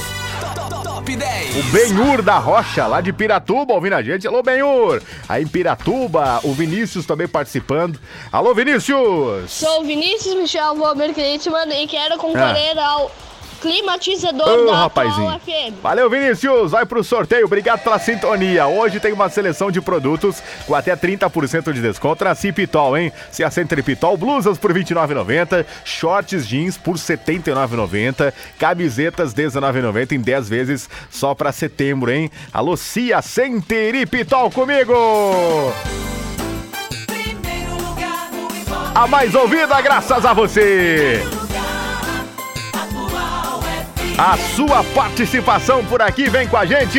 Top 0.83 1.15
10. 1.15 1.57
O 1.57 1.63
Benhur 1.71 2.23
da 2.23 2.39
Rocha, 2.39 2.87
lá 2.87 3.03
de 3.03 3.13
Piratuba, 3.13 3.75
ouvindo 3.75 3.93
a 3.93 4.03
gente. 4.03 4.27
Alô, 4.27 4.43
Benhur. 4.43 5.03
Aí 5.29 5.45
em 5.45 5.47
Piratuba, 5.47 6.41
o 6.43 6.55
Vinícius 6.55 7.05
também 7.05 7.29
participando. 7.29 8.01
Alô, 8.33 8.55
Vinícius. 8.55 9.51
Sou 9.51 9.85
Vinícius 9.85 10.35
Michel 10.35 10.75
Valber 10.77 11.13
Kretschmann 11.13 11.71
e 11.73 11.87
quero 11.87 12.17
concorrer 12.17 12.79
ao 12.79 13.13
climatizador 13.61 14.49
Ô, 14.49 14.67
da 14.67 14.77
rapazinho. 14.77 15.29
Atual 15.29 15.41
FM. 15.41 15.75
Valeu, 15.83 16.11
Vinícius. 16.11 16.71
Vai 16.73 16.87
pro 16.87 17.03
sorteio. 17.03 17.47
Obrigado 17.47 17.83
pela 17.83 17.99
sintonia. 17.99 18.67
Hoje 18.67 19.01
tem 19.01 19.13
uma 19.13 19.29
seleção 19.29 19.71
de 19.71 19.81
produtos 19.81 20.43
com 20.67 20.75
até 20.75 20.95
30% 20.97 21.73
de 21.73 21.81
desconto 21.81 22.25
na 22.25 22.35
Cipitol, 22.35 22.97
hein? 22.97 23.13
Se 23.31 23.43
a 23.43 23.51
Centripitol, 23.51 24.17
blusas 24.17 24.59
por 24.59 24.73
R$ 24.73 24.83
29,90, 24.83 25.65
shorts 25.85 26.47
jeans 26.47 26.77
por 26.77 26.97
R$ 26.97 27.01
79,90, 27.01 28.33
camisetas 28.59 29.33
R$ 29.33 29.45
19,90 29.45 30.13
em 30.13 30.21
10 30.21 30.49
vezes 30.49 30.89
só 31.11 31.35
pra 31.35 31.53
setembro, 31.53 32.11
hein? 32.11 32.31
Alô, 32.53 32.77
Cia 32.77 33.23
Centripitol 33.23 34.51
comigo! 34.51 34.95
A 38.95 39.07
mais 39.07 39.35
ouvida 39.35 39.81
graças 39.83 40.25
a 40.25 40.33
você! 40.33 41.23
A 44.19 44.35
sua 44.39 44.83
participação 44.83 45.85
por 45.85 46.01
aqui, 46.01 46.31
vem 46.31 46.49
com 46.49 46.57
a 46.57 46.65
gente! 46.65 46.99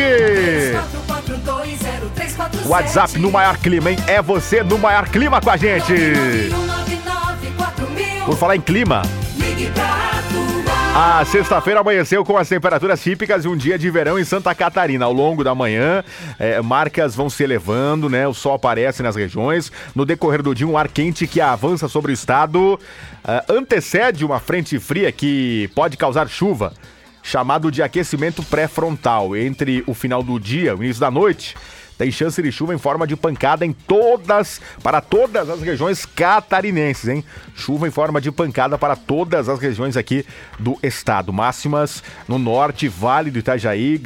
WhatsApp 2.64 3.18
no 3.18 3.32
maior 3.32 3.56
clima, 3.56 3.90
hein? 3.90 3.98
É 4.06 4.22
você 4.22 4.62
no 4.62 4.78
maior 4.78 5.08
clima 5.08 5.40
com 5.40 5.50
a 5.50 5.56
gente! 5.56 5.94
Por 8.24 8.36
falar 8.36 8.54
em 8.54 8.60
clima, 8.60 9.02
a 10.94 11.24
sexta-feira 11.24 11.80
amanheceu 11.80 12.24
com 12.24 12.36
as 12.36 12.48
temperaturas 12.48 13.02
típicas 13.02 13.42
de 13.42 13.48
um 13.48 13.56
dia 13.56 13.76
de 13.76 13.90
verão 13.90 14.16
em 14.16 14.24
Santa 14.24 14.54
Catarina. 14.54 15.04
Ao 15.04 15.12
longo 15.12 15.42
da 15.42 15.54
manhã, 15.56 16.04
eh, 16.38 16.60
marcas 16.62 17.16
vão 17.16 17.28
se 17.28 17.42
elevando, 17.42 18.08
né? 18.08 18.28
O 18.28 18.34
sol 18.34 18.54
aparece 18.54 19.02
nas 19.02 19.16
regiões. 19.16 19.72
No 19.92 20.04
decorrer 20.04 20.42
do 20.42 20.54
dia, 20.54 20.68
um 20.68 20.78
ar 20.78 20.88
quente 20.88 21.26
que 21.26 21.40
avança 21.40 21.88
sobre 21.88 22.12
o 22.12 22.14
estado 22.14 22.78
ah, 23.24 23.44
antecede 23.48 24.24
uma 24.24 24.38
frente 24.38 24.78
fria 24.78 25.10
que 25.10 25.68
pode 25.74 25.96
causar 25.96 26.28
chuva, 26.28 26.72
chamado 27.28 27.70
de 27.70 27.82
aquecimento 27.82 28.42
pré-frontal. 28.42 29.36
Entre 29.36 29.84
o 29.86 29.92
final 29.92 30.22
do 30.22 30.40
dia 30.40 30.70
e 30.70 30.74
o 30.74 30.82
início 30.82 31.00
da 31.00 31.10
noite, 31.10 31.54
tem 31.98 32.10
chance 32.10 32.40
de 32.40 32.50
chuva 32.50 32.72
em 32.72 32.78
forma 32.78 33.06
de 33.06 33.16
pancada 33.16 33.66
em 33.66 33.72
todas, 33.72 34.60
para 34.82 35.00
todas 35.00 35.50
as 35.50 35.60
regiões 35.60 36.06
catarinenses, 36.06 37.08
hein? 37.08 37.24
Chuva 37.54 37.86
em 37.86 37.90
forma 37.90 38.20
de 38.20 38.30
pancada 38.30 38.78
para 38.78 38.96
todas 38.96 39.48
as 39.48 39.58
regiões 39.58 39.96
aqui 39.96 40.24
do 40.58 40.78
estado. 40.82 41.32
Máximas 41.32 42.02
no 42.26 42.38
norte, 42.38 42.88
Vale 42.88 43.30
do 43.30 43.40
Itajaí, 43.40 44.00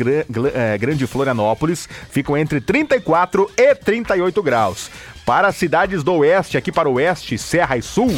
eh, 0.54 0.78
Grande 0.78 1.06
Florianópolis, 1.06 1.88
ficam 2.10 2.36
entre 2.36 2.60
34 2.60 3.48
e 3.56 3.74
38 3.74 4.42
graus. 4.42 4.90
Para 5.24 5.48
as 5.48 5.56
cidades 5.56 6.02
do 6.02 6.14
oeste, 6.14 6.56
aqui 6.56 6.72
para 6.72 6.88
o 6.88 6.94
oeste, 6.94 7.38
Serra 7.38 7.76
e 7.76 7.82
Sul, 7.82 8.10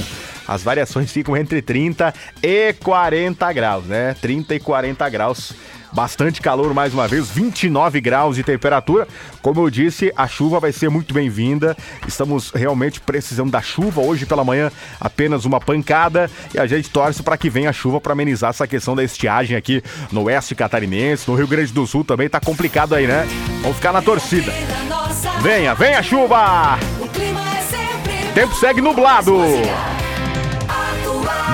as 0.48 0.62
variações 0.62 1.12
ficam 1.12 1.36
entre 1.36 1.60
30 1.60 2.14
e 2.42 2.72
40 2.74 3.52
graus, 3.52 3.84
né? 3.84 4.14
30 4.20 4.54
e 4.54 4.60
40 4.60 5.08
graus. 5.10 5.52
Bastante 5.94 6.40
calor 6.40 6.74
mais 6.74 6.92
uma 6.92 7.06
vez, 7.06 7.30
29 7.30 8.00
graus 8.00 8.34
de 8.34 8.42
temperatura. 8.42 9.06
Como 9.40 9.60
eu 9.60 9.70
disse, 9.70 10.12
a 10.16 10.26
chuva 10.26 10.58
vai 10.58 10.72
ser 10.72 10.88
muito 10.88 11.14
bem-vinda. 11.14 11.76
Estamos 12.08 12.50
realmente 12.50 13.00
precisando 13.00 13.52
da 13.52 13.62
chuva. 13.62 14.00
Hoje 14.00 14.26
pela 14.26 14.42
manhã, 14.42 14.72
apenas 15.00 15.44
uma 15.44 15.60
pancada. 15.60 16.28
E 16.52 16.58
a 16.58 16.66
gente 16.66 16.90
torce 16.90 17.22
para 17.22 17.38
que 17.38 17.48
venha 17.48 17.70
a 17.70 17.72
chuva 17.72 18.00
para 18.00 18.12
amenizar 18.12 18.50
essa 18.50 18.66
questão 18.66 18.96
da 18.96 19.04
estiagem 19.04 19.56
aqui 19.56 19.84
no 20.10 20.24
oeste 20.24 20.56
catarinense. 20.56 21.30
No 21.30 21.36
Rio 21.36 21.46
Grande 21.46 21.72
do 21.72 21.86
Sul 21.86 22.02
também 22.02 22.28
tá 22.28 22.40
complicado 22.40 22.96
aí, 22.96 23.06
né? 23.06 23.24
Vamos 23.62 23.76
ficar 23.76 23.92
na 23.92 24.02
torcida. 24.02 24.52
Venha, 25.40 25.74
venha 25.74 26.02
chuva! 26.02 26.76
Tempo 28.34 28.54
segue 28.56 28.80
nublado. 28.80 29.32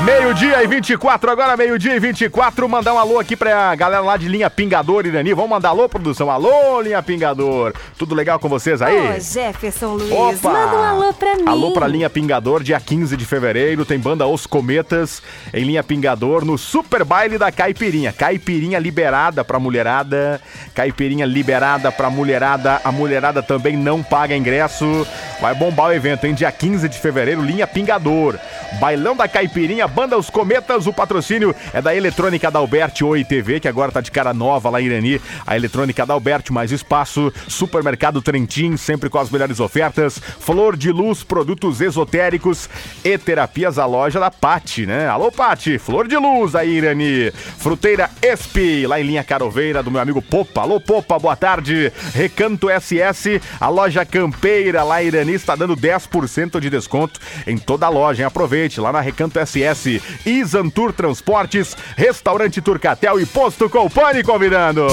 Meio-dia 0.04 0.62
e 0.64 0.66
24, 0.66 1.30
agora 1.30 1.56
meio-dia 1.58 1.94
e 1.94 2.00
24. 2.00 2.66
Mandar 2.66 2.94
um 2.94 2.98
alô 2.98 3.18
aqui 3.18 3.36
pra 3.36 3.74
galera 3.74 4.02
lá 4.02 4.16
de 4.16 4.28
linha 4.28 4.48
Pingador, 4.48 5.04
Irani. 5.04 5.34
Vamos 5.34 5.50
mandar 5.50 5.68
alô, 5.68 5.88
produção. 5.90 6.30
Alô, 6.30 6.80
linha 6.80 7.02
Pingador. 7.02 7.74
Tudo 7.98 8.14
legal 8.14 8.38
com 8.38 8.48
vocês 8.48 8.80
aí? 8.80 8.96
Ô, 8.96 9.20
Jefferson 9.20 9.94
Luiz, 9.94 10.10
Opa! 10.10 10.52
manda 10.52 10.76
um 10.76 10.82
alô 10.82 11.12
pra 11.12 11.36
mim. 11.36 11.44
Alô 11.46 11.72
pra 11.72 11.86
linha 11.86 12.08
Pingador, 12.08 12.62
dia 12.62 12.80
15 12.80 13.14
de 13.14 13.26
fevereiro. 13.26 13.84
Tem 13.84 13.98
banda 13.98 14.26
Os 14.26 14.46
Cometas 14.46 15.22
em 15.52 15.64
linha 15.64 15.82
Pingador 15.82 16.46
no 16.46 16.56
Super 16.56 17.04
Baile 17.04 17.36
da 17.36 17.52
Caipirinha. 17.52 18.10
Caipirinha 18.10 18.78
liberada 18.78 19.44
pra 19.44 19.58
mulherada. 19.58 20.40
Caipirinha 20.74 21.26
liberada 21.26 21.92
pra 21.92 22.08
mulherada. 22.08 22.80
A 22.84 22.90
mulherada 22.90 23.42
também 23.42 23.76
não 23.76 24.02
paga 24.02 24.34
ingresso. 24.34 25.06
Vai 25.42 25.54
bombar 25.54 25.88
o 25.88 25.92
evento, 25.92 26.24
hein? 26.26 26.32
Dia 26.32 26.50
15 26.50 26.88
de 26.88 26.98
fevereiro, 26.98 27.42
linha 27.42 27.66
Pingador. 27.66 28.38
Bailão 28.78 29.16
da 29.16 29.26
Caipirinha, 29.26 29.89
Banda 29.90 30.16
Os 30.16 30.30
Cometas, 30.30 30.86
o 30.86 30.92
patrocínio 30.92 31.54
é 31.72 31.82
da 31.82 31.94
Eletrônica 31.94 32.50
da 32.50 32.58
Alberti 32.60 33.04
Oi 33.04 33.24
TV, 33.24 33.58
que 33.58 33.66
agora 33.66 33.90
tá 33.90 34.00
de 34.00 34.10
cara 34.10 34.32
nova 34.32 34.70
lá 34.70 34.80
em 34.80 34.86
Irani. 34.86 35.20
A 35.46 35.56
Eletrônica 35.56 36.06
da 36.06 36.14
Alberti, 36.14 36.52
mais 36.52 36.70
espaço. 36.70 37.32
Supermercado 37.48 38.22
Trentin, 38.22 38.76
sempre 38.76 39.10
com 39.10 39.18
as 39.18 39.30
melhores 39.30 39.58
ofertas. 39.58 40.18
Flor 40.18 40.76
de 40.76 40.92
Luz, 40.92 41.24
produtos 41.24 41.80
esotéricos 41.80 42.68
e 43.04 43.18
terapias, 43.18 43.78
a 43.78 43.86
loja 43.86 44.20
da 44.20 44.30
Pati, 44.30 44.86
né? 44.86 45.08
Alô, 45.08 45.32
Pati, 45.32 45.78
Flor 45.78 46.06
de 46.06 46.16
Luz 46.16 46.54
aí, 46.54 46.70
Irani. 46.78 47.32
Fruteira 47.58 48.08
Espi, 48.22 48.86
lá 48.86 49.00
em 49.00 49.04
linha 49.04 49.24
Caroveira, 49.24 49.82
do 49.82 49.90
meu 49.90 50.00
amigo 50.00 50.22
Popa. 50.22 50.60
Alô, 50.60 50.80
Popa, 50.80 51.18
boa 51.18 51.34
tarde. 51.34 51.92
Recanto 52.14 52.68
SS, 52.68 53.40
a 53.60 53.68
loja 53.68 54.04
Campeira, 54.04 54.84
lá 54.84 55.02
em 55.02 55.06
Irani, 55.06 55.32
está 55.32 55.56
dando 55.56 55.76
10% 55.76 56.60
de 56.60 56.70
desconto 56.70 57.18
em 57.46 57.58
toda 57.58 57.86
a 57.86 57.88
loja, 57.88 58.22
hein? 58.22 58.26
Aproveite 58.26 58.80
lá 58.80 58.92
na 58.92 59.00
Recanto 59.00 59.38
SS. 59.44 59.79
Isantur 60.26 60.92
Transportes, 60.92 61.76
Restaurante 61.96 62.60
Turcatel 62.60 63.20
e 63.20 63.26
Posto 63.26 63.68
Colpani 63.70 64.22
convidando. 64.22 64.86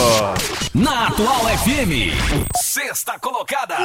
Na 0.73 1.07
Atual 1.07 1.45
FM, 1.57 2.13
sexta 2.55 3.19
colocada. 3.19 3.75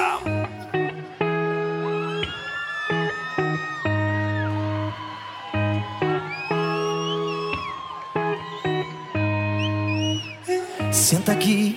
Senta 10.92 11.32
aqui, 11.32 11.74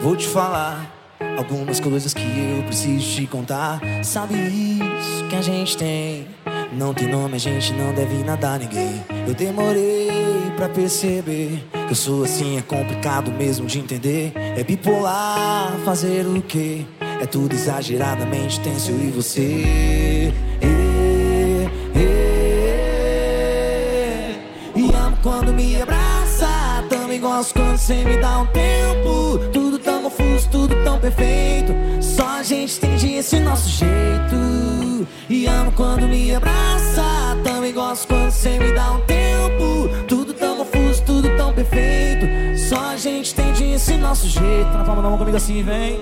vou 0.00 0.14
te 0.14 0.28
falar 0.28 0.98
algumas 1.38 1.80
coisas 1.80 2.12
que 2.12 2.22
eu 2.22 2.62
preciso 2.64 3.16
te 3.16 3.26
contar. 3.26 3.80
Sabe 4.02 4.34
isso 4.34 5.26
que 5.28 5.36
a 5.36 5.42
gente 5.42 5.76
tem? 5.76 6.26
Não 6.72 6.92
tem 6.92 7.08
nome, 7.08 7.36
a 7.36 7.38
gente 7.38 7.72
não 7.72 7.94
deve 7.94 8.22
nada 8.22 8.52
a 8.52 8.58
ninguém. 8.58 9.02
Eu 9.26 9.34
demorei 9.34 10.10
pra 10.56 10.68
perceber 10.68 11.64
que 11.72 11.92
eu 11.92 11.94
sou 11.94 12.24
assim, 12.24 12.58
é 12.58 12.62
complicado 12.62 13.30
mesmo 13.32 13.66
de 13.66 13.78
entender. 13.78 14.32
É 14.34 14.62
bipolar, 14.62 15.72
fazer 15.84 16.26
o 16.26 16.42
quê? 16.42 16.84
É 17.20 17.26
tudo 17.26 17.54
exageradamente 17.54 18.60
tenso 18.60 18.92
e 18.92 19.10
você. 19.10 20.32
Eh, 20.60 21.68
eh. 21.96 22.48
E 24.76 24.94
amo 24.94 25.16
quando 25.22 25.52
me 25.54 25.80
abraça, 25.80 26.84
também 26.90 27.18
gosto 27.18 27.54
quando 27.54 27.78
você 27.78 28.04
me 28.04 28.18
dá 28.18 28.40
um 28.40 28.46
tempo. 28.46 29.38
Tudo 30.50 30.74
tão 30.82 30.98
perfeito. 30.98 31.72
Só 32.00 32.38
a 32.38 32.42
gente 32.42 32.76
entende 32.78 33.14
esse 33.14 33.38
nosso 33.40 33.68
jeito. 33.68 35.06
E 35.28 35.46
amo 35.46 35.72
quando 35.72 36.08
me 36.08 36.34
abraça, 36.34 37.36
também 37.44 37.72
gosto 37.72 38.08
quando 38.08 38.30
você 38.30 38.58
me 38.58 38.72
dá 38.72 38.92
um 38.92 39.00
tempo. 39.00 39.88
Tudo 40.06 40.32
tão 40.32 40.56
confuso, 40.56 41.02
tudo 41.04 41.36
tão 41.36 41.52
perfeito. 41.52 42.26
Só 42.58 42.90
a 42.90 42.96
gente 42.96 43.32
entende 43.32 43.64
esse 43.72 43.96
nosso 43.96 44.26
jeito. 44.26 44.70
Na 44.72 44.84
palma 44.84 45.02
da 45.02 45.08
mão 45.10 45.18
comigo 45.18 45.36
assim, 45.36 45.62
vem. 45.62 45.98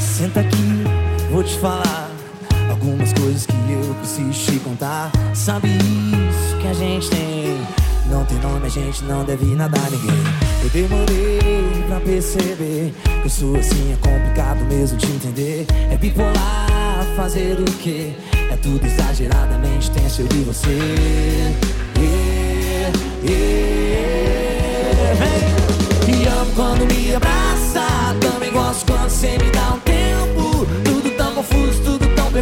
Senta 0.00 0.40
aqui, 0.40 0.84
vou 1.30 1.44
te 1.44 1.56
falar 1.58 2.07
algumas 2.80 3.12
coisas 3.12 3.44
que 3.44 3.52
eu 3.52 3.94
preciso 3.94 4.52
te 4.52 4.58
contar. 4.60 5.10
Sabe 5.34 5.68
isso 5.68 6.56
que 6.60 6.68
a 6.68 6.72
gente 6.72 7.10
tem? 7.10 7.58
Não 8.08 8.24
tem 8.24 8.38
nome, 8.38 8.66
a 8.66 8.70
gente 8.70 9.04
não 9.04 9.24
deve 9.24 9.44
nada 9.54 9.76
a 9.78 9.90
ninguém. 9.90 10.24
Eu 10.62 10.70
demorei 10.70 11.84
pra 11.88 12.00
perceber 12.00 12.94
que 13.02 13.26
eu 13.26 13.30
sou 13.30 13.56
assim, 13.56 13.92
é 13.92 13.96
complicado 13.96 14.64
mesmo 14.64 14.96
de 14.96 15.06
entender. 15.06 15.66
É 15.90 15.96
bipolar, 15.96 17.04
fazer 17.16 17.58
o 17.60 17.64
quê? 17.82 18.12
É 18.50 18.56
tudo 18.56 18.86
exageradamente 18.86 19.90
tenso 19.90 20.22
eu 20.22 20.28
e 20.32 20.44
você. 20.44 20.78
Yeah, 21.98 22.92
yeah. 23.24 23.68
E 26.06 26.26
amo 26.28 26.52
quando 26.54 26.86
me 26.86 27.14
abraça, 27.14 28.14
também 28.20 28.52
gosto 28.52 28.86
quando 28.86 29.10
você 29.10 29.36
me 29.36 29.50
dá 29.50 29.74
um 29.74 29.80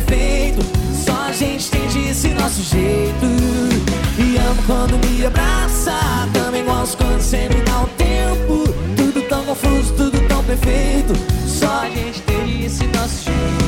perfeito. 0.00 0.60
Só 0.92 1.28
a 1.28 1.32
gente 1.32 1.68
entende 1.68 2.10
esse 2.10 2.28
nosso 2.28 2.62
jeito. 2.62 3.26
E 4.18 4.36
amo 4.36 4.62
quando 4.66 4.98
me 5.06 5.24
abraça, 5.24 5.92
também 6.32 6.64
gosto 6.64 6.96
quando 6.98 7.20
você 7.20 7.48
me 7.48 7.62
dá 7.62 7.80
um 7.80 7.88
tempo. 7.96 8.64
Tudo 8.96 9.22
tão 9.28 9.44
confuso, 9.44 9.94
tudo 9.94 10.20
tão 10.28 10.42
perfeito. 10.44 11.14
Só 11.46 11.80
a 11.82 11.90
gente 11.90 12.20
tem 12.22 12.64
esse 12.64 12.84
nosso 12.88 13.24
jeito. 13.24 13.65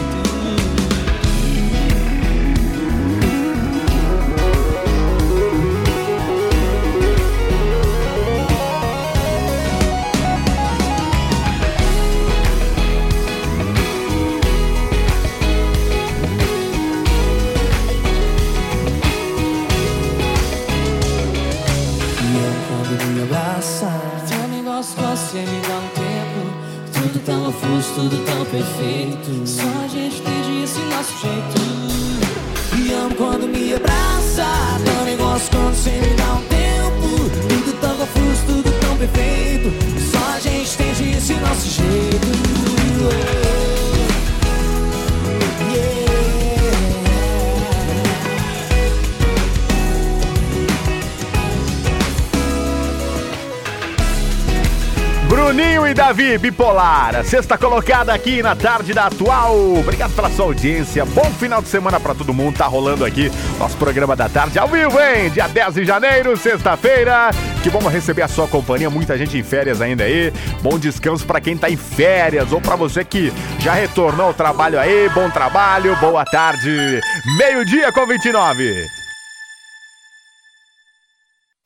Davi, 56.19 56.37
bipolar. 56.37 57.25
Sexta 57.25 57.57
colocada 57.57 58.13
aqui 58.13 58.43
na 58.43 58.57
tarde 58.57 58.93
da 58.93 59.07
atual. 59.07 59.57
Obrigado 59.79 60.13
pela 60.17 60.29
sua 60.29 60.47
audiência. 60.47 61.05
Bom 61.05 61.25
final 61.27 61.63
de 61.63 61.69
semana 61.69 62.01
pra 62.01 62.13
todo 62.13 62.35
mundo. 62.35 62.59
Tá 62.59 62.67
rolando 62.67 63.05
aqui 63.05 63.31
nosso 63.57 63.77
programa 63.77 64.17
da 64.17 64.29
tarde 64.29 64.59
ao 64.59 64.67
vivo, 64.67 64.99
hein? 64.99 65.31
Dia 65.31 65.47
10 65.47 65.75
de 65.75 65.85
janeiro, 65.85 66.37
sexta-feira. 66.37 67.31
Que 67.63 67.71
bom 67.71 67.79
receber 67.87 68.23
a 68.23 68.29
sua 68.29 68.49
companhia. 68.49 68.91
Muita 68.91 69.17
gente 69.17 69.39
em 69.39 69.45
férias 69.45 69.81
ainda 69.81 70.03
aí. 70.03 70.33
Bom 70.61 70.77
descanso 70.77 71.25
pra 71.25 71.41
quem 71.41 71.57
tá 71.57 71.71
em 71.71 71.77
férias 71.77 72.51
ou 72.51 72.61
pra 72.61 72.75
você 72.75 73.05
que 73.05 73.33
já 73.61 73.73
retornou 73.73 74.27
ao 74.27 74.35
trabalho 74.35 74.81
aí. 74.81 75.09
Bom 75.11 75.31
trabalho, 75.31 75.95
boa 76.01 76.25
tarde. 76.25 77.01
Meio-dia 77.39 77.93
com 77.93 78.05
29. 78.05 78.75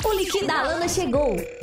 O 0.05 0.13
Liquida 0.13 0.63
Lana 0.63 0.87
chegou. 0.87 1.62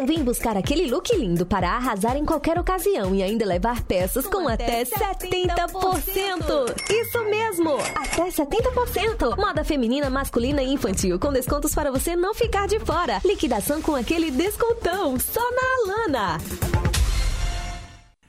Então 0.00 0.14
vem 0.14 0.24
buscar 0.24 0.56
aquele 0.56 0.90
look 0.90 1.14
lindo 1.14 1.44
para 1.44 1.72
arrasar 1.72 2.16
em 2.16 2.24
qualquer 2.24 2.58
ocasião 2.58 3.14
e 3.14 3.22
ainda 3.22 3.44
levar 3.44 3.82
peças 3.82 4.26
com, 4.26 4.48
até 4.48 4.82
70%. 4.82 6.74
Isso 6.88 7.22
mesmo, 7.24 7.76
até 7.94 8.30
70%. 8.30 9.36
Moda 9.36 9.62
feminina, 9.62 10.08
masculina 10.08 10.62
e 10.62 10.72
infantil 10.72 11.18
com 11.18 11.30
descontos 11.30 11.74
para 11.74 11.92
você 11.92 12.16
não 12.16 12.32
ficar 12.32 12.66
de 12.66 12.80
fora. 12.80 13.20
Liquidação 13.22 13.82
com 13.82 13.94
aquele 13.94 14.30
descontão 14.30 15.20
só 15.20 15.46
na 15.50 15.92
Alana. 15.92 16.89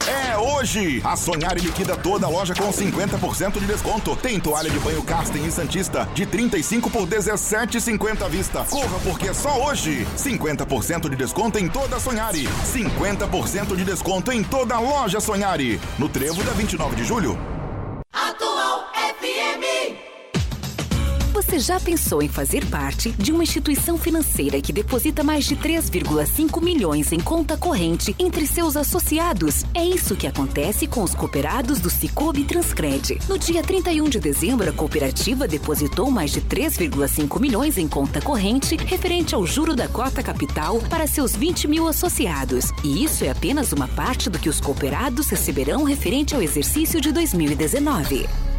É 0.07 0.37
hoje! 0.37 1.01
A 1.03 1.15
Sonhar 1.15 1.57
liquida 1.57 1.95
toda 1.95 2.25
a 2.25 2.29
loja 2.29 2.53
com 2.55 2.71
50% 2.71 3.59
de 3.59 3.65
desconto. 3.65 4.15
Tem 4.15 4.39
toalha 4.39 4.69
de 4.69 4.79
banho 4.79 5.03
Casten 5.03 5.45
e 5.45 5.51
Santista 5.51 6.07
de 6.13 6.25
35 6.25 6.89
por 6.89 7.07
17,50 7.07 8.25
à 8.25 8.27
vista. 8.27 8.65
Corra 8.65 8.99
porque 9.03 9.29
é 9.29 9.33
só 9.33 9.67
hoje! 9.67 10.07
50% 10.17 11.09
de 11.09 11.15
desconto 11.15 11.59
em 11.59 11.67
toda 11.67 11.97
a 11.97 11.99
Sonhari. 11.99 12.47
50% 12.73 13.75
de 13.75 13.83
desconto 13.83 14.31
em 14.31 14.43
toda 14.43 14.75
a 14.75 14.79
loja 14.79 15.19
Sonhari. 15.19 15.79
No 15.99 16.09
trevo 16.09 16.43
da 16.43 16.51
29 16.51 16.95
de 16.95 17.03
julho. 17.03 17.37
Atual. 18.11 18.70
Você 21.51 21.59
já 21.59 21.81
pensou 21.81 22.21
em 22.21 22.29
fazer 22.29 22.65
parte 22.67 23.11
de 23.11 23.29
uma 23.29 23.43
instituição 23.43 23.97
financeira 23.97 24.61
que 24.61 24.71
deposita 24.71 25.21
mais 25.21 25.43
de 25.43 25.57
3,5 25.57 26.63
milhões 26.63 27.11
em 27.11 27.19
conta 27.19 27.57
corrente 27.57 28.15
entre 28.17 28.47
seus 28.47 28.77
associados? 28.77 29.65
É 29.73 29.83
isso 29.83 30.15
que 30.15 30.25
acontece 30.25 30.87
com 30.87 31.03
os 31.03 31.13
cooperados 31.13 31.81
do 31.81 31.89
Cicobi 31.89 32.45
Transcred. 32.45 33.19
No 33.27 33.37
dia 33.37 33.61
31 33.61 34.07
de 34.07 34.17
dezembro, 34.21 34.69
a 34.69 34.71
cooperativa 34.71 35.45
depositou 35.45 36.09
mais 36.09 36.31
de 36.31 36.39
3,5 36.39 37.37
milhões 37.37 37.77
em 37.77 37.85
conta 37.85 38.21
corrente 38.21 38.77
referente 38.77 39.35
ao 39.35 39.45
juro 39.45 39.75
da 39.75 39.89
cota 39.89 40.23
capital 40.23 40.79
para 40.89 41.05
seus 41.05 41.35
20 41.35 41.67
mil 41.67 41.85
associados. 41.85 42.71
E 42.81 43.03
isso 43.03 43.25
é 43.25 43.29
apenas 43.29 43.73
uma 43.73 43.89
parte 43.89 44.29
do 44.29 44.39
que 44.39 44.47
os 44.47 44.61
cooperados 44.61 45.27
receberão 45.27 45.83
referente 45.83 46.33
ao 46.33 46.41
exercício 46.41 47.01
de 47.01 47.11
2019. 47.11 48.50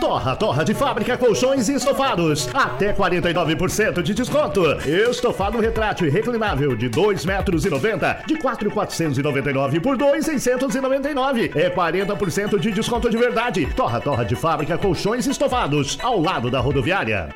Torra, 0.00 0.36
torra 0.36 0.64
de 0.64 0.74
fábrica, 0.74 1.16
colchões 1.18 1.68
e 1.68 1.74
estofados. 1.74 2.48
Até 2.54 2.92
49% 2.92 4.00
de 4.00 4.14
desconto. 4.14 4.62
Estofado 5.10 5.58
retrátil 5.58 6.06
e 6.06 6.10
reclinável 6.10 6.76
de 6.76 6.88
2 6.88 7.24
metros 7.24 7.64
e 7.64 7.70
90, 7.70 8.22
de 8.26 8.36
4,499 8.38 9.80
por 9.80 9.96
2,699. 9.96 11.50
É 11.54 11.68
40% 11.68 12.58
de 12.60 12.70
desconto 12.70 13.10
de 13.10 13.16
verdade. 13.16 13.66
Torra, 13.74 14.00
torra 14.00 14.24
de 14.24 14.36
fábrica, 14.36 14.78
colchões 14.78 15.26
e 15.26 15.30
estofados. 15.30 15.98
Ao 16.00 16.20
lado 16.20 16.48
da 16.50 16.60
rodoviária. 16.60 17.34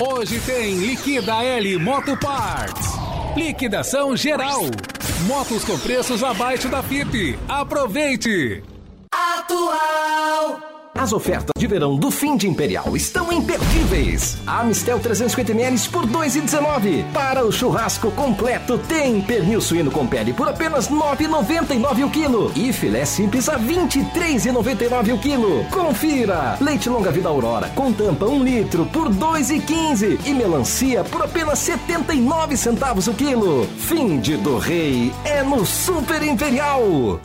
Hoje 0.00 0.40
tem 0.40 0.78
Liquida 0.78 1.44
L 1.44 1.78
Moto 1.78 2.16
Parts. 2.16 2.94
Liquidação 3.36 4.16
geral. 4.16 4.62
Motos 5.26 5.64
com 5.64 5.78
preços 5.78 6.24
abaixo 6.24 6.68
da 6.68 6.82
FIP. 6.82 7.38
Aproveite! 7.46 8.62
Atual. 9.12 10.69
As 10.94 11.12
ofertas 11.12 11.52
de 11.56 11.66
verão 11.66 11.96
do 11.96 12.10
fim 12.10 12.36
de 12.36 12.48
Imperial 12.48 12.96
estão 12.96 13.32
imperdíveis. 13.32 14.36
A 14.46 14.64
Mistel 14.64 14.98
350ml 14.98 15.90
por 15.90 16.06
2,19. 16.06 17.10
Para 17.12 17.44
o 17.44 17.52
churrasco 17.52 18.10
completo 18.10 18.76
tem 18.76 19.20
pernil 19.22 19.60
suíno 19.60 19.90
com 19.90 20.06
pele 20.06 20.32
por 20.32 20.48
apenas 20.48 20.88
9,99 20.88 22.06
o 22.06 22.10
quilo. 22.10 22.52
E 22.56 22.72
filé 22.72 23.04
simples 23.04 23.48
a 23.48 23.58
23,99 23.58 25.14
o 25.14 25.18
quilo. 25.18 25.64
Confira! 25.70 26.58
Leite 26.60 26.88
longa 26.88 27.10
vida 27.10 27.28
Aurora 27.28 27.68
com 27.70 27.92
tampa 27.92 28.26
1 28.26 28.42
litro 28.42 28.84
por 28.86 29.08
2,15. 29.08 30.26
E 30.26 30.34
melancia 30.34 31.04
por 31.04 31.22
apenas 31.22 31.60
79 31.60 32.56
centavos 32.56 33.06
o 33.06 33.14
quilo. 33.14 33.66
Fim 33.78 34.18
de 34.18 34.36
do 34.36 34.58
rei 34.58 35.12
é 35.24 35.42
no 35.42 35.64
Super 35.64 36.22
Imperial. 36.22 37.20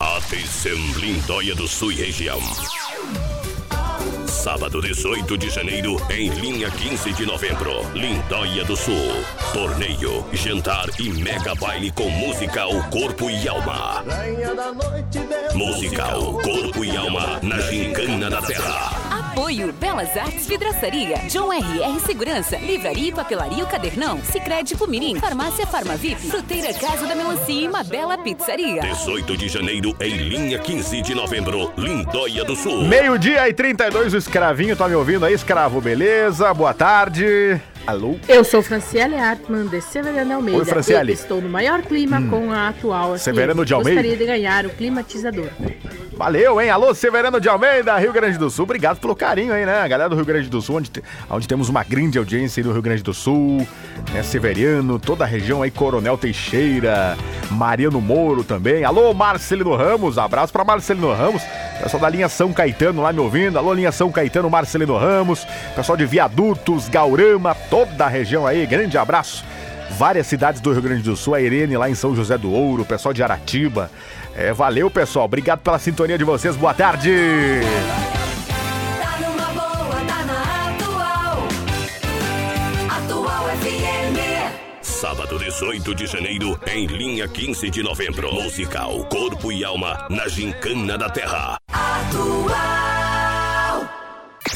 Atenção, 0.00 0.78
Lindóia 0.96 1.54
do 1.54 1.68
Sul 1.68 1.92
e 1.92 1.96
região. 1.96 2.40
Sábado 4.40 4.80
18 4.80 5.36
de 5.36 5.50
janeiro, 5.50 5.96
em 6.08 6.30
linha 6.30 6.70
15 6.70 7.12
de 7.12 7.26
novembro, 7.26 7.72
Lindóia 7.92 8.64
do 8.64 8.74
Sul. 8.74 8.94
Torneio, 9.52 10.24
jantar 10.32 10.86
e 10.98 11.10
mega 11.10 11.54
baile 11.54 11.90
com 11.90 12.08
musical 12.08 12.70
Corpo 12.90 13.28
e 13.28 13.46
Alma. 13.46 14.02
Musical 15.54 16.40
Corpo 16.40 16.82
e 16.82 16.96
Alma 16.96 17.38
na 17.42 17.60
Gincana 17.60 18.30
da 18.30 18.40
Terra. 18.40 19.09
Apoio 19.40 19.72
Belas 19.72 20.14
Artes 20.18 20.46
Vidraçaria, 20.46 21.16
John 21.30 21.50
RR 21.50 21.98
Segurança, 22.04 22.58
Livraria 22.58 23.08
e 23.08 23.12
Papelaria 23.12 23.64
O 23.64 23.66
Cadernão, 23.66 24.20
Sicredi 24.22 24.76
Pumirim, 24.76 25.18
Farmácia 25.18 25.66
Farmavip, 25.66 26.20
Fruteira 26.20 26.74
Casa 26.74 27.06
da 27.06 27.14
Melancia 27.14 27.62
e 27.62 27.66
uma 27.66 27.82
bela 27.82 28.18
pizzaria. 28.18 28.82
18 28.82 29.38
de 29.38 29.48
janeiro, 29.48 29.96
em 29.98 30.14
linha 30.14 30.58
15 30.58 31.00
de 31.00 31.14
novembro, 31.14 31.72
Lindóia 31.78 32.44
do 32.44 32.54
Sul. 32.54 32.84
Meio-dia 32.84 33.48
e 33.48 33.54
32, 33.54 34.12
o 34.12 34.18
escravinho 34.18 34.76
tá 34.76 34.86
me 34.86 34.94
ouvindo 34.94 35.24
aí, 35.24 35.32
escravo, 35.32 35.80
beleza? 35.80 36.52
Boa 36.52 36.74
tarde. 36.74 37.58
Alô? 37.86 38.16
Eu 38.28 38.44
sou 38.44 38.62
Franciele 38.62 39.16
Hartmann, 39.16 39.66
de 39.66 39.80
Severino 39.80 40.34
Almeida. 40.34 40.60
Oi, 40.60 40.64
Franciele. 40.64 41.12
Estou 41.12 41.40
no 41.40 41.48
maior 41.48 41.82
clima 41.82 42.18
Hum. 42.18 42.28
com 42.28 42.52
a 42.52 42.68
atual. 42.68 43.18
Severino 43.18 43.64
de 43.64 43.74
Almeida? 43.74 44.00
Gostaria 44.02 44.16
de 44.16 44.26
ganhar 44.26 44.66
o 44.66 44.70
climatizador. 44.70 45.46
Valeu, 46.16 46.60
hein? 46.60 46.68
Alô, 46.68 46.94
Severino 46.94 47.40
de 47.40 47.48
Almeida, 47.48 47.96
Rio 47.98 48.12
Grande 48.12 48.36
do 48.36 48.50
Sul. 48.50 48.64
Obrigado 48.64 49.00
pelo 49.00 49.16
carinho 49.16 49.54
aí, 49.54 49.64
né? 49.64 49.80
A 49.80 49.88
galera 49.88 50.10
do 50.10 50.16
Rio 50.16 50.24
Grande 50.26 50.48
do 50.50 50.60
Sul, 50.60 50.76
onde, 50.76 50.90
te- 50.90 51.02
onde 51.30 51.48
temos 51.48 51.70
uma 51.70 51.82
grande 51.82 52.18
audiência 52.18 52.60
aí 52.60 52.64
do 52.64 52.72
Rio 52.72 52.82
Grande 52.82 53.02
do 53.02 53.14
Sul, 53.14 53.66
né? 54.12 54.22
Severiano, 54.22 54.98
toda 54.98 55.24
a 55.24 55.26
região 55.26 55.62
aí, 55.62 55.70
Coronel 55.70 56.18
Teixeira, 56.18 57.16
Mariano 57.50 58.00
Moro 58.02 58.44
também. 58.44 58.84
Alô, 58.84 59.14
Marcelino 59.14 59.74
Ramos, 59.74 60.18
abraço 60.18 60.52
pra 60.52 60.62
Marcelino 60.62 61.10
Ramos. 61.12 61.42
Pessoal 61.82 62.02
da 62.02 62.10
linha 62.10 62.28
São 62.28 62.52
Caetano 62.52 63.00
lá 63.00 63.10
me 63.10 63.20
ouvindo. 63.20 63.56
Alô, 63.58 63.72
linha 63.72 63.90
São 63.90 64.12
Caetano, 64.12 64.50
Marcelino 64.50 64.98
Ramos. 64.98 65.46
Pessoal 65.74 65.96
de 65.96 66.04
Viadutos, 66.04 66.86
Gaurama, 66.90 67.54
toda 67.70 68.04
a 68.04 68.08
região 68.08 68.46
aí, 68.46 68.66
grande 68.66 68.98
abraço. 68.98 69.44
Várias 69.92 70.26
cidades 70.26 70.60
do 70.60 70.72
Rio 70.72 70.82
Grande 70.82 71.02
do 71.02 71.16
Sul, 71.16 71.34
a 71.34 71.40
Irene 71.40 71.76
lá 71.76 71.88
em 71.88 71.94
São 71.94 72.14
José 72.14 72.36
do 72.36 72.50
Ouro, 72.50 72.82
o 72.82 72.86
pessoal 72.86 73.14
de 73.14 73.22
Aratiba. 73.22 73.90
É, 74.36 74.52
valeu, 74.52 74.90
pessoal. 74.90 75.24
Obrigado 75.24 75.60
pela 75.60 75.78
sintonia 75.78 76.18
de 76.18 76.24
vocês. 76.24 76.56
Boa 76.56 76.74
tarde. 76.74 77.10
Sábado 84.82 85.38
18 85.38 85.94
de 85.94 86.06
janeiro, 86.06 86.60
em 86.66 86.86
linha 86.86 87.26
15 87.26 87.70
de 87.70 87.82
novembro. 87.82 88.34
Musical 88.34 89.04
Corpo 89.06 89.50
e 89.50 89.64
Alma 89.64 90.06
na 90.10 90.28
Gincana 90.28 90.98
da 90.98 91.08
Terra. 91.08 91.56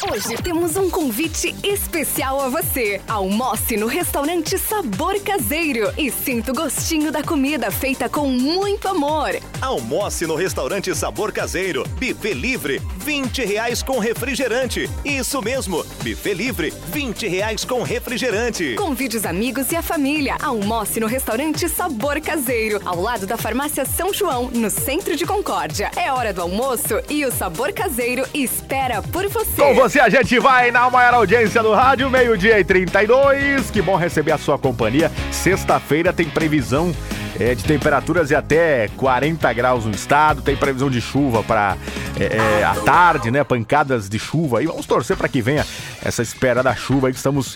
Hoje 0.03 0.35
temos 0.43 0.75
um 0.75 0.89
convite 0.89 1.55
especial 1.63 2.41
a 2.41 2.49
você. 2.49 3.01
Almoce 3.07 3.77
no 3.77 3.87
restaurante 3.87 4.57
Sabor 4.57 5.19
Caseiro 5.21 5.91
e 5.97 6.11
sinta 6.11 6.51
o 6.51 6.55
gostinho 6.55 7.11
da 7.11 7.23
comida 7.23 7.71
feita 7.71 8.09
com 8.09 8.27
muito 8.27 8.87
amor. 8.89 9.39
Almoce 9.61 10.27
no 10.27 10.35
restaurante 10.35 10.93
Sabor 10.93 11.31
Caseiro. 11.31 11.87
Buffet 11.97 12.33
livre, 12.33 12.81
20 12.97 13.45
reais 13.45 13.81
com 13.81 13.97
refrigerante. 13.97 14.89
Isso 15.03 15.41
mesmo, 15.41 15.83
buffet 16.03 16.33
livre, 16.33 16.73
20 16.91 17.27
reais 17.27 17.63
com 17.63 17.81
refrigerante. 17.81 18.75
Convide 18.75 19.17
os 19.17 19.25
amigos 19.25 19.71
e 19.71 19.77
a 19.77 19.81
família. 19.81 20.35
Almoce 20.41 20.99
no 20.99 21.07
restaurante 21.07 21.69
Sabor 21.69 22.19
Caseiro, 22.19 22.81
ao 22.85 23.01
lado 23.01 23.25
da 23.25 23.37
farmácia 23.37 23.85
São 23.85 24.13
João, 24.13 24.51
no 24.51 24.69
centro 24.69 25.15
de 25.15 25.25
Concórdia. 25.25 25.89
É 25.95 26.11
hora 26.11 26.33
do 26.33 26.41
almoço 26.41 27.01
e 27.09 27.25
o 27.25 27.31
Sabor 27.31 27.71
Caseiro 27.71 28.27
espera 28.33 29.01
por 29.01 29.27
você. 29.29 29.61
Você 29.85 29.99
a 29.99 30.09
gente 30.09 30.39
vai 30.39 30.71
na 30.71 30.89
maior 30.89 31.13
audiência 31.13 31.61
do 31.61 31.71
rádio, 31.71 32.09
meio-dia 32.09 32.59
e 32.59 32.63
32. 32.63 33.69
Que 33.69 33.83
bom 33.83 33.95
receber 33.95 34.31
a 34.31 34.37
sua 34.39 34.57
companhia. 34.57 35.11
Sexta-feira 35.31 36.11
tem 36.11 36.27
previsão 36.27 36.91
é, 37.39 37.53
de 37.53 37.63
temperaturas 37.63 38.29
de 38.29 38.33
até 38.33 38.87
40 38.97 39.53
graus 39.53 39.85
no 39.85 39.91
estado, 39.91 40.41
tem 40.41 40.55
previsão 40.55 40.89
de 40.89 40.99
chuva 40.99 41.43
para 41.43 41.77
é, 42.19 42.63
à 42.63 42.73
tarde, 42.73 43.29
né? 43.29 43.43
Pancadas 43.43 44.09
de 44.09 44.17
chuva. 44.17 44.63
E 44.63 44.65
vamos 44.65 44.87
torcer 44.87 45.15
para 45.15 45.27
que 45.27 45.39
venha 45.39 45.63
essa 46.03 46.23
espera 46.23 46.63
da 46.63 46.73
chuva 46.73 47.05
aí 47.05 47.13
que 47.13 47.19
estamos 47.19 47.55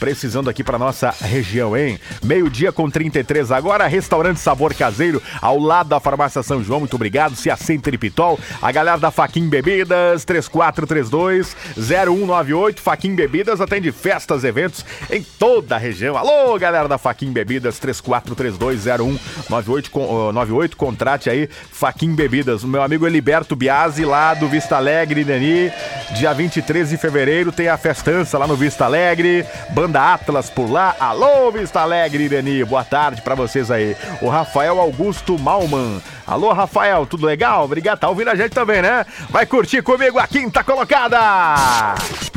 precisando 0.00 0.48
aqui 0.48 0.64
para 0.64 0.78
nossa 0.78 1.14
região, 1.20 1.76
hein? 1.76 2.00
Meio-dia 2.24 2.72
com 2.72 2.88
33 2.88 3.52
agora, 3.52 3.86
restaurante 3.86 4.40
Sabor 4.40 4.74
Caseiro, 4.74 5.22
ao 5.42 5.58
lado 5.58 5.90
da 5.90 6.00
Farmácia 6.00 6.42
São 6.42 6.64
João. 6.64 6.80
Muito 6.80 6.96
obrigado, 6.96 7.36
Cia 7.36 7.54
Center 7.54 7.92
e 7.92 7.98
Pitol. 7.98 8.40
A 8.62 8.72
galera 8.72 8.96
da 8.96 9.10
Faquin 9.10 9.46
Bebidas, 9.48 10.24
3432 10.24 11.54
0198. 11.76 12.80
Faquin 12.80 13.14
Bebidas 13.14 13.60
atende 13.60 13.92
festas, 13.92 14.42
eventos 14.42 14.84
em 15.10 15.22
toda 15.22 15.76
a 15.76 15.78
região. 15.78 16.16
Alô, 16.16 16.58
galera 16.58 16.88
da 16.88 16.96
Faquin 16.96 17.30
Bebidas, 17.30 17.78
3432 17.78 18.84
0198. 18.84 19.90
Com, 19.90 20.06
ó, 20.08 20.32
98, 20.32 20.76
contrate 20.78 21.28
aí 21.28 21.46
Faquin 21.70 22.14
Bebidas. 22.14 22.64
O 22.64 22.68
meu 22.68 22.82
amigo 22.82 23.06
Eliberto 23.06 23.54
Biasi, 23.54 24.06
lá 24.06 24.32
do 24.32 24.48
Vista 24.48 24.76
Alegre, 24.76 25.26
Nani. 25.26 25.70
Dia 26.14 26.32
23 26.32 26.88
de 26.88 26.96
fevereiro 26.96 27.52
tem 27.52 27.68
a 27.68 27.76
festança 27.76 28.38
lá 28.38 28.46
no 28.46 28.56
Vista 28.56 28.86
Alegre. 28.86 29.44
Banda 29.70 29.89
Atlas 29.96 30.50
por 30.50 30.70
lá. 30.70 30.94
Alô, 30.98 31.50
Vista 31.50 31.80
Alegre, 31.80 32.24
Irani. 32.24 32.64
Boa 32.64 32.84
tarde 32.84 33.22
pra 33.22 33.34
vocês 33.34 33.70
aí. 33.70 33.96
O 34.20 34.28
Rafael 34.28 34.78
Augusto 34.80 35.38
Malman. 35.38 36.00
Alô, 36.26 36.52
Rafael, 36.52 37.06
tudo 37.06 37.26
legal? 37.26 37.64
Obrigado. 37.64 37.98
Tá 37.98 38.08
ouvindo 38.08 38.28
a 38.28 38.34
gente 38.34 38.52
também, 38.52 38.82
né? 38.82 39.04
Vai 39.30 39.46
curtir 39.46 39.82
comigo 39.82 40.18
a 40.18 40.26
quinta 40.26 40.62
colocada. 40.62 41.18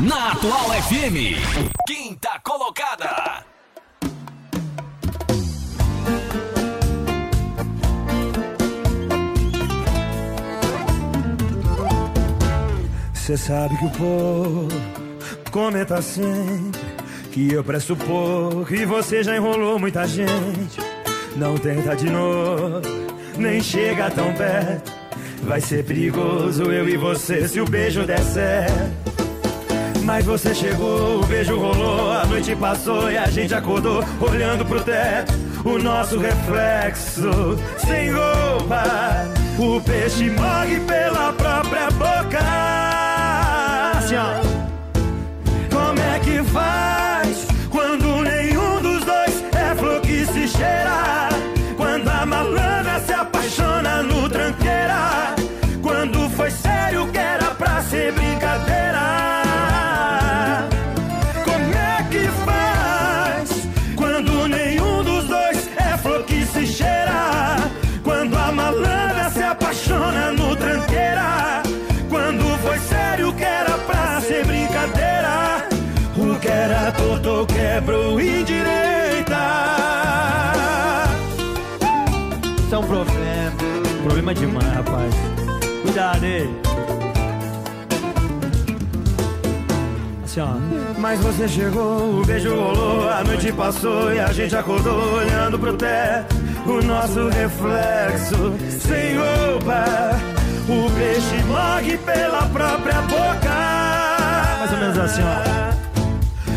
Na 0.00 0.32
Atual 0.32 0.70
FM, 0.82 1.38
quinta 1.86 2.40
colocada. 2.42 3.44
Cê 13.14 13.38
sabe 13.38 13.74
que 13.78 13.86
o 13.86 13.90
povo 13.90 14.68
comenta 15.50 16.02
sempre 16.02 16.93
que 17.34 17.52
eu 17.52 17.64
presto 17.64 17.96
pouco 17.96 18.72
e 18.72 18.86
você 18.86 19.24
já 19.24 19.36
enrolou 19.36 19.76
muita 19.76 20.06
gente. 20.06 20.78
Não 21.36 21.58
tenta 21.58 21.96
de 21.96 22.08
novo, 22.08 22.80
nem 23.36 23.60
chega 23.60 24.08
tão 24.08 24.32
perto. 24.34 24.92
Vai 25.42 25.60
ser 25.60 25.84
perigoso 25.84 26.70
eu 26.70 26.88
e 26.88 26.96
você 26.96 27.48
se 27.48 27.60
o 27.60 27.64
beijo 27.64 28.06
der 28.06 28.20
certo. 28.20 29.12
Mas 30.04 30.24
você 30.24 30.54
chegou, 30.54 31.22
o 31.22 31.26
beijo 31.26 31.58
rolou, 31.58 32.12
a 32.12 32.24
noite 32.24 32.54
passou 32.54 33.10
e 33.10 33.18
a 33.18 33.26
gente 33.26 33.52
acordou, 33.52 34.04
olhando 34.20 34.64
pro 34.64 34.80
teto, 34.80 35.32
o 35.64 35.76
nosso 35.76 36.18
reflexo, 36.18 37.58
sem 37.78 38.12
roupa, 38.12 39.28
o 39.58 39.80
peixe 39.80 40.30
morre 40.30 40.78
pela 40.80 41.32
própria 41.32 41.90
boca. 41.90 42.38
Assim. 43.96 44.53
Demais, 84.34 84.72
rapaz. 84.72 85.14
Cuidado 85.82 86.24
aí. 86.24 86.50
Assim, 90.24 90.40
ó. 90.40 90.56
Mas 90.98 91.20
você 91.20 91.46
chegou, 91.46 92.20
o 92.20 92.24
beijo 92.24 92.54
rolou, 92.54 93.08
a 93.08 93.22
noite 93.24 93.52
passou 93.52 94.12
e 94.12 94.18
a 94.18 94.32
gente 94.32 94.56
acordou 94.56 95.14
olhando 95.14 95.58
pro 95.58 95.76
teto. 95.76 96.34
O 96.66 96.82
nosso 96.82 97.28
reflexo 97.28 98.54
sem 98.80 99.16
roupa, 99.16 99.84
o 100.68 100.90
peixe 100.92 101.44
morre 101.46 101.98
pela 101.98 102.42
própria 102.48 103.02
boca. 103.02 103.50
Mais 104.58 104.72
ou 104.72 104.78
menos 104.78 104.98
assim, 104.98 105.22
ó. 105.22 105.64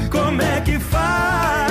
Como 0.10 0.42
é 0.42 0.62
que 0.62 0.80
faz 0.80 1.67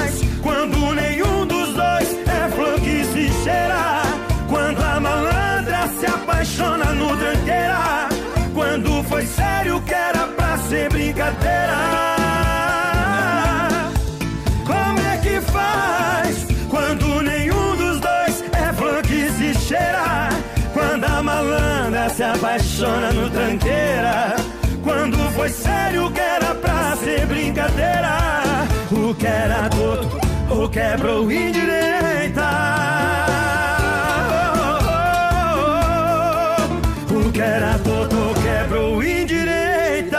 apaixona 6.57 6.95
no 6.95 7.17
tranqueira? 7.17 8.09
Quando 8.55 9.03
foi 9.05 9.27
sério 9.27 9.81
que 9.83 9.95
era 9.95 10.27
pra 10.29 10.57
ser 10.59 10.89
brincadeira? 10.89 11.77
Como 14.65 14.99
é 14.99 15.17
que 15.19 15.41
faz 15.53 16.47
quando 16.71 17.23
nenhum 17.23 17.77
dos 17.77 18.01
dois 18.01 18.45
é 18.53 18.73
flor 18.73 19.03
que 19.03 19.31
se 19.33 19.55
cheira? 19.55 20.31
Quando 20.73 21.05
a 21.05 21.23
malandra 21.23 22.09
se 22.09 22.23
apaixona 22.23 23.13
no 23.13 23.29
tranqueira? 23.29 24.37
Quando 24.83 25.19
foi 25.35 25.51
sério 25.51 26.11
que 26.11 26.21
era 26.21 26.55
pra 26.55 26.97
ser 26.97 27.27
brincadeira? 27.27 28.67
O 28.91 29.15
que 29.15 29.27
era 29.27 29.69
torto, 29.69 30.19
o 30.51 30.69
quebrou 30.69 31.31
indireita? 31.31 32.97
O 37.37 37.39
que 37.39 37.45
era 37.45 37.78
torto, 37.80 38.16
quebrou 38.41 39.03
indireita? 39.03 40.16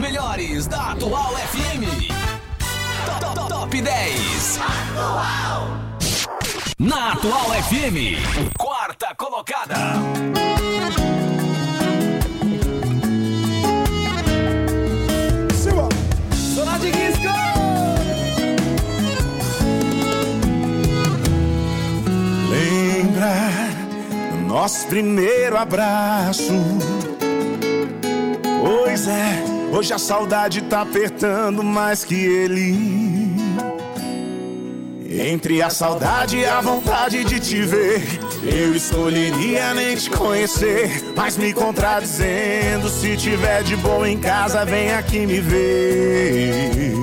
Melhores 0.00 0.66
da 0.66 0.90
Atual 0.90 1.34
FM. 1.36 2.08
Top, 3.20 3.34
top, 3.36 3.48
top 3.48 3.80
10. 3.80 4.58
Atual. 4.58 5.68
Na 6.80 7.12
Atual 7.12 7.62
FM, 7.62 8.16
quarta 8.58 9.14
colocada. 9.14 10.41
Nosso 24.72 24.86
primeiro 24.86 25.58
abraço? 25.58 26.50
Pois 28.64 29.06
é, 29.06 29.44
hoje 29.70 29.92
a 29.92 29.98
saudade 29.98 30.62
tá 30.62 30.80
apertando 30.80 31.62
mais 31.62 32.06
que 32.06 32.14
ele. 32.14 33.02
Entre 35.10 35.60
a 35.60 35.68
saudade 35.68 36.38
e 36.38 36.46
a 36.46 36.62
vontade 36.62 37.22
de 37.22 37.38
te 37.38 37.60
ver, 37.60 38.02
eu 38.42 38.74
escolheria 38.74 39.74
nem 39.74 39.94
te 39.94 40.08
conhecer. 40.08 41.12
Mas 41.14 41.36
me 41.36 41.52
contradizendo, 41.52 42.88
se 42.88 43.14
tiver 43.18 43.62
de 43.62 43.76
boa 43.76 44.08
em 44.08 44.18
casa, 44.18 44.64
vem 44.64 44.90
aqui 44.94 45.26
me 45.26 45.38
ver. 45.38 46.94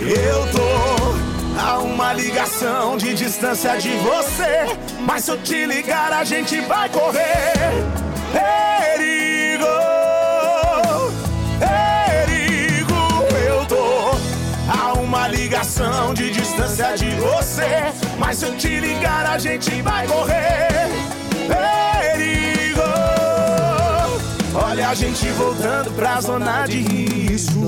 Eu 0.00 0.50
tô 0.50 1.60
a 1.60 1.78
uma 1.78 2.12
ligação 2.12 2.96
de 2.96 3.14
distância 3.14 3.76
de 3.76 3.90
você. 3.98 4.89
Mas 5.06 5.24
se 5.24 5.30
eu 5.30 5.38
te 5.42 5.66
ligar, 5.66 6.12
a 6.12 6.24
gente 6.24 6.60
vai 6.62 6.88
correr. 6.88 7.52
Perigo, 8.32 9.66
perigo, 11.58 12.94
eu 13.46 13.66
tô 13.66 14.16
a 14.68 14.92
uma 14.94 15.28
ligação 15.28 16.14
de 16.14 16.30
distância 16.30 16.94
de 16.96 17.10
você. 17.16 17.92
Mas 18.18 18.38
se 18.38 18.46
eu 18.46 18.56
te 18.56 18.80
ligar, 18.80 19.26
a 19.26 19.38
gente 19.38 19.82
vai 19.82 20.06
correr. 20.06 20.88
Perigo, 21.48 22.82
olha 24.54 24.88
a 24.88 24.94
gente 24.94 25.26
voltando 25.30 25.90
pra 25.96 26.20
zona 26.20 26.66
de 26.66 26.80
risco. 26.82 27.66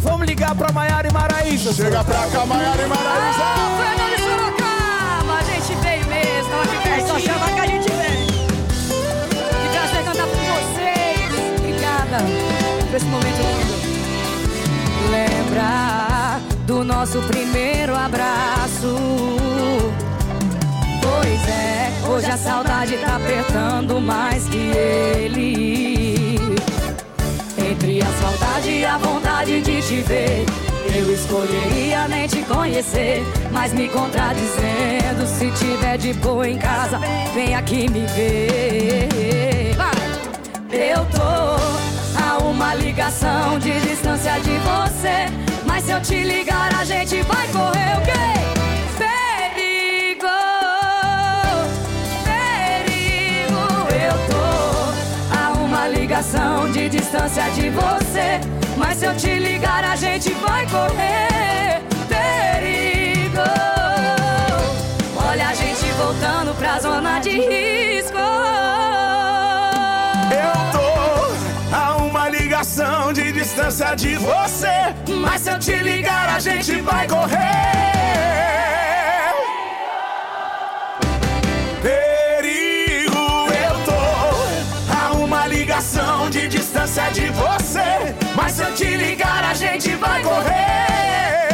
Vamos 0.00 0.26
ligar 0.26 0.54
pra 0.54 0.72
Maiara 0.72 1.08
e 1.08 1.12
Maraísa. 1.12 1.72
Chega 1.72 2.02
pra 2.02 2.26
cá, 2.28 2.46
Maiara 2.46 2.82
e 2.82 2.86
Maraísa. 2.86 4.05
Esse 12.96 13.06
momento 13.06 13.36
lindo. 13.36 13.76
Lembra 15.10 16.40
do 16.66 16.82
nosso 16.82 17.20
primeiro 17.22 17.94
abraço? 17.94 18.96
Pois 21.02 21.48
é, 21.48 21.92
hoje 22.08 22.26
a 22.26 22.38
saudade 22.38 22.96
tá 22.96 23.16
apertando 23.16 24.00
mais 24.00 24.48
que 24.48 24.56
ele. 24.56 26.36
Entre 27.58 28.00
a 28.00 28.06
saudade 28.06 28.70
e 28.70 28.84
a 28.84 28.96
vontade 28.96 29.60
de 29.60 29.82
te 29.82 30.00
ver, 30.00 30.46
eu 30.94 31.12
escolheria 31.12 32.08
nem 32.08 32.26
te 32.26 32.40
conhecer. 32.42 33.22
Mas 33.52 33.74
me 33.74 33.88
contradizendo, 33.88 35.26
se 35.26 35.50
tiver 35.50 35.98
de 35.98 36.14
boa 36.14 36.48
em 36.48 36.56
casa, 36.56 36.98
vem 37.34 37.54
aqui 37.54 37.90
me 37.90 38.06
ver. 38.06 39.55
Ligação 43.06 43.58
de 43.60 43.80
distância 43.80 44.32
de 44.40 44.58
você. 44.58 45.26
Mas 45.64 45.84
se 45.84 45.92
eu 45.92 46.00
te 46.00 46.24
ligar, 46.24 46.74
a 46.74 46.84
gente 46.84 47.22
vai 47.22 47.46
correr 47.48 47.98
o 47.98 48.02
quê? 48.02 48.26
Ligação 55.88 56.70
de 56.72 56.88
distância 56.88 57.48
de 57.50 57.70
você. 57.70 58.40
Mas 58.76 58.98
se 58.98 59.04
eu 59.04 59.14
te 59.16 59.38
ligar, 59.38 59.84
a 59.84 59.94
gente 59.94 60.30
vai 60.34 60.66
correr. 60.66 61.82
Perigo, 62.08 63.38
olha 65.16 65.48
a 65.48 65.54
gente 65.54 65.84
voltando 65.92 66.56
pra 66.58 66.80
zona 66.80 67.20
de 67.20 67.30
risco. 67.30 67.95
Distância 73.46 73.94
de 73.94 74.16
você. 74.16 74.76
Mas 75.20 75.42
se 75.42 75.50
eu 75.50 75.58
te 75.58 75.76
ligar, 75.76 76.28
a 76.36 76.40
gente 76.40 76.80
vai 76.80 77.06
correr. 77.06 77.36
Perigo, 81.80 83.24
eu 83.64 83.74
tô 83.84 84.02
a 85.00 85.12
uma 85.12 85.46
ligação 85.46 86.28
de 86.28 86.48
distância 86.48 87.08
de 87.12 87.26
você. 87.28 88.14
Mas 88.34 88.52
se 88.54 88.62
eu 88.62 88.74
te 88.74 88.96
ligar, 88.96 89.44
a 89.44 89.54
gente 89.54 89.94
vai 89.94 90.20
correr. 90.22 91.45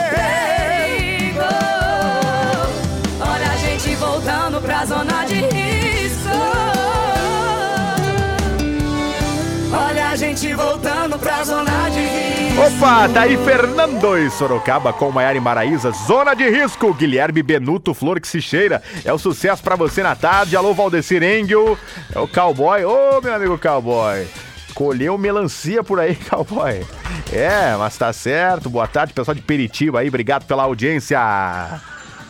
Opa, 11.43 13.09
tá 13.09 13.22
aí 13.22 13.36
Fernando 13.38 14.16
e 14.16 14.30
Sorocaba 14.30 14.93
com 14.93 15.11
Maiara 15.11 15.36
e 15.36 15.40
Maraísa, 15.40 15.90
Zona 15.90 16.34
de 16.34 16.49
Risco, 16.49 16.95
Guilherme 16.95 17.43
Benuto, 17.43 17.93
Flor 17.93 18.20
que 18.20 18.28
se 18.28 18.40
cheira, 18.40 18.80
é 19.05 19.12
o 19.12 19.18
sucesso 19.18 19.61
pra 19.61 19.74
você 19.74 20.05
na 20.05 20.14
tarde, 20.14 20.55
alô 20.57 20.72
Valdecir 20.72 21.20
Engel, 21.24 21.76
é 22.14 22.18
o 22.20 22.28
cowboy, 22.28 22.84
ô 22.84 23.20
meu 23.20 23.34
amigo 23.34 23.59
cowboy, 23.59 24.24
colheu 24.72 25.18
melancia 25.18 25.82
por 25.82 25.99
aí, 25.99 26.14
cowboy, 26.30 26.86
é, 27.32 27.74
mas 27.76 27.97
tá 27.99 28.12
certo, 28.12 28.70
boa 28.70 28.86
tarde 28.86 29.12
pessoal 29.12 29.34
de 29.34 29.43
Peritiba 29.43 29.99
aí, 29.99 30.07
obrigado 30.07 30.45
pela 30.45 30.62
audiência, 30.62 31.18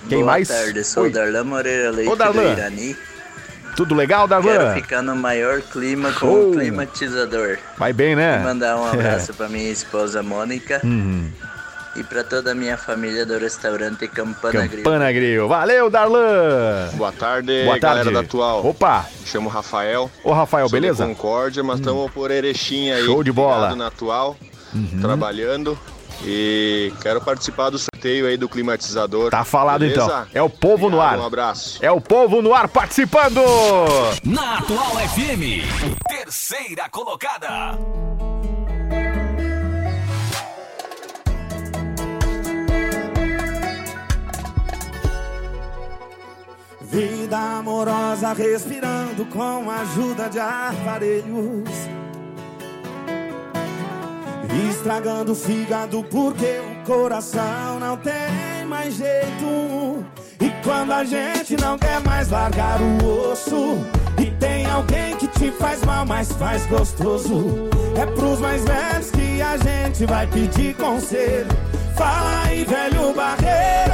quem 0.09 0.21
Boa 0.21 0.33
mais? 0.33 0.49
tarde, 0.49 0.83
sou 0.85 1.03
Oi. 1.03 1.11
o 1.11 1.13
Darlan 1.13 1.45
Moreira 1.45 1.91
Leite 1.91 2.11
Ô, 2.11 2.17
Darlan. 2.17 2.43
do 2.55 2.59
Irani. 2.59 2.97
Tudo 3.77 3.95
legal, 3.95 4.29
Quero 4.29 4.43
Darlan? 4.43 4.75
ficar 4.75 5.03
no 5.03 5.17
maior 5.17 5.61
clima 5.63 6.13
com 6.13 6.51
o 6.51 6.53
climatizador. 6.53 7.59
Vai 7.79 7.93
bem, 7.93 8.15
né? 8.15 8.39
Mandar 8.45 8.77
um 8.77 8.85
abraço 8.91 9.33
pra 9.35 9.49
minha 9.49 9.71
esposa 9.71 10.23
Mônica 10.23 10.81
Uhum. 10.85 11.31
e 11.97 12.03
pra 12.05 12.23
toda 12.23 12.53
a 12.53 12.55
minha 12.55 12.77
família 12.77 13.25
do 13.25 13.39
restaurante 13.39 14.07
Campana 14.09 14.67
Grill. 14.67 14.85
Campana 14.85 15.11
Grill, 15.13 15.49
valeu 15.49 15.89
Darlan! 15.89 16.91
Boa 16.95 17.13
tarde, 17.13 17.65
Boa 17.65 17.81
tarde. 17.81 17.81
galera 17.81 18.11
da 18.11 18.21
Atual. 18.21 18.67
Opa! 18.67 19.07
Me 19.21 19.27
chamo 19.27 19.49
Rafael. 19.49 20.11
Ô 20.23 20.33
Rafael, 20.33 20.69
sou 20.69 20.79
beleza? 20.79 21.07
Concórdia, 21.07 21.63
mas 21.65 21.79
estamos 21.79 22.11
por 22.13 22.31
Erechim 22.31 22.91
aí. 22.91 23.05
Show 23.07 23.25
de 23.25 23.33
bola. 23.33 23.75
na 23.75 23.87
Atual, 23.87 24.37
Uhum. 24.75 25.01
trabalhando. 25.01 25.79
E 26.25 26.93
quero 27.03 27.21
participar 27.21 27.71
do 27.71 27.79
sorteio 27.79 28.27
aí 28.27 28.37
do 28.37 28.49
climatizador. 28.49 29.31
Tá 29.31 29.45
falado 29.45 29.81
beleza? 29.81 30.03
então. 30.03 30.27
É 30.33 30.43
o 30.43 30.49
povo 30.49 30.89
no 30.89 31.01
ar. 31.01 31.19
Um 31.19 31.27
abraço. 31.27 31.79
É 31.85 31.91
o 31.91 32.01
povo 32.01 32.41
no 32.41 32.55
ar 32.55 32.69
participando! 32.69 33.41
Na 34.25 34.59
Atual 34.59 34.97
FM, 35.09 35.67
terceira 36.09 36.89
colocada. 36.89 37.77
Vida 46.81 47.39
amorosa 47.59 48.33
respirando 48.35 49.25
com 49.27 49.71
a 49.71 49.77
ajuda 49.81 50.29
de 50.29 50.39
aparelhos. 50.39 51.69
Estragando 54.53 55.33
o 55.33 55.35
fígado 55.35 56.03
porque 56.05 56.61
o 56.61 56.87
coração 56.87 57.81
não 57.81 57.97
tem 57.97 58.67
mais 58.69 58.95
jeito. 58.95 60.05
E 60.41 60.51
quando 60.63 60.93
a 60.93 61.05
gente 61.05 61.57
não 61.57 61.79
quer 61.79 62.01
mais 62.01 62.29
largar 62.31 62.79
o 62.81 63.31
osso. 63.31 63.79
E 64.19 64.31
tem 64.33 64.67
alguém 64.67 65.17
que 65.17 65.27
te 65.27 65.51
faz 65.53 65.83
mal, 65.85 66.05
mas 66.05 66.31
faz 66.33 66.67
gostoso. 66.67 67.71
É 67.97 68.05
pros 68.05 68.41
mais 68.41 68.63
velhos 68.65 69.11
que 69.11 69.41
a 69.41 69.57
gente 69.57 70.05
vai 70.05 70.27
pedir 70.27 70.75
conselho. 70.75 71.47
Fala 71.97 72.43
aí, 72.47 72.65
velho 72.65 73.15
barreiro. 73.15 73.93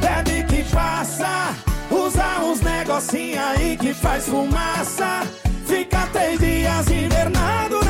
Bebe 0.00 0.44
que 0.44 0.62
passa, 0.72 1.54
usa 1.90 2.40
uns 2.44 2.60
negocinho 2.60 3.40
aí 3.40 3.76
que 3.76 3.92
faz 3.92 4.26
fumaça. 4.26 5.22
Fica 5.66 6.06
três 6.12 6.38
dias 6.38 6.88
invernado 6.90 7.87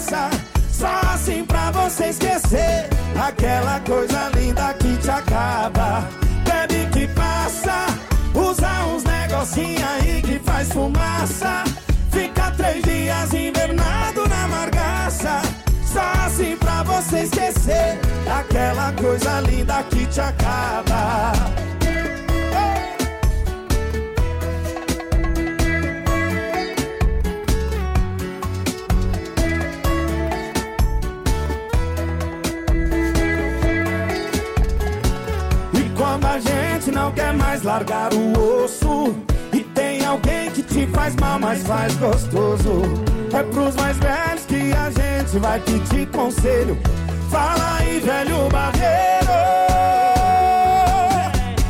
Só 0.00 0.88
assim 1.12 1.44
pra 1.44 1.70
você 1.70 2.06
esquecer 2.06 2.88
aquela 3.22 3.78
coisa 3.80 4.30
linda 4.34 4.72
que 4.74 4.96
te 4.96 5.10
acaba. 5.10 6.08
Bebe 6.44 6.88
que 6.90 7.06
passa, 7.08 7.86
usa 8.34 8.86
uns 8.86 9.04
negocinho 9.04 9.86
aí 9.86 10.22
que 10.22 10.38
faz 10.38 10.72
fumaça. 10.72 11.64
Fica 12.10 12.50
três 12.52 12.82
dias 12.82 13.34
invernado 13.34 14.26
na 14.26 14.48
margaça. 14.48 15.42
Só 15.84 16.00
assim 16.24 16.56
pra 16.56 16.82
você 16.82 17.20
esquecer 17.24 17.98
aquela 18.26 18.92
coisa 18.92 19.40
linda 19.40 19.82
que 19.82 20.06
te 20.06 20.20
acaba. 20.20 21.32
Não 37.10 37.12
quer 37.12 37.32
mais 37.34 37.62
largar 37.62 38.12
o 38.14 38.64
osso. 38.64 39.14
E 39.52 39.60
tem 39.60 40.04
alguém 40.04 40.50
que 40.50 40.62
te 40.62 40.86
faz 40.86 41.14
mal, 41.16 41.38
mas 41.38 41.62
faz 41.62 41.96
gostoso. 41.96 42.82
É 43.32 43.42
pros 43.42 43.74
mais 43.74 43.96
velhos 43.98 44.44
que 44.46 44.72
a 44.72 44.90
gente 44.90 45.38
vai 45.38 45.60
pedir 45.60 46.06
conselho. 46.08 46.78
Fala 47.30 47.78
aí, 47.78 48.00
velho 48.00 48.48
barreiro. 48.48 49.30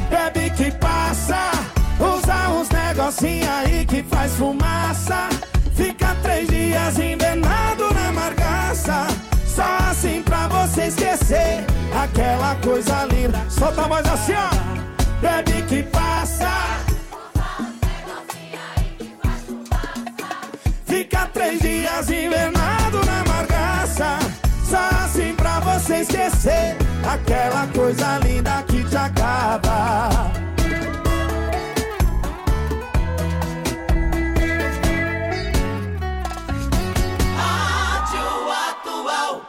Bebe 0.09 0.51
que 0.51 0.71
passa 0.73 1.51
Usa 1.99 2.49
uns 2.51 2.69
negocinho 2.71 3.51
aí 3.51 3.85
que 3.87 4.03
faz 4.03 4.33
fumaça. 4.35 5.29
Fica 5.75 6.15
três 6.23 6.49
dias 6.49 6.99
invernado 6.99 7.95
na 7.95 8.13
margaça. 8.13 9.07
Só 9.47 9.91
assim 9.91 10.23
pra 10.23 10.49
você 10.49 10.85
esquecer 10.85 11.65
Aquela 11.95 12.55
coisa 12.57 13.05
linda. 13.07 13.39
Solta 13.51 13.87
mais 13.89 14.07
assim, 14.07 14.33
ó 14.33 14.90
Bebe 15.21 15.63
que 15.69 15.83
passa 15.83 16.51
Fica 20.87 21.27
três 21.27 21.61
dias 21.61 22.11
invernado 22.11 23.05
na 23.05 23.25
margaça 23.25 24.19
Só 24.65 24.79
assim 25.05 25.35
pra 25.35 25.61
você 25.61 25.97
esquecer 25.97 26.77
Aquela 27.07 27.67
coisa 27.67 28.19
linda 28.19 28.63
que 28.63 28.83
te 28.85 28.97
acaba 28.97 30.33
Rádio 37.37 38.53
Atual. 38.71 39.43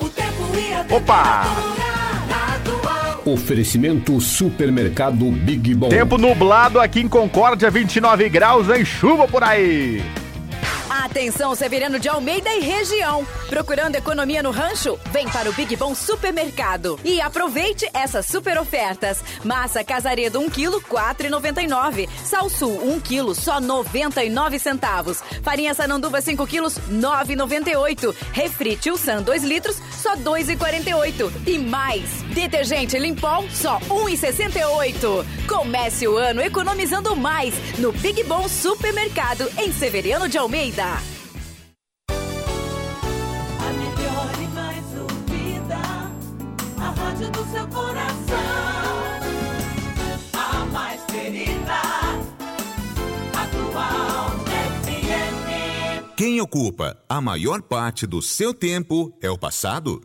O 0.00 0.08
tempo 0.08 0.58
ia 0.58 0.86
Opa! 0.96 1.77
Oferecimento 3.32 4.20
Supermercado 4.20 5.30
Big 5.30 5.74
Bom. 5.74 5.88
Tempo 5.88 6.18
nublado 6.18 6.80
aqui 6.80 7.00
em 7.00 7.08
Concórdia, 7.08 7.70
29 7.70 8.28
graus, 8.28 8.68
em 8.68 8.84
chuva 8.84 9.26
por 9.28 9.42
aí. 9.42 10.02
Atenção, 11.04 11.54
Severiano 11.54 12.00
de 12.00 12.08
Almeida 12.08 12.52
e 12.56 12.60
região. 12.60 13.24
Procurando 13.48 13.94
economia 13.94 14.42
no 14.42 14.50
rancho? 14.50 14.98
Vem 15.12 15.28
para 15.28 15.48
o 15.48 15.52
Big 15.52 15.76
Bom 15.76 15.94
Supermercado 15.94 16.98
e 17.04 17.20
aproveite 17.20 17.88
essas 17.94 18.26
super 18.26 18.58
ofertas. 18.58 19.22
Massa 19.44 19.84
Casaredo 19.84 20.40
1 20.40 20.50
kg 20.50 20.80
4,99. 20.80 22.08
Salsul 22.24 22.94
1 22.94 23.00
kg 23.00 23.32
só 23.32 23.60
99 23.60 24.58
centavos. 24.58 25.22
Farinha 25.40 25.72
Sananduva 25.72 26.20
5 26.20 26.44
kg 26.48 26.62
9,98. 26.62 28.14
Refri 28.32 28.74
Tilsan 28.76 29.22
2 29.22 29.44
litros 29.44 29.80
só 29.92 30.16
2,48. 30.16 31.30
E 31.46 31.58
mais, 31.60 32.22
detergente 32.34 32.98
Limpol 32.98 33.48
só 33.50 33.78
1,68. 33.88 35.24
Comece 35.46 36.08
o 36.08 36.16
ano 36.16 36.40
economizando 36.40 37.14
mais 37.14 37.54
no 37.78 37.92
Big 37.92 38.24
Bom 38.24 38.48
Supermercado 38.48 39.48
em 39.58 39.72
Severiano 39.72 40.28
de 40.28 40.36
Almeida. 40.36 40.87
A 43.58 43.72
melhor 43.72 44.32
e 44.40 44.48
mais 44.54 44.84
ouvida. 44.98 45.76
A 46.78 46.90
rádio 46.90 47.30
do 47.30 47.44
seu 47.50 47.68
coração. 47.68 48.36
A 50.32 50.64
mais 50.66 51.04
querida. 51.04 51.80
Atual 53.34 54.30
FM. 54.84 56.14
Quem 56.16 56.40
ocupa 56.40 56.96
a 57.08 57.20
maior 57.20 57.60
parte 57.62 58.06
do 58.06 58.22
seu 58.22 58.54
tempo 58.54 59.12
é 59.20 59.30
o 59.30 59.36
passado? 59.36 60.00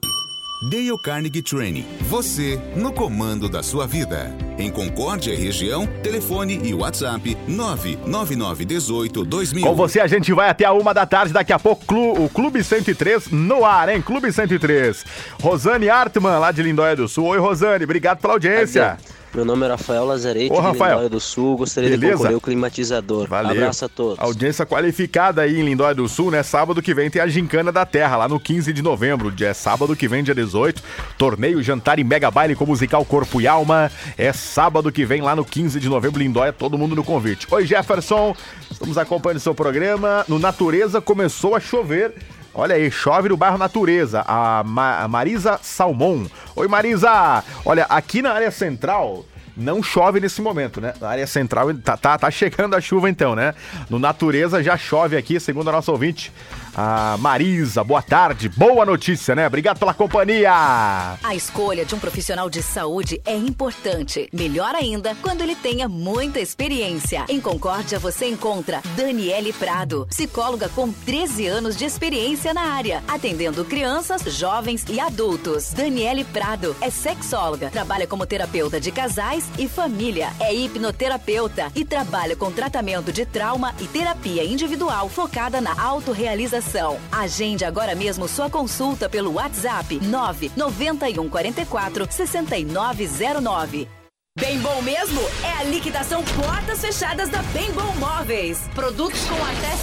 Dale 0.69 0.97
Carnegie 0.97 1.41
Training. 1.41 1.85
Você 2.01 2.59
no 2.75 2.93
comando 2.93 3.49
da 3.49 3.61
sua 3.63 3.85
vida. 3.87 4.31
Em 4.57 4.69
Concórdia 4.69 5.33
e 5.33 5.35
região, 5.35 5.85
telefone 6.01 6.59
e 6.63 6.73
WhatsApp 6.73 7.35
99918 7.47 9.25
2000. 9.25 9.63
Com 9.67 9.75
você 9.75 9.99
a 9.99 10.07
gente 10.07 10.31
vai 10.31 10.49
até 10.49 10.63
a 10.65 10.71
uma 10.71 10.93
da 10.93 11.05
tarde, 11.05 11.33
daqui 11.33 11.51
a 11.51 11.59
pouco 11.59 11.85
clu- 11.85 12.23
o 12.23 12.29
Clube 12.29 12.63
103 12.63 13.29
no 13.31 13.65
ar, 13.65 13.89
hein? 13.89 14.01
Clube 14.01 14.31
103. 14.31 15.03
Rosane 15.41 15.89
Artman, 15.89 16.37
lá 16.39 16.51
de 16.51 16.61
Lindóia 16.61 16.95
do 16.95 17.07
Sul. 17.07 17.25
Oi, 17.25 17.39
Rosane, 17.39 17.83
obrigado 17.83 18.19
pela 18.19 18.33
audiência. 18.33 18.97
Meu 19.33 19.43
nome 19.43 19.65
é 19.65 19.69
Rafael 19.69 20.05
Lazarete, 20.05 20.51
Ô, 20.51 20.55
de 20.57 20.61
Rafael. 20.61 20.91
Lindóia 20.91 21.09
do 21.09 21.19
Sul. 21.19 21.57
Gostaria 21.57 21.89
de 21.89 21.97
Beleza? 21.97 22.17
concorrer 22.17 22.35
ao 22.35 22.41
climatizador. 22.41 23.27
Valeu. 23.27 23.51
Abraço 23.51 23.85
a 23.85 23.89
todos. 23.89 24.19
Audiência 24.19 24.63
qualificada 24.65 25.41
aí 25.41 25.59
em 25.59 25.63
Lindóia 25.63 25.95
do 25.95 26.07
Sul, 26.07 26.29
né? 26.29 26.43
Sábado 26.43 26.81
que 26.81 26.93
vem 26.93 27.09
tem 27.09 27.19
a 27.21 27.27
Gincana 27.27 27.71
da 27.71 27.83
Terra, 27.85 28.15
lá 28.17 28.27
no 28.27 28.39
15 28.39 28.71
de 28.71 28.81
novembro. 28.83 29.31
Dia 29.31 29.53
sábado 29.55 29.95
que 29.95 30.07
vem, 30.07 30.23
dia 30.23 30.35
18. 30.35 30.83
Torneio, 31.17 31.63
jantar 31.63 31.97
e 31.97 32.03
mega 32.03 32.29
baile 32.29 32.55
com 32.55 32.65
musical 32.65 33.03
Corpo 33.03 33.41
e 33.41 33.47
Alma. 33.47 33.91
É 34.17 34.31
sábado 34.31 34.91
que 34.91 35.03
vem, 35.03 35.21
lá 35.21 35.35
no 35.35 35.43
15 35.43 35.79
de 35.79 35.89
novembro, 35.89 36.19
Lindóia, 36.19 36.53
todo 36.53 36.77
mundo 36.77 36.95
no 36.95 37.03
convite. 37.03 37.47
Oi, 37.49 37.65
Jefferson. 37.65 38.35
Estamos 38.69 38.97
acompanhando 38.99 39.39
seu 39.39 39.55
programa. 39.55 40.23
No 40.27 40.37
Natureza 40.37 41.01
começou 41.01 41.55
a 41.55 41.59
chover. 41.59 42.13
Olha 42.53 42.75
aí, 42.75 42.91
chove 42.91 43.29
no 43.29 43.37
bairro 43.37 43.57
Natureza. 43.57 44.23
A, 44.27 44.63
Ma- 44.63 44.99
a 44.99 45.07
Marisa 45.07 45.59
Salmon. 45.61 46.25
Oi, 46.55 46.67
Marisa. 46.67 47.43
Olha, 47.65 47.85
aqui 47.89 48.21
na 48.21 48.31
área 48.31 48.51
central 48.51 49.25
não 49.57 49.81
chove 49.83 50.19
nesse 50.19 50.41
momento, 50.41 50.79
né? 50.81 50.93
Na 50.99 51.09
área 51.09 51.25
central 51.27 51.73
tá, 51.75 51.95
tá, 51.97 52.17
tá 52.17 52.31
chegando 52.31 52.75
a 52.75 52.81
chuva 52.81 53.09
então, 53.09 53.35
né? 53.35 53.53
No 53.89 53.97
Natureza 53.99 54.63
já 54.63 54.77
chove 54.77 55.15
aqui, 55.17 55.39
segundo 55.39 55.69
a 55.69 55.73
nossa 55.73 55.91
ouvinte, 55.91 56.31
a 56.75 57.17
Marisa. 57.19 57.83
Boa 57.83 58.01
tarde, 58.01 58.49
boa 58.49 58.85
notícia, 58.85 59.35
né? 59.35 59.47
Obrigado 59.47 59.79
pela 59.79 59.93
companhia. 59.93 60.51
A 60.51 61.35
escolha 61.35 61.85
de 61.85 61.93
um 61.95 61.99
profissional 61.99 62.49
de 62.49 62.61
saúde 62.61 63.21
é 63.25 63.35
importante. 63.35 64.29
Melhor 64.33 64.75
ainda 64.75 65.15
quando 65.21 65.41
ele 65.41 65.55
tenha 65.55 65.87
muita 65.87 66.39
experiência. 66.39 67.25
Em 67.29 67.39
Concórdia 67.39 67.99
você 67.99 68.27
encontra 68.27 68.81
Daniele 68.95 69.53
Prado, 69.53 70.07
psicóloga 70.09 70.69
com 70.69 70.91
13 70.91 71.47
anos 71.47 71.75
de 71.75 71.85
experiência 71.85 72.53
na 72.53 72.73
área, 72.73 73.03
atendendo 73.07 73.65
crianças, 73.65 74.23
jovens 74.35 74.85
e 74.89 74.99
adultos. 74.99 75.73
Daniele 75.73 76.23
Prado 76.23 76.75
é 76.81 76.89
sexóloga, 76.89 77.69
trabalha 77.69 78.07
como 78.07 78.25
terapeuta 78.25 78.79
de 78.79 78.91
casais 78.91 79.45
e 79.57 79.67
família, 79.67 80.31
é 80.39 80.53
hipnoterapeuta 80.53 81.71
e 81.75 81.85
trabalha 81.85 82.35
com 82.35 82.51
tratamento 82.51 83.11
de 83.11 83.25
trauma 83.25 83.73
e 83.79 83.87
terapia 83.87 84.43
individual 84.43 85.09
focada 85.09 85.61
na 85.61 85.79
autorrealização. 85.79 86.62
Agende 87.11 87.65
agora 87.65 87.95
mesmo 87.95 88.27
sua 88.27 88.49
consulta 88.49 89.09
pelo 89.09 89.33
WhatsApp 89.33 89.99
991 89.99 91.29
44 91.29 92.07
6909. 92.09 94.02
Bem 94.39 94.57
bom 94.61 94.81
mesmo 94.81 95.21
é 95.43 95.59
a 95.59 95.63
liquidação 95.63 96.23
portas 96.23 96.81
fechadas 96.81 97.29
da 97.29 97.43
Bem 97.53 97.71
Bom 97.71 97.93
Móveis. 97.97 98.67
Produtos 98.73 99.23
com 99.25 99.35
até 99.35 99.75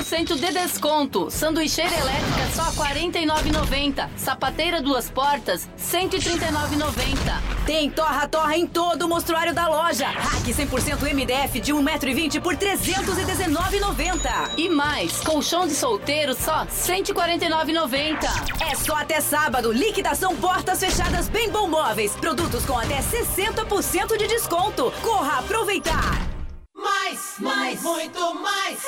60% 0.00 0.40
de 0.40 0.50
desconto. 0.50 1.30
Sanduicheira 1.30 1.92
elétrica 1.92 2.50
só 2.54 2.70
R$ 2.70 2.94
49,90. 2.94 4.08
Sapateira 4.16 4.80
duas 4.80 5.10
portas, 5.10 5.66
R$ 5.66 6.08
139,90. 6.08 7.66
Tem 7.66 7.90
torra-torra 7.90 8.56
em 8.56 8.66
todo 8.66 9.02
o 9.02 9.08
mostruário 9.10 9.52
da 9.52 9.68
loja. 9.68 10.06
Rack 10.06 10.54
100% 10.54 11.12
MDF 11.12 11.60
de 11.60 11.74
1,20m 11.74 12.40
por 12.40 12.54
R$ 12.54 12.78
319,90. 12.78 14.52
E 14.56 14.70
mais, 14.70 15.20
colchão 15.20 15.66
de 15.66 15.74
solteiro 15.74 16.32
só 16.34 16.60
R$ 16.60 16.68
149,90. 16.68 18.16
É 18.70 18.74
só 18.74 18.96
até 18.96 19.20
sábado. 19.20 19.70
Liquidação 19.70 20.34
portas 20.36 20.80
fechadas 20.80 21.28
Bem 21.28 21.50
Bom 21.50 21.68
Móveis. 21.68 22.12
Produtos 22.12 22.64
com 22.64 22.78
até 22.78 23.02
60% 23.02 23.65
de 24.16 24.26
desconto. 24.28 24.92
Corra 25.02 25.40
aproveitar. 25.40 26.20
Mais, 26.74 27.34
mais, 27.38 27.82
muito 27.82 28.34
mais. 28.34 28.78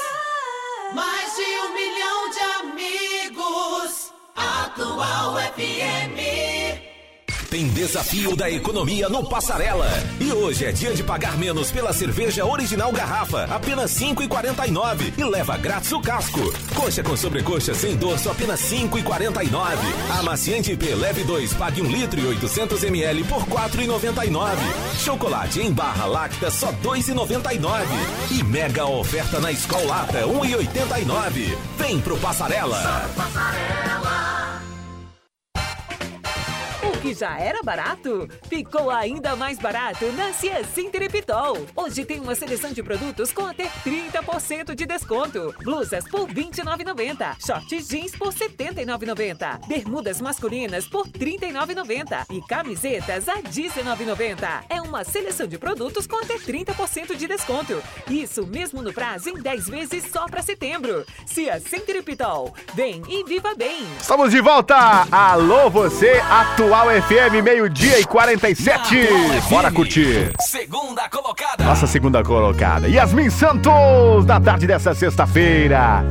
Mais 0.94 1.36
de 1.36 1.42
um 1.42 1.74
milhão 1.74 2.30
de 2.30 2.40
amigos. 2.60 4.12
Atual 4.36 5.34
FM. 5.54 6.87
Tem 7.50 7.66
desafio 7.68 8.36
da 8.36 8.50
economia 8.50 9.08
no 9.08 9.26
Passarela. 9.26 9.88
E 10.20 10.30
hoje 10.30 10.66
é 10.66 10.72
dia 10.72 10.92
de 10.92 11.02
pagar 11.02 11.38
menos 11.38 11.70
pela 11.70 11.94
cerveja 11.94 12.44
original 12.44 12.92
garrafa, 12.92 13.44
apenas 13.44 13.98
R$ 13.98 14.14
5,49 14.14 15.14
e 15.16 15.24
leva 15.24 15.56
grátis 15.56 15.90
o 15.92 16.00
casco. 16.00 16.40
Coxa 16.74 17.02
com 17.02 17.16
sobrecoxa 17.16 17.72
sem 17.74 17.96
dorso, 17.96 18.28
apenas 18.30 18.70
R$ 18.70 18.86
5,49. 18.90 19.78
Amaciante 20.18 20.72
IP 20.72 20.94
leve 20.94 21.24
2, 21.24 21.54
pague 21.54 21.80
1 21.80 21.90
litro 21.90 22.20
e 22.20 22.26
800 22.26 22.84
ml 22.84 23.24
por 23.24 23.42
R$ 23.44 23.68
4,99. 23.86 24.56
Chocolate 25.02 25.60
em 25.60 25.72
barra 25.72 26.04
lacta 26.04 26.50
só 26.50 26.66
R$ 26.68 26.76
2,99. 26.84 27.86
E 28.30 28.44
mega 28.44 28.84
oferta 28.84 29.40
na 29.40 29.50
Escolata, 29.50 30.18
R$ 30.18 30.26
1,89. 30.26 31.56
Vem 31.78 31.98
pro 31.98 32.18
Passarela. 32.18 33.08
O 33.16 34.47
que 37.08 37.14
já 37.14 37.38
era 37.38 37.62
barato, 37.62 38.28
ficou 38.50 38.90
ainda 38.90 39.34
mais 39.34 39.58
barato 39.58 40.12
na 40.12 40.30
Ciacim 40.34 40.90
Terepitol. 40.90 41.56
Hoje 41.74 42.04
tem 42.04 42.20
uma 42.20 42.34
seleção 42.34 42.70
de 42.70 42.82
produtos 42.82 43.32
com 43.32 43.46
até 43.46 43.66
30% 43.82 44.74
de 44.74 44.84
desconto. 44.84 45.54
Blusas 45.62 46.04
por 46.06 46.28
R$ 46.28 46.34
29,90. 46.34 47.36
Shorts 47.40 47.88
jeans 47.88 48.12
por 48.14 48.28
R$ 48.34 48.48
79,90. 48.50 49.66
Bermudas 49.66 50.20
masculinas 50.20 50.86
por 50.86 51.06
R$ 51.06 51.12
39,90. 51.12 52.26
E 52.30 52.42
camisetas 52.46 53.26
a 53.26 53.36
R$ 53.36 53.42
19,90. 53.44 54.64
É 54.68 54.82
uma 54.82 55.02
seleção 55.02 55.46
de 55.46 55.56
produtos 55.56 56.06
com 56.06 56.16
até 56.16 56.36
30% 56.36 57.16
de 57.16 57.26
desconto. 57.26 57.82
Isso 58.10 58.46
mesmo 58.46 58.82
no 58.82 58.92
prazo 58.92 59.30
em 59.30 59.40
10 59.40 59.66
vezes 59.68 60.04
só 60.12 60.26
para 60.26 60.42
setembro. 60.42 61.06
Ciacim 61.24 61.80
Terepitol. 61.80 62.54
Vem 62.74 63.02
e 63.08 63.24
viva 63.24 63.54
bem. 63.54 63.86
Estamos 63.98 64.30
de 64.30 64.42
volta. 64.42 64.76
Alô, 65.10 65.70
você, 65.70 66.20
Atual 66.30 66.97
FM, 67.02 67.44
meio-dia 67.44 68.00
e 68.00 68.04
47. 68.04 69.08
Bora 69.48 69.70
curtir. 69.70 70.32
Segunda 70.40 71.08
colocada. 71.08 71.62
Nossa 71.64 71.86
segunda 71.86 72.24
colocada. 72.24 72.88
Yasmin 72.88 73.30
Santos, 73.30 74.24
da 74.24 74.40
tarde 74.40 74.66
dessa 74.66 74.92
sexta-feira. 74.94 76.04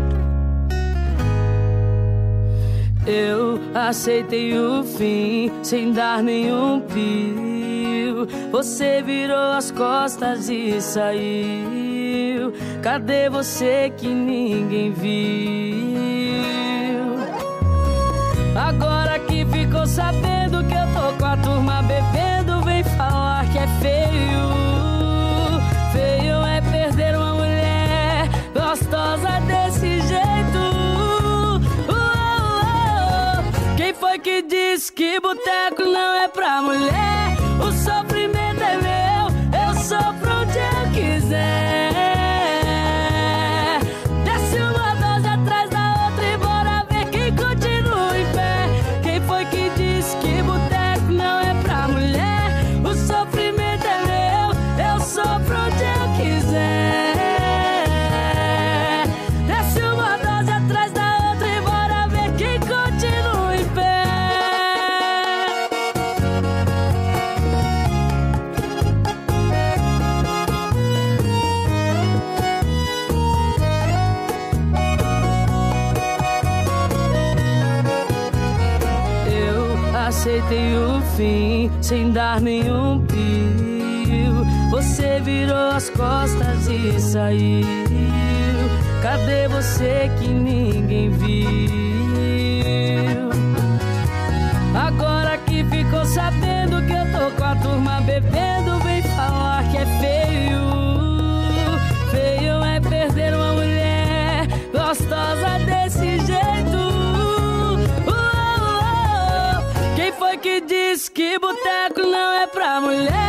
Eu 3.06 3.60
aceitei 3.74 4.58
o 4.58 4.84
fim 4.84 5.52
sem 5.62 5.92
dar 5.92 6.24
nenhum 6.24 6.80
pio. 6.80 8.28
Você 8.52 9.02
virou 9.02 9.52
as 9.52 9.72
costas 9.72 10.48
e 10.48 10.80
saiu. 10.80 12.54
Cadê 12.82 13.30
você 13.30 13.92
que 13.98 14.08
ninguém 14.08 14.94
viu? 14.94 15.97
Ficou 19.68 19.86
sabendo 19.86 20.64
que 20.64 20.74
eu 20.74 20.88
tô 20.94 21.18
com 21.18 21.26
a 21.26 21.38
turma 21.38 21.82
bebendo, 21.84 22.62
vem 22.64 22.84
falar 22.84 23.46
que 23.52 23.58
é 23.58 23.68
feio. 23.82 24.48
Feio 25.92 26.46
é 26.46 26.62
perder 26.62 27.18
uma 27.18 27.34
mulher 27.34 28.30
gostosa 28.54 29.42
desse 29.42 30.00
jeito. 30.08 30.58
Uh, 30.98 31.58
uh, 31.58 31.92
uh. 31.92 33.76
Quem 33.76 33.94
foi 33.94 34.18
que 34.20 34.42
disse 34.42 34.92
que 34.92 35.20
boteco 35.20 35.84
não 35.84 36.16
é 36.16 36.28
pra 36.30 36.62
mulher? 36.62 37.17
Sem 81.88 82.12
dar 82.12 82.42
nenhum 82.42 83.00
pio. 83.06 84.46
Você 84.72 85.22
virou 85.22 85.72
as 85.72 85.90
costas 85.90 86.68
e 86.68 87.00
saiu. 87.00 87.66
Cadê 89.02 89.48
você 89.48 90.12
que 90.20 90.28
ninguém 90.28 91.10
viu? 91.12 91.48
Agora 94.76 95.38
que 95.38 95.64
ficou 95.64 96.06
sabendo 96.06 96.86
que 96.86 96.92
eu 96.92 97.06
tô 97.06 97.32
com 97.38 97.44
a 97.46 97.56
turma 97.56 98.02
bebendo, 98.02 98.57
mulher? 112.80 113.27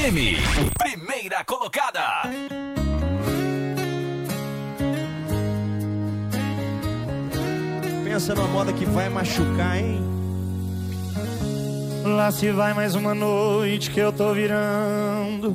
FM, 0.00 0.72
primeira 0.78 1.44
colocada. 1.44 2.22
Pensa 8.02 8.34
numa 8.34 8.48
moda 8.48 8.72
que 8.72 8.86
vai 8.86 9.10
machucar, 9.10 9.76
hein? 9.76 10.00
Lá 12.02 12.32
se 12.32 12.50
vai 12.50 12.72
mais 12.72 12.94
uma 12.94 13.14
noite 13.14 13.90
que 13.90 14.00
eu 14.00 14.10
tô 14.10 14.32
virando. 14.32 15.54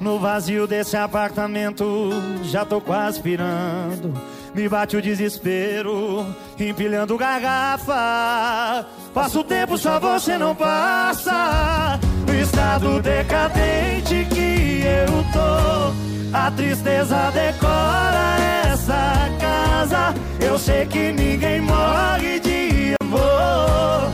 No 0.00 0.18
vazio 0.18 0.66
desse 0.66 0.96
apartamento, 0.96 2.10
já 2.42 2.64
tô 2.64 2.80
quase 2.80 3.20
pirando. 3.20 4.14
Me 4.54 4.66
bate 4.66 4.96
o 4.96 5.02
desespero, 5.02 6.24
empilhando 6.58 7.18
garrafa. 7.18 8.86
Passa 9.12 9.40
o 9.40 9.44
tempo, 9.44 9.76
só 9.76 10.00
você 10.00 10.38
não 10.38 10.54
passa. 10.54 12.00
Estado 12.44 13.00
decadente 13.00 14.26
que 14.28 14.82
eu 14.84 15.24
tô, 15.32 16.36
a 16.36 16.50
tristeza 16.50 17.30
decora 17.32 18.36
essa 18.70 19.30
casa. 19.40 20.14
Eu 20.38 20.58
sei 20.58 20.84
que 20.84 21.10
ninguém 21.10 21.62
morre 21.62 22.38
de 22.40 22.94
amor. 23.00 24.12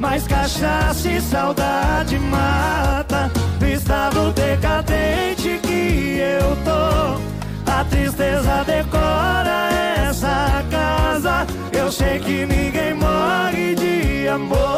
Mas 0.00 0.26
cachaça 0.26 1.08
e 1.08 1.20
saudade 1.20 2.18
mata. 2.18 3.30
Estado 3.72 4.32
decadente 4.32 5.60
que 5.62 6.18
eu 6.18 6.56
tô. 6.64 7.70
A 7.70 7.84
tristeza 7.84 8.64
decora 8.66 9.68
essa 10.08 10.64
casa. 10.72 11.46
Eu 11.72 11.92
sei 11.92 12.18
que 12.18 12.44
ninguém 12.46 12.94
morre 12.94 13.76
de 13.76 14.26
amor 14.26 14.74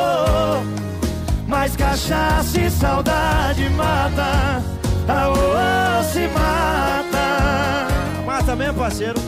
Mas 1.47 1.77
cachaça 1.77 2.61
e 2.61 2.71
saudade 2.71 3.69
mata. 3.71 4.63
Aô, 5.09 6.03
se 6.03 6.27
mata. 6.29 7.87
Mata 8.27 8.57
mesmo, 8.57 8.75
parceiro. 8.75 9.21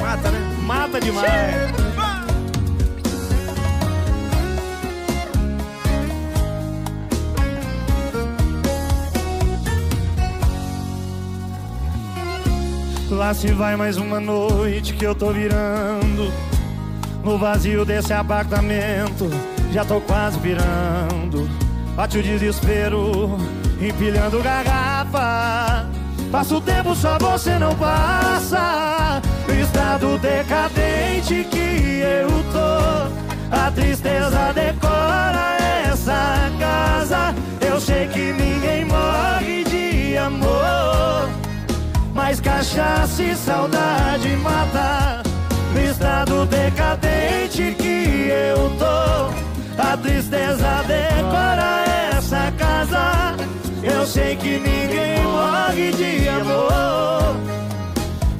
Mata, 0.00 0.30
né? 0.30 0.56
Mata 0.64 1.00
demais. 1.00 1.78
Lá 13.10 13.34
se 13.34 13.48
vai 13.52 13.74
mais 13.76 13.96
uma 13.96 14.20
noite 14.20 14.92
que 14.92 15.04
eu 15.04 15.14
tô 15.14 15.32
virando 15.32 16.30
No 17.24 17.38
vazio 17.38 17.84
desse 17.84 18.12
apartamento 18.12 19.57
Já 19.72 19.84
tô 19.84 20.00
quase 20.00 20.38
virando. 20.38 21.48
Bate 21.94 22.18
o 22.18 22.22
desespero 22.22 23.38
Empilhando 23.80 24.42
garrafa. 24.42 25.86
Passa 26.32 26.56
o 26.56 26.60
tempo, 26.60 26.94
só 26.96 27.16
você 27.18 27.58
não 27.58 27.74
passa. 27.76 29.22
No 29.46 29.54
estado 29.54 30.18
decadente 30.18 31.44
que 31.44 32.00
eu 32.00 32.28
tô. 32.52 33.56
A 33.56 33.70
tristeza 33.70 34.52
decora 34.52 35.56
essa 35.90 36.50
casa. 36.58 37.34
Eu 37.64 37.80
sei 37.80 38.08
que 38.08 38.32
ninguém 38.32 38.84
morre 38.84 39.62
de 39.64 40.16
amor. 40.16 41.30
Mas 42.12 42.40
cachaça 42.40 43.22
e 43.22 43.36
saudade 43.36 44.36
mata. 44.38 45.22
No 45.72 45.80
estado 45.80 46.46
decadente 46.46 47.76
que 47.78 48.28
eu 48.28 48.70
tô 48.76 48.77
tristeza 49.98 50.82
decora 50.86 51.84
essa 52.16 52.52
casa. 52.58 53.36
Eu 53.82 54.06
sei 54.06 54.36
que 54.36 54.58
ninguém 54.58 55.22
morre 55.22 55.92
de 55.92 56.28
amor 56.28 57.36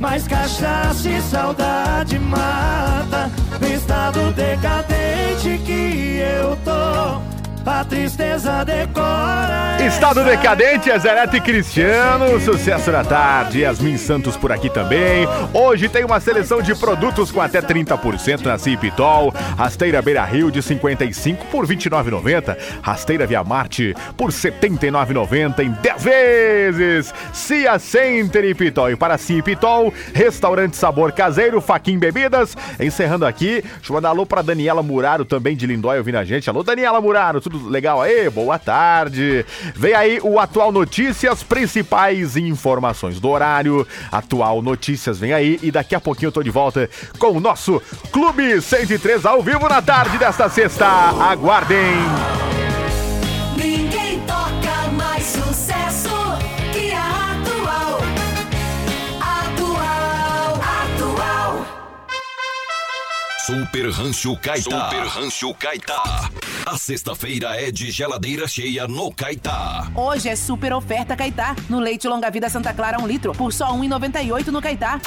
Mas 0.00 0.26
cachaça 0.26 1.08
e 1.08 1.22
saudade 1.22 2.18
mata. 2.18 3.30
No 3.60 3.68
estado 3.68 4.32
decadente 4.32 5.58
que 5.64 6.18
eu 6.18 6.56
tô 6.64 7.17
a 7.68 7.84
tristeza 7.84 8.64
decora 8.64 9.68
Estado 9.86 10.24
decadente, 10.24 10.90
Zerete 10.98 11.36
e 11.36 11.40
Cristiano, 11.40 12.40
sucesso 12.40 12.90
da 12.90 13.04
tarde, 13.04 13.60
Yasmin 13.60 13.96
Santos 13.96 14.36
por 14.36 14.50
aqui 14.50 14.68
também. 14.68 15.26
Hoje 15.54 15.88
tem 15.88 16.04
uma 16.04 16.18
seleção 16.18 16.60
de 16.60 16.74
produtos 16.74 17.30
com 17.30 17.40
até 17.40 17.62
30% 17.62 18.44
na 18.44 18.58
Cipitol. 18.58 19.32
Rasteira 19.56 20.02
Beira 20.02 20.24
Rio 20.24 20.50
de 20.50 20.60
55 20.62 21.46
por 21.46 21.66
29,90. 21.66 22.56
Rasteira 22.82 23.26
Via 23.26 23.44
Marte 23.44 23.94
por 24.16 24.30
79,90 24.30 25.60
em 25.60 25.70
10 25.70 26.02
vezes. 26.02 27.14
Cia 27.32 27.78
Center 27.78 28.44
e 28.44 28.54
Pitol. 28.54 28.90
E 28.90 28.96
para 28.96 29.16
Cipitol, 29.16 29.94
restaurante 30.12 30.76
sabor 30.76 31.12
caseiro, 31.12 31.60
Faquin 31.60 31.98
Bebidas. 31.98 32.56
Encerrando 32.80 33.24
aqui, 33.24 33.62
deixa 33.62 33.90
eu 33.90 33.94
mandar 33.94 34.08
alô 34.08 34.26
para 34.26 34.42
Daniela 34.42 34.82
Muraro 34.82 35.24
também 35.24 35.56
de 35.56 35.66
Lindóia 35.66 36.00
ouvindo 36.00 36.18
a 36.18 36.24
gente. 36.24 36.50
Alô, 36.50 36.64
Daniela 36.64 37.00
Muraro, 37.00 37.40
tudo 37.40 37.57
legal 37.66 38.00
aí? 38.00 38.28
Boa 38.30 38.58
tarde. 38.58 39.44
Vem 39.74 39.94
aí 39.94 40.20
o 40.22 40.38
Atual 40.38 40.70
Notícias, 40.72 41.42
principais 41.42 42.36
informações 42.36 43.20
do 43.20 43.28
horário. 43.28 43.86
Atual 44.10 44.62
Notícias 44.62 45.18
vem 45.18 45.32
aí 45.32 45.58
e 45.62 45.70
daqui 45.70 45.94
a 45.94 46.00
pouquinho 46.00 46.28
eu 46.28 46.32
tô 46.32 46.42
de 46.42 46.50
volta 46.50 46.88
com 47.18 47.32
o 47.32 47.40
nosso 47.40 47.82
Clube 48.12 48.60
103 48.60 49.24
ao 49.26 49.42
vivo 49.42 49.68
na 49.68 49.82
tarde 49.82 50.18
desta 50.18 50.48
sexta. 50.48 50.86
Aguardem. 50.86 52.67
Super 63.48 63.90
Rancho 63.90 64.36
Caetá. 64.36 64.90
Super 64.90 65.06
Rancho 65.06 65.54
Caetá. 65.54 66.30
A 66.66 66.76
sexta-feira 66.76 67.58
é 67.58 67.70
de 67.70 67.90
geladeira 67.90 68.46
cheia 68.46 68.86
no 68.86 69.10
Caetá. 69.10 69.90
Hoje 69.94 70.28
é 70.28 70.36
super 70.36 70.70
oferta 70.74 71.16
Caetá. 71.16 71.56
No 71.66 71.80
leite 71.80 72.06
longa 72.06 72.30
vida 72.30 72.50
Santa 72.50 72.74
Clara 72.74 73.00
1 73.00 73.06
litro 73.06 73.32
por 73.32 73.50
só 73.50 73.72
R$ 73.72 73.78
1,98 73.88 74.48
no 74.48 74.60
Caetá. 74.60 75.00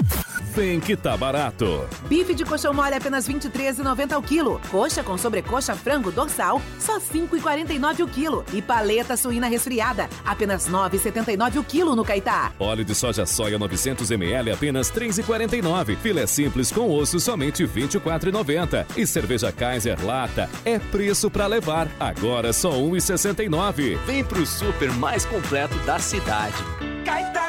Vem 0.54 0.82
que 0.82 0.98
tá 0.98 1.16
barato. 1.16 1.88
Bife 2.10 2.34
de 2.34 2.44
coxão 2.44 2.74
mole 2.74 2.94
apenas 2.94 3.26
R$ 3.26 3.36
23,90 3.36 4.18
o 4.18 4.22
quilo. 4.22 4.62
Coxa 4.70 5.02
com 5.02 5.18
sobrecoxa 5.18 5.76
frango 5.76 6.12
dorsal 6.12 6.62
só 6.78 6.96
R$ 6.96 7.04
5,49 7.14 8.04
o 8.04 8.08
quilo. 8.08 8.46
E 8.52 8.62
paleta 8.62 9.16
suína 9.16 9.48
resfriada 9.48 10.10
apenas 10.26 10.66
R$ 10.66 10.74
9,79 10.74 11.58
o 11.58 11.64
quilo 11.64 11.96
no 11.96 12.04
Caetá. 12.04 12.52
Óleo 12.60 12.84
de 12.84 12.94
soja 12.94 13.26
soia 13.26 13.58
900ml 13.58 14.54
apenas 14.54 14.90
R$ 14.90 15.08
3,49. 15.08 15.96
Filé 15.98 16.28
simples 16.28 16.70
com 16.70 16.90
osso 16.90 17.18
somente 17.18 17.64
R$ 17.64 17.82
24,90. 17.84 18.86
E 18.98 19.08
cerveja 19.08 19.54
Kaiser 19.54 20.04
lata 20.06 20.50
é 20.66 20.78
preço 20.80 21.32
pra 21.32 21.48
levar. 21.48 21.88
Agora 21.98 22.52
só 22.52 22.72
R$ 22.72 22.92
1,69. 22.92 23.98
Vem 24.06 24.24
pro 24.24 24.46
super 24.46 24.92
mais 24.92 25.26
completo 25.26 25.78
da 25.86 25.98
cidade. 25.98 26.58
Caetá. 27.06 27.42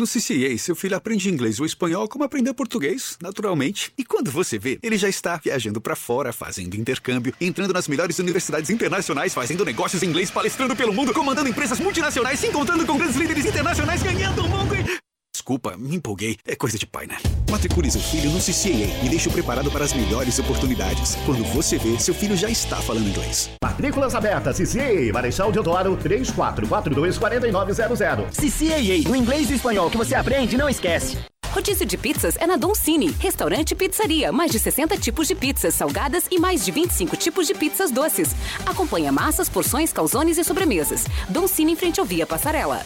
No 0.00 0.06
CCA, 0.06 0.56
seu 0.56 0.74
filho 0.74 0.96
aprende 0.96 1.28
inglês 1.28 1.60
ou 1.60 1.66
espanhol 1.66 2.08
como 2.08 2.24
aprender 2.24 2.54
português, 2.54 3.18
naturalmente. 3.20 3.92
E 3.98 4.02
quando 4.02 4.30
você 4.30 4.58
vê, 4.58 4.78
ele 4.82 4.96
já 4.96 5.10
está 5.10 5.36
viajando 5.36 5.78
para 5.78 5.94
fora, 5.94 6.32
fazendo 6.32 6.74
intercâmbio, 6.74 7.34
entrando 7.38 7.74
nas 7.74 7.86
melhores 7.86 8.18
universidades 8.18 8.70
internacionais, 8.70 9.34
fazendo 9.34 9.62
negócios 9.62 10.02
em 10.02 10.06
inglês, 10.06 10.30
palestrando 10.30 10.74
pelo 10.74 10.94
mundo, 10.94 11.12
comandando 11.12 11.50
empresas 11.50 11.78
multinacionais, 11.78 12.40
se 12.40 12.46
encontrando 12.46 12.86
com 12.86 12.96
grandes 12.96 13.16
líderes 13.16 13.44
internacionais, 13.44 14.02
ganhando 14.02 14.42
o 14.42 14.48
mundo 14.48 14.74
e... 14.74 15.09
Desculpa, 15.32 15.76
me 15.76 15.94
empolguei. 15.96 16.36
É 16.46 16.56
coisa 16.56 16.76
de 16.76 16.86
pai, 16.86 17.06
né? 17.06 17.16
Matricule 17.50 17.90
seu 17.90 18.00
filho 18.00 18.30
no 18.30 18.38
CCA 18.38 19.04
e 19.04 19.08
deixe-o 19.08 19.32
preparado 19.32 19.70
para 19.70 19.84
as 19.84 19.92
melhores 19.92 20.38
oportunidades. 20.38 21.16
Quando 21.24 21.44
você 21.52 21.78
vê, 21.78 21.98
seu 21.98 22.14
filho 22.14 22.36
já 22.36 22.50
está 22.50 22.76
falando 22.76 23.08
inglês. 23.08 23.50
Matrículas 23.62 24.14
abertas, 24.14 24.58
CCA, 24.58 25.12
Marechal 25.12 25.52
Deodoro, 25.52 25.96
3442-4900. 25.96 28.30
CCAA, 28.36 29.10
o 29.10 29.16
inglês 29.16 29.50
e 29.50 29.54
o 29.54 29.56
espanhol 29.56 29.90
que 29.90 29.96
você 29.96 30.14
aprende, 30.14 30.56
não 30.56 30.68
esquece. 30.68 31.18
Rodízio 31.52 31.84
de 31.84 31.96
pizzas 31.96 32.36
é 32.36 32.46
na 32.46 32.56
Don 32.56 32.74
Cine. 32.74 33.10
Restaurante 33.18 33.72
e 33.72 33.74
pizzaria. 33.74 34.30
Mais 34.30 34.52
de 34.52 34.58
60 34.58 34.96
tipos 34.98 35.26
de 35.26 35.34
pizzas 35.34 35.74
salgadas 35.74 36.24
e 36.30 36.38
mais 36.38 36.64
de 36.64 36.70
25 36.70 37.16
tipos 37.16 37.46
de 37.46 37.54
pizzas 37.54 37.90
doces. 37.90 38.30
Acompanha 38.64 39.10
massas, 39.10 39.48
porções, 39.48 39.92
calzones 39.92 40.38
e 40.38 40.44
sobremesas. 40.44 41.06
Don 41.28 41.48
Cine 41.48 41.72
em 41.72 41.76
frente 41.76 41.98
ao 41.98 42.06
Via 42.06 42.24
Passarela. 42.24 42.84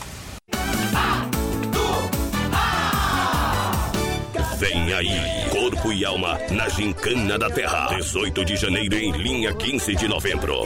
Vem 4.95 5.11
aí, 5.11 5.51
Corpo 5.51 5.93
e 5.93 6.05
Alma 6.05 6.39
na 6.51 6.69
Gincana 6.69 7.37
da 7.37 7.51
Terra. 7.51 7.89
18 7.97 8.45
de 8.45 8.55
janeiro 8.55 8.95
em 8.95 9.11
linha 9.11 9.53
15 9.53 9.97
de 9.97 10.07
novembro. 10.07 10.63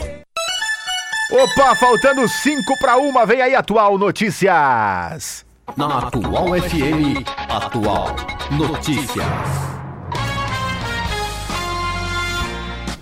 Opa, 1.31 1.75
faltando 1.75 2.27
5 2.27 2.77
para 2.79 2.97
uma, 2.97 3.25
vem 3.25 3.41
aí 3.41 3.55
Atual 3.55 3.97
Notícias. 3.97 5.43
Na 5.75 5.97
Atual 5.97 6.49
FM, 6.61 7.25
Atual 7.49 8.15
Notícias. 8.51 9.78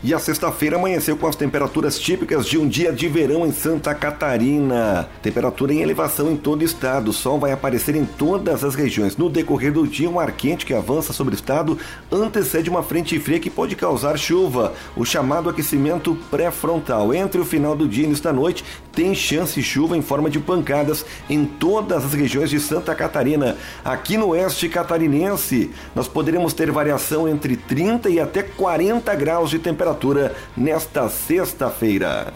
E 0.08 0.14
a 0.14 0.20
sexta-feira 0.20 0.78
amanheceu 0.78 1.18
com 1.18 1.28
as 1.28 1.36
temperaturas 1.36 2.00
típicas 2.00 2.46
de 2.46 2.58
um 2.58 2.66
dia 2.66 2.94
de 2.94 3.10
verão 3.10 3.46
em 3.46 3.52
Santa 3.52 3.94
Catarina. 3.94 5.10
Temperatura 5.22 5.74
em 5.74 5.82
elevação 5.82 6.32
em 6.32 6.38
todo 6.38 6.62
o 6.62 6.64
estado. 6.64 7.10
O 7.10 7.14
sol 7.14 7.38
vai 7.38 7.52
aparecer 7.52 7.94
em 7.94 8.06
todas 8.06 8.64
as 8.64 8.74
regiões. 8.74 9.18
No 9.18 9.30
decorrer 9.30 9.74
do 9.74 9.86
dia, 9.86 10.10
um 10.10 10.18
ar 10.18 10.32
quente 10.32 10.66
que 10.66 10.74
avança 10.74 11.12
sobre 11.12 11.34
o 11.34 11.36
estado 11.36 11.78
antecede 12.10 12.70
uma 12.70 12.82
frente 12.82 13.20
fria 13.20 13.38
que 13.38 13.50
pode 13.50 13.76
causar 13.76 14.18
chuva. 14.18 14.74
O 14.96 15.04
chamado 15.04 15.50
aquecimento 15.50 16.18
pré-frontal. 16.32 17.14
Entre 17.14 17.42
o 17.42 17.46
final 17.46 17.76
do 17.76 17.86
dia 17.86 18.04
e 18.04 18.06
início 18.06 18.24
da 18.24 18.32
noite, 18.32 18.64
tem 18.98 19.14
chance 19.14 19.54
de 19.54 19.62
chuva 19.62 19.96
em 19.96 20.02
forma 20.02 20.28
de 20.28 20.40
pancadas 20.40 21.06
em 21.30 21.46
todas 21.46 22.04
as 22.04 22.14
regiões 22.16 22.50
de 22.50 22.60
Santa 22.60 22.96
Catarina. 22.96 23.56
Aqui 23.86 24.18
no 24.18 24.30
oeste 24.30 24.68
catarinense, 24.68 25.70
nós 25.94 26.08
poderemos 26.08 26.52
ter 26.52 26.72
variação 26.72 27.28
entre 27.30 27.56
30 27.56 28.10
e 28.10 28.20
até 28.20 28.42
40 28.42 29.14
graus 29.14 29.52
de 29.52 29.60
temperatura 29.60 30.36
nesta 30.58 31.08
sexta-feira. 31.10 32.34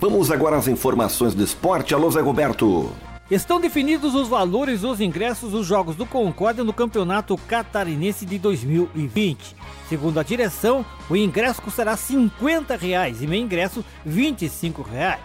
Vamos 0.00 0.30
agora 0.30 0.56
às 0.56 0.68
informações 0.68 1.34
do 1.34 1.42
esporte. 1.42 1.92
Alô, 1.92 2.08
Zé 2.08 2.20
Roberto. 2.20 2.92
Estão 3.28 3.60
definidos 3.60 4.14
os 4.14 4.28
valores 4.28 4.82
dos 4.82 5.00
ingressos 5.00 5.50
dos 5.50 5.66
Jogos 5.66 5.96
do 5.96 6.06
Concórdia 6.06 6.62
no 6.62 6.72
Campeonato 6.72 7.36
Catarinense 7.36 8.24
de 8.24 8.38
2020. 8.38 9.56
Segundo 9.88 10.20
a 10.20 10.22
direção, 10.22 10.86
o 11.10 11.16
ingresso 11.16 11.60
custará 11.60 11.96
50 11.96 12.76
reais 12.76 13.22
e 13.22 13.26
meio 13.26 13.42
ingresso 13.42 13.84
25 14.06 14.82
reais. 14.82 15.20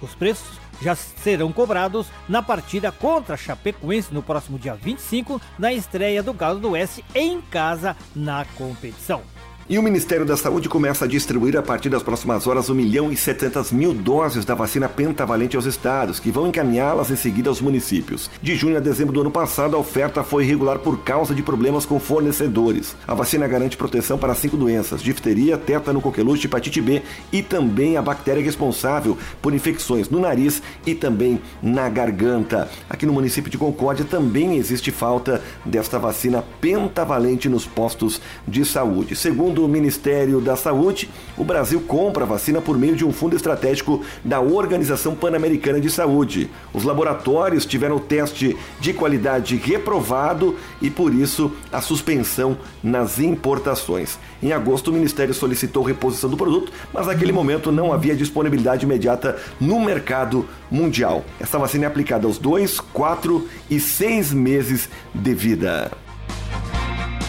Os 0.00 0.14
preços 0.14 0.58
já 0.80 0.94
serão 0.94 1.52
cobrados 1.52 2.06
na 2.28 2.42
partida 2.42 2.92
contra 2.92 3.34
a 3.34 3.38
Chapecoense 3.38 4.12
no 4.12 4.22
próximo 4.22 4.58
dia 4.58 4.74
25, 4.74 5.40
na 5.58 5.72
estreia 5.72 6.22
do 6.22 6.34
Galo 6.34 6.60
do 6.60 6.70
Oeste 6.70 7.04
em 7.14 7.40
casa 7.40 7.96
na 8.14 8.44
competição. 8.56 9.22
E 9.68 9.80
o 9.80 9.82
Ministério 9.82 10.24
da 10.24 10.36
Saúde 10.36 10.68
começa 10.68 11.04
a 11.06 11.08
distribuir 11.08 11.56
a 11.56 11.62
partir 11.62 11.88
das 11.88 12.00
próximas 12.00 12.46
horas 12.46 12.70
1 12.70 12.74
milhão 12.74 13.10
e 13.10 13.16
700 13.16 13.72
mil 13.72 13.92
doses 13.92 14.44
da 14.44 14.54
vacina 14.54 14.88
pentavalente 14.88 15.56
aos 15.56 15.66
estados, 15.66 16.20
que 16.20 16.30
vão 16.30 16.46
encaminhá-las 16.46 17.10
em 17.10 17.16
seguida 17.16 17.48
aos 17.48 17.60
municípios. 17.60 18.30
De 18.40 18.54
junho 18.54 18.76
a 18.76 18.80
dezembro 18.80 19.12
do 19.12 19.22
ano 19.22 19.30
passado, 19.32 19.74
a 19.74 19.78
oferta 19.80 20.22
foi 20.22 20.44
irregular 20.44 20.78
por 20.78 21.02
causa 21.02 21.34
de 21.34 21.42
problemas 21.42 21.84
com 21.84 21.98
fornecedores. 21.98 22.94
A 23.08 23.14
vacina 23.14 23.48
garante 23.48 23.76
proteção 23.76 24.16
para 24.16 24.36
cinco 24.36 24.56
doenças: 24.56 25.02
difteria, 25.02 25.58
tétano, 25.58 26.00
coqueluche, 26.00 26.46
hepatite 26.46 26.80
B 26.80 27.02
e 27.32 27.42
também 27.42 27.96
a 27.96 28.02
bactéria 28.02 28.44
responsável 28.44 29.18
por 29.42 29.52
infecções 29.52 30.08
no 30.08 30.20
nariz 30.20 30.62
e 30.86 30.94
também 30.94 31.40
na 31.60 31.88
garganta. 31.88 32.70
Aqui 32.88 33.04
no 33.04 33.12
município 33.12 33.50
de 33.50 33.58
Concórdia 33.58 34.04
também 34.04 34.58
existe 34.58 34.92
falta 34.92 35.42
desta 35.64 35.98
vacina 35.98 36.44
pentavalente 36.60 37.48
nos 37.48 37.66
postos 37.66 38.20
de 38.46 38.64
saúde. 38.64 39.16
Segundo 39.16 39.55
do 39.56 39.66
Ministério 39.66 40.38
da 40.38 40.54
Saúde, 40.54 41.08
o 41.34 41.42
Brasil 41.42 41.80
compra 41.80 42.26
vacina 42.26 42.60
por 42.60 42.76
meio 42.76 42.94
de 42.94 43.06
um 43.06 43.12
fundo 43.12 43.34
estratégico 43.34 44.02
da 44.22 44.38
Organização 44.38 45.14
Pan-Americana 45.14 45.80
de 45.80 45.88
Saúde. 45.88 46.50
Os 46.74 46.84
laboratórios 46.84 47.64
tiveram 47.64 47.96
o 47.96 48.00
teste 48.00 48.54
de 48.78 48.92
qualidade 48.92 49.56
reprovado 49.56 50.56
e, 50.82 50.90
por 50.90 51.14
isso, 51.14 51.50
a 51.72 51.80
suspensão 51.80 52.58
nas 52.82 53.18
importações. 53.18 54.18
Em 54.42 54.52
agosto, 54.52 54.88
o 54.90 54.92
Ministério 54.92 55.32
solicitou 55.32 55.82
reposição 55.82 56.28
do 56.28 56.36
produto, 56.36 56.70
mas 56.92 57.06
naquele 57.06 57.32
momento 57.32 57.72
não 57.72 57.94
havia 57.94 58.14
disponibilidade 58.14 58.84
imediata 58.84 59.38
no 59.58 59.80
mercado 59.80 60.46
mundial. 60.70 61.24
Essa 61.40 61.58
vacina 61.58 61.84
é 61.84 61.88
aplicada 61.88 62.26
aos 62.26 62.36
2, 62.36 62.78
4 62.78 63.48
e 63.70 63.80
6 63.80 64.34
meses 64.34 64.86
de 65.14 65.32
vida. 65.32 66.05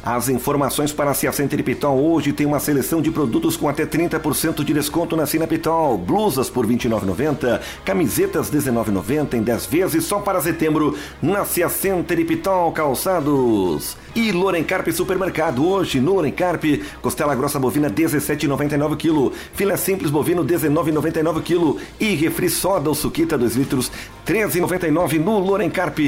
As 0.09 0.29
informações 0.29 0.93
para 0.93 1.11
a 1.11 1.13
Cia 1.13 1.33
Center 1.33 1.61
hoje 1.85 2.31
tem 2.31 2.45
uma 2.45 2.61
seleção 2.61 3.01
de 3.01 3.11
produtos 3.11 3.57
com 3.57 3.67
até 3.67 3.85
30% 3.85 4.63
de 4.63 4.73
desconto 4.73 5.17
na 5.17 5.25
Cina 5.25 5.45
Pitol. 5.45 5.97
Blusas 5.97 6.49
por 6.49 6.65
R$ 6.65 6.77
29,90, 6.77 7.59
camisetas 7.83 8.49
R$ 8.49 8.57
19,90 8.57 9.33
em 9.33 9.41
10 9.41 9.65
vezes 9.65 10.05
só 10.05 10.19
para 10.19 10.39
setembro 10.39 10.97
na 11.21 11.43
Cia 11.43 11.67
Center 11.67 12.25
Calçados. 12.73 13.97
E 14.15 14.31
Lorencarp 14.31 14.87
Supermercado 14.93 15.67
hoje 15.67 15.99
no 15.99 16.13
Lorencarp, 16.13 16.63
costela 17.01 17.35
grossa 17.35 17.59
bovina 17.59 17.89
17,99 17.89 18.95
kg, 18.95 19.35
filé 19.55 19.75
simples 19.75 20.09
bovino 20.09 20.45
19,99 20.45 21.41
kg 21.43 21.83
e 21.99 22.15
refri 22.15 22.49
soda 22.49 22.87
ou 22.87 22.95
suquita 22.95 23.37
2 23.37 23.57
litros 23.57 23.91
13,99 24.25 25.19
no 25.19 25.37
Lorencarp. 25.39 25.99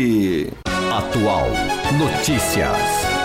Atual 0.89 1.49
Notícias. 1.97 3.18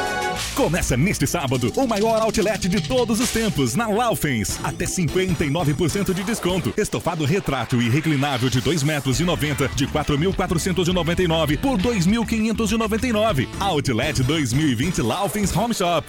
Começa 0.54 0.96
neste 0.96 1.26
sábado 1.26 1.72
o 1.74 1.84
maior 1.84 2.22
outlet 2.22 2.68
de 2.68 2.80
todos 2.80 3.18
os 3.18 3.30
tempos 3.30 3.74
na 3.74 3.88
Laufens. 3.88 4.60
Até 4.62 4.84
59% 4.84 6.14
de 6.14 6.22
desconto. 6.22 6.72
Estofado 6.76 7.24
retrátil 7.24 7.82
e 7.82 7.90
reclinável 7.90 8.48
de 8.48 8.60
2 8.60 8.84
metros 8.84 9.18
e 9.18 9.24
90 9.24 9.68
de 9.68 9.88
4.499 9.88 11.58
por 11.58 11.76
2.599. 11.78 13.48
Outlet 13.58 14.22
2020 14.22 15.02
Laufens 15.02 15.54
Home 15.56 15.74
Shop. 15.74 16.06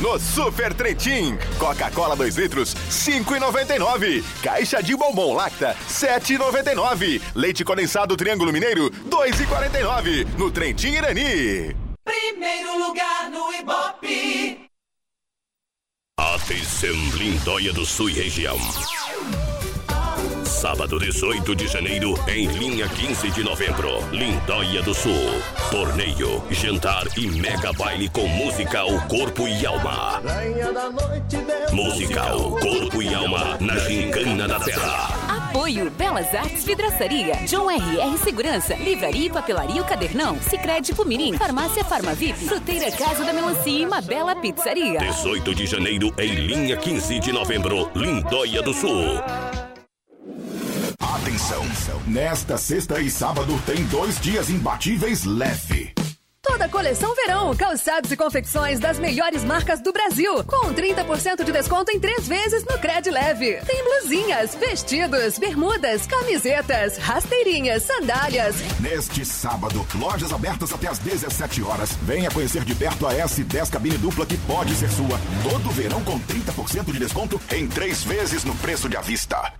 No 0.00 0.18
Super 0.18 0.74
Tretin, 0.74 1.38
Coca-Cola 1.56 2.16
2 2.16 2.36
litros, 2.36 2.74
5,99. 2.90 4.24
Caixa 4.42 4.82
de 4.82 4.96
bombom 4.96 5.32
Lacta, 5.32 5.76
7,99. 5.88 7.22
Leite 7.36 7.64
condensado 7.64 8.16
Triângulo 8.16 8.52
Mineiro, 8.52 8.90
2,49. 9.08 10.26
No 10.36 10.50
Trentin 10.50 10.94
Irani. 10.94 11.83
Primeiro 12.04 12.86
lugar 12.86 13.30
no 13.30 13.52
Ibope. 13.54 14.70
Atenção, 16.18 16.94
Lindóia 17.16 17.72
do 17.72 17.86
Sul 17.86 18.10
e 18.10 18.12
região. 18.12 18.58
Sábado 20.64 20.98
18 20.98 21.54
de 21.54 21.68
janeiro, 21.68 22.14
em 22.26 22.46
linha 22.46 22.88
15 22.88 23.30
de 23.32 23.44
novembro, 23.44 23.98
Lindóia 24.10 24.80
do 24.80 24.94
Sul. 24.94 25.12
Torneio, 25.70 26.42
jantar 26.50 27.04
e 27.18 27.26
mega 27.26 27.70
baile 27.74 28.08
com 28.08 28.26
musical 28.26 28.88
Corpo 29.06 29.46
e 29.46 29.66
Alma. 29.66 30.22
Musical 31.70 32.52
Corpo 32.52 33.02
e 33.02 33.14
Alma 33.14 33.58
na 33.60 33.76
Gincana 33.76 34.48
da 34.48 34.58
Terra. 34.58 35.10
Apoio 35.50 35.90
Belas 35.90 36.34
Artes 36.34 36.64
Vidraçaria, 36.64 37.34
John 37.46 37.70
RR 37.70 38.16
Segurança, 38.16 38.74
Livraria 38.74 39.26
e 39.26 39.30
Papelaria 39.30 39.82
O 39.82 39.84
Cadernão, 39.84 40.38
Sicredi 40.40 40.94
Pumirim, 40.94 41.36
Farmácia 41.36 41.84
Farmavip, 41.84 42.38
Fruteira 42.38 42.90
Casa 42.90 43.22
da 43.22 43.34
Melancia 43.34 43.80
e 43.80 43.84
uma 43.84 44.00
bela 44.00 44.34
pizzaria. 44.34 44.98
18 44.98 45.54
de 45.54 45.66
janeiro, 45.66 46.10
em 46.16 46.34
linha 46.34 46.78
15 46.78 47.20
de 47.20 47.32
novembro, 47.34 47.90
Lindóia 47.94 48.62
do 48.62 48.72
Sul. 48.72 49.20
Atenção! 51.34 51.64
Nesta 52.06 52.56
sexta 52.56 53.00
e 53.00 53.10
sábado 53.10 53.60
tem 53.66 53.84
dois 53.86 54.20
dias 54.20 54.48
imbatíveis 54.48 55.24
leve. 55.24 55.92
Toda 56.40 56.66
a 56.66 56.68
coleção 56.68 57.12
verão, 57.16 57.56
calçados 57.56 58.12
e 58.12 58.16
confecções 58.16 58.78
das 58.78 59.00
melhores 59.00 59.42
marcas 59.42 59.80
do 59.80 59.92
Brasil, 59.92 60.44
com 60.44 60.72
30% 60.72 61.42
de 61.42 61.50
desconto 61.50 61.90
em 61.90 61.98
três 61.98 62.28
vezes 62.28 62.64
no 62.64 62.78
Cred 62.78 63.10
Leve. 63.10 63.56
Tem 63.66 63.82
blusinhas, 63.82 64.54
vestidos, 64.54 65.36
bermudas, 65.36 66.06
camisetas, 66.06 66.98
rasteirinhas, 66.98 67.82
sandálias. 67.82 68.54
Neste 68.78 69.24
sábado, 69.24 69.84
lojas 69.96 70.32
abertas 70.32 70.72
até 70.72 70.86
às 70.86 71.00
17 71.00 71.62
horas. 71.64 71.98
Venha 72.02 72.30
conhecer 72.30 72.64
de 72.64 72.76
perto 72.76 73.08
a 73.08 73.12
S10 73.12 73.70
cabine 73.70 73.98
dupla 73.98 74.24
que 74.24 74.36
pode 74.38 74.72
ser 74.76 74.90
sua. 74.90 75.18
Todo 75.42 75.70
verão 75.72 76.04
com 76.04 76.20
30% 76.20 76.92
de 76.92 76.98
desconto 77.00 77.40
em 77.50 77.66
três 77.66 78.04
vezes 78.04 78.44
no 78.44 78.54
preço 78.56 78.88
de 78.88 78.96
à 78.96 79.00
vista. 79.00 79.52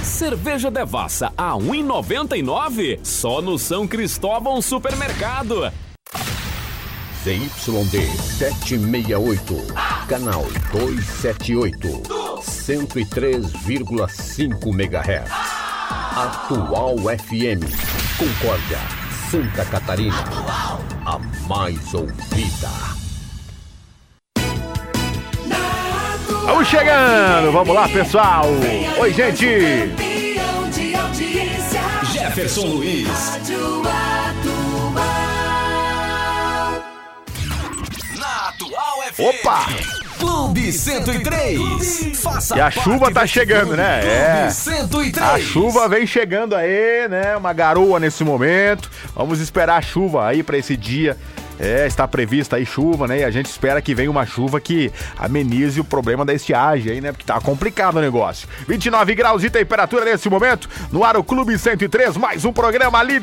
Cerveja 0.03 0.71
Devassa 0.71 1.31
a 1.37 1.53
1,99? 1.53 2.99
Só 3.03 3.43
no 3.43 3.59
São 3.59 3.87
Cristóvão 3.87 4.63
Supermercado. 4.63 5.71
ZYD 7.23 8.07
768, 8.39 9.67
canal 10.09 10.47
278, 10.71 12.03
103,5 12.41 14.73
MHz. 14.73 15.31
Atual 16.17 16.97
FM, 16.97 17.61
Concórdia, 18.17 18.79
Santa 19.31 19.65
Catarina. 19.65 20.25
A 21.05 21.19
mais 21.49 21.95
ouvida. 21.95 22.69
Vamos 26.45 26.69
chegando, 26.69 27.51
vamos 27.51 27.75
lá, 27.75 27.89
pessoal. 27.89 28.45
Oi, 29.01 29.13
gente. 29.13 29.47
Campeão 29.91 30.71
de 30.71 30.95
audiência. 30.95 31.81
Jefferson 32.13 32.67
Luiz. 32.67 33.09
Na 38.17 38.49
Atual 38.49 39.03
FM. 39.13 39.21
Opa! 39.21 39.96
Clube 40.37 40.71
103. 40.71 42.19
Faça 42.21 42.57
E 42.57 42.61
a 42.61 42.71
chuva 42.71 43.11
tá 43.11 43.27
chegando, 43.27 43.69
clube. 43.69 43.77
né? 43.79 44.01
Clube 44.01 44.15
É. 44.15 44.51
103. 44.51 45.27
A 45.27 45.39
chuva 45.39 45.89
vem 45.89 46.07
chegando 46.07 46.55
aí, 46.55 47.09
né? 47.09 47.35
Uma 47.37 47.55
garoa 47.55 47.99
nesse 47.99 48.23
momento. 48.23 48.91
Vamos 49.15 49.41
esperar 49.41 49.77
a 49.79 49.83
chuva 49.83 50.27
aí 50.27 50.43
pra 50.43 50.59
esse 50.59 50.77
dia. 50.77 51.17
É, 51.59 51.87
está 51.87 52.07
prevista 52.07 52.57
aí 52.57 52.67
chuva, 52.67 53.07
né? 53.09 53.21
E 53.21 53.25
a 53.25 53.31
gente 53.31 53.47
espera 53.47 53.81
que 53.81 53.95
venha 53.95 54.11
uma 54.11 54.27
chuva 54.27 54.61
que 54.61 54.93
amenize 55.19 55.81
o 55.81 55.85
problema 55.85 56.23
da 56.23 56.35
estiagem 56.35 56.93
aí, 56.93 57.01
né? 57.01 57.13
Porque 57.13 57.25
tá 57.25 57.41
complicado 57.41 57.97
o 57.97 58.01
negócio. 58.03 58.47
29 58.69 59.15
graus 59.15 59.41
de 59.41 59.49
temperatura 59.49 60.05
nesse 60.05 60.29
momento. 60.29 60.69
No 60.93 61.03
ar 61.03 61.17
o 61.17 61.25
Clube 61.25 61.59
103, 61.59 62.19
mais 62.19 62.45
um 62.45 62.53
programa 62.53 62.99
ali 62.99 63.21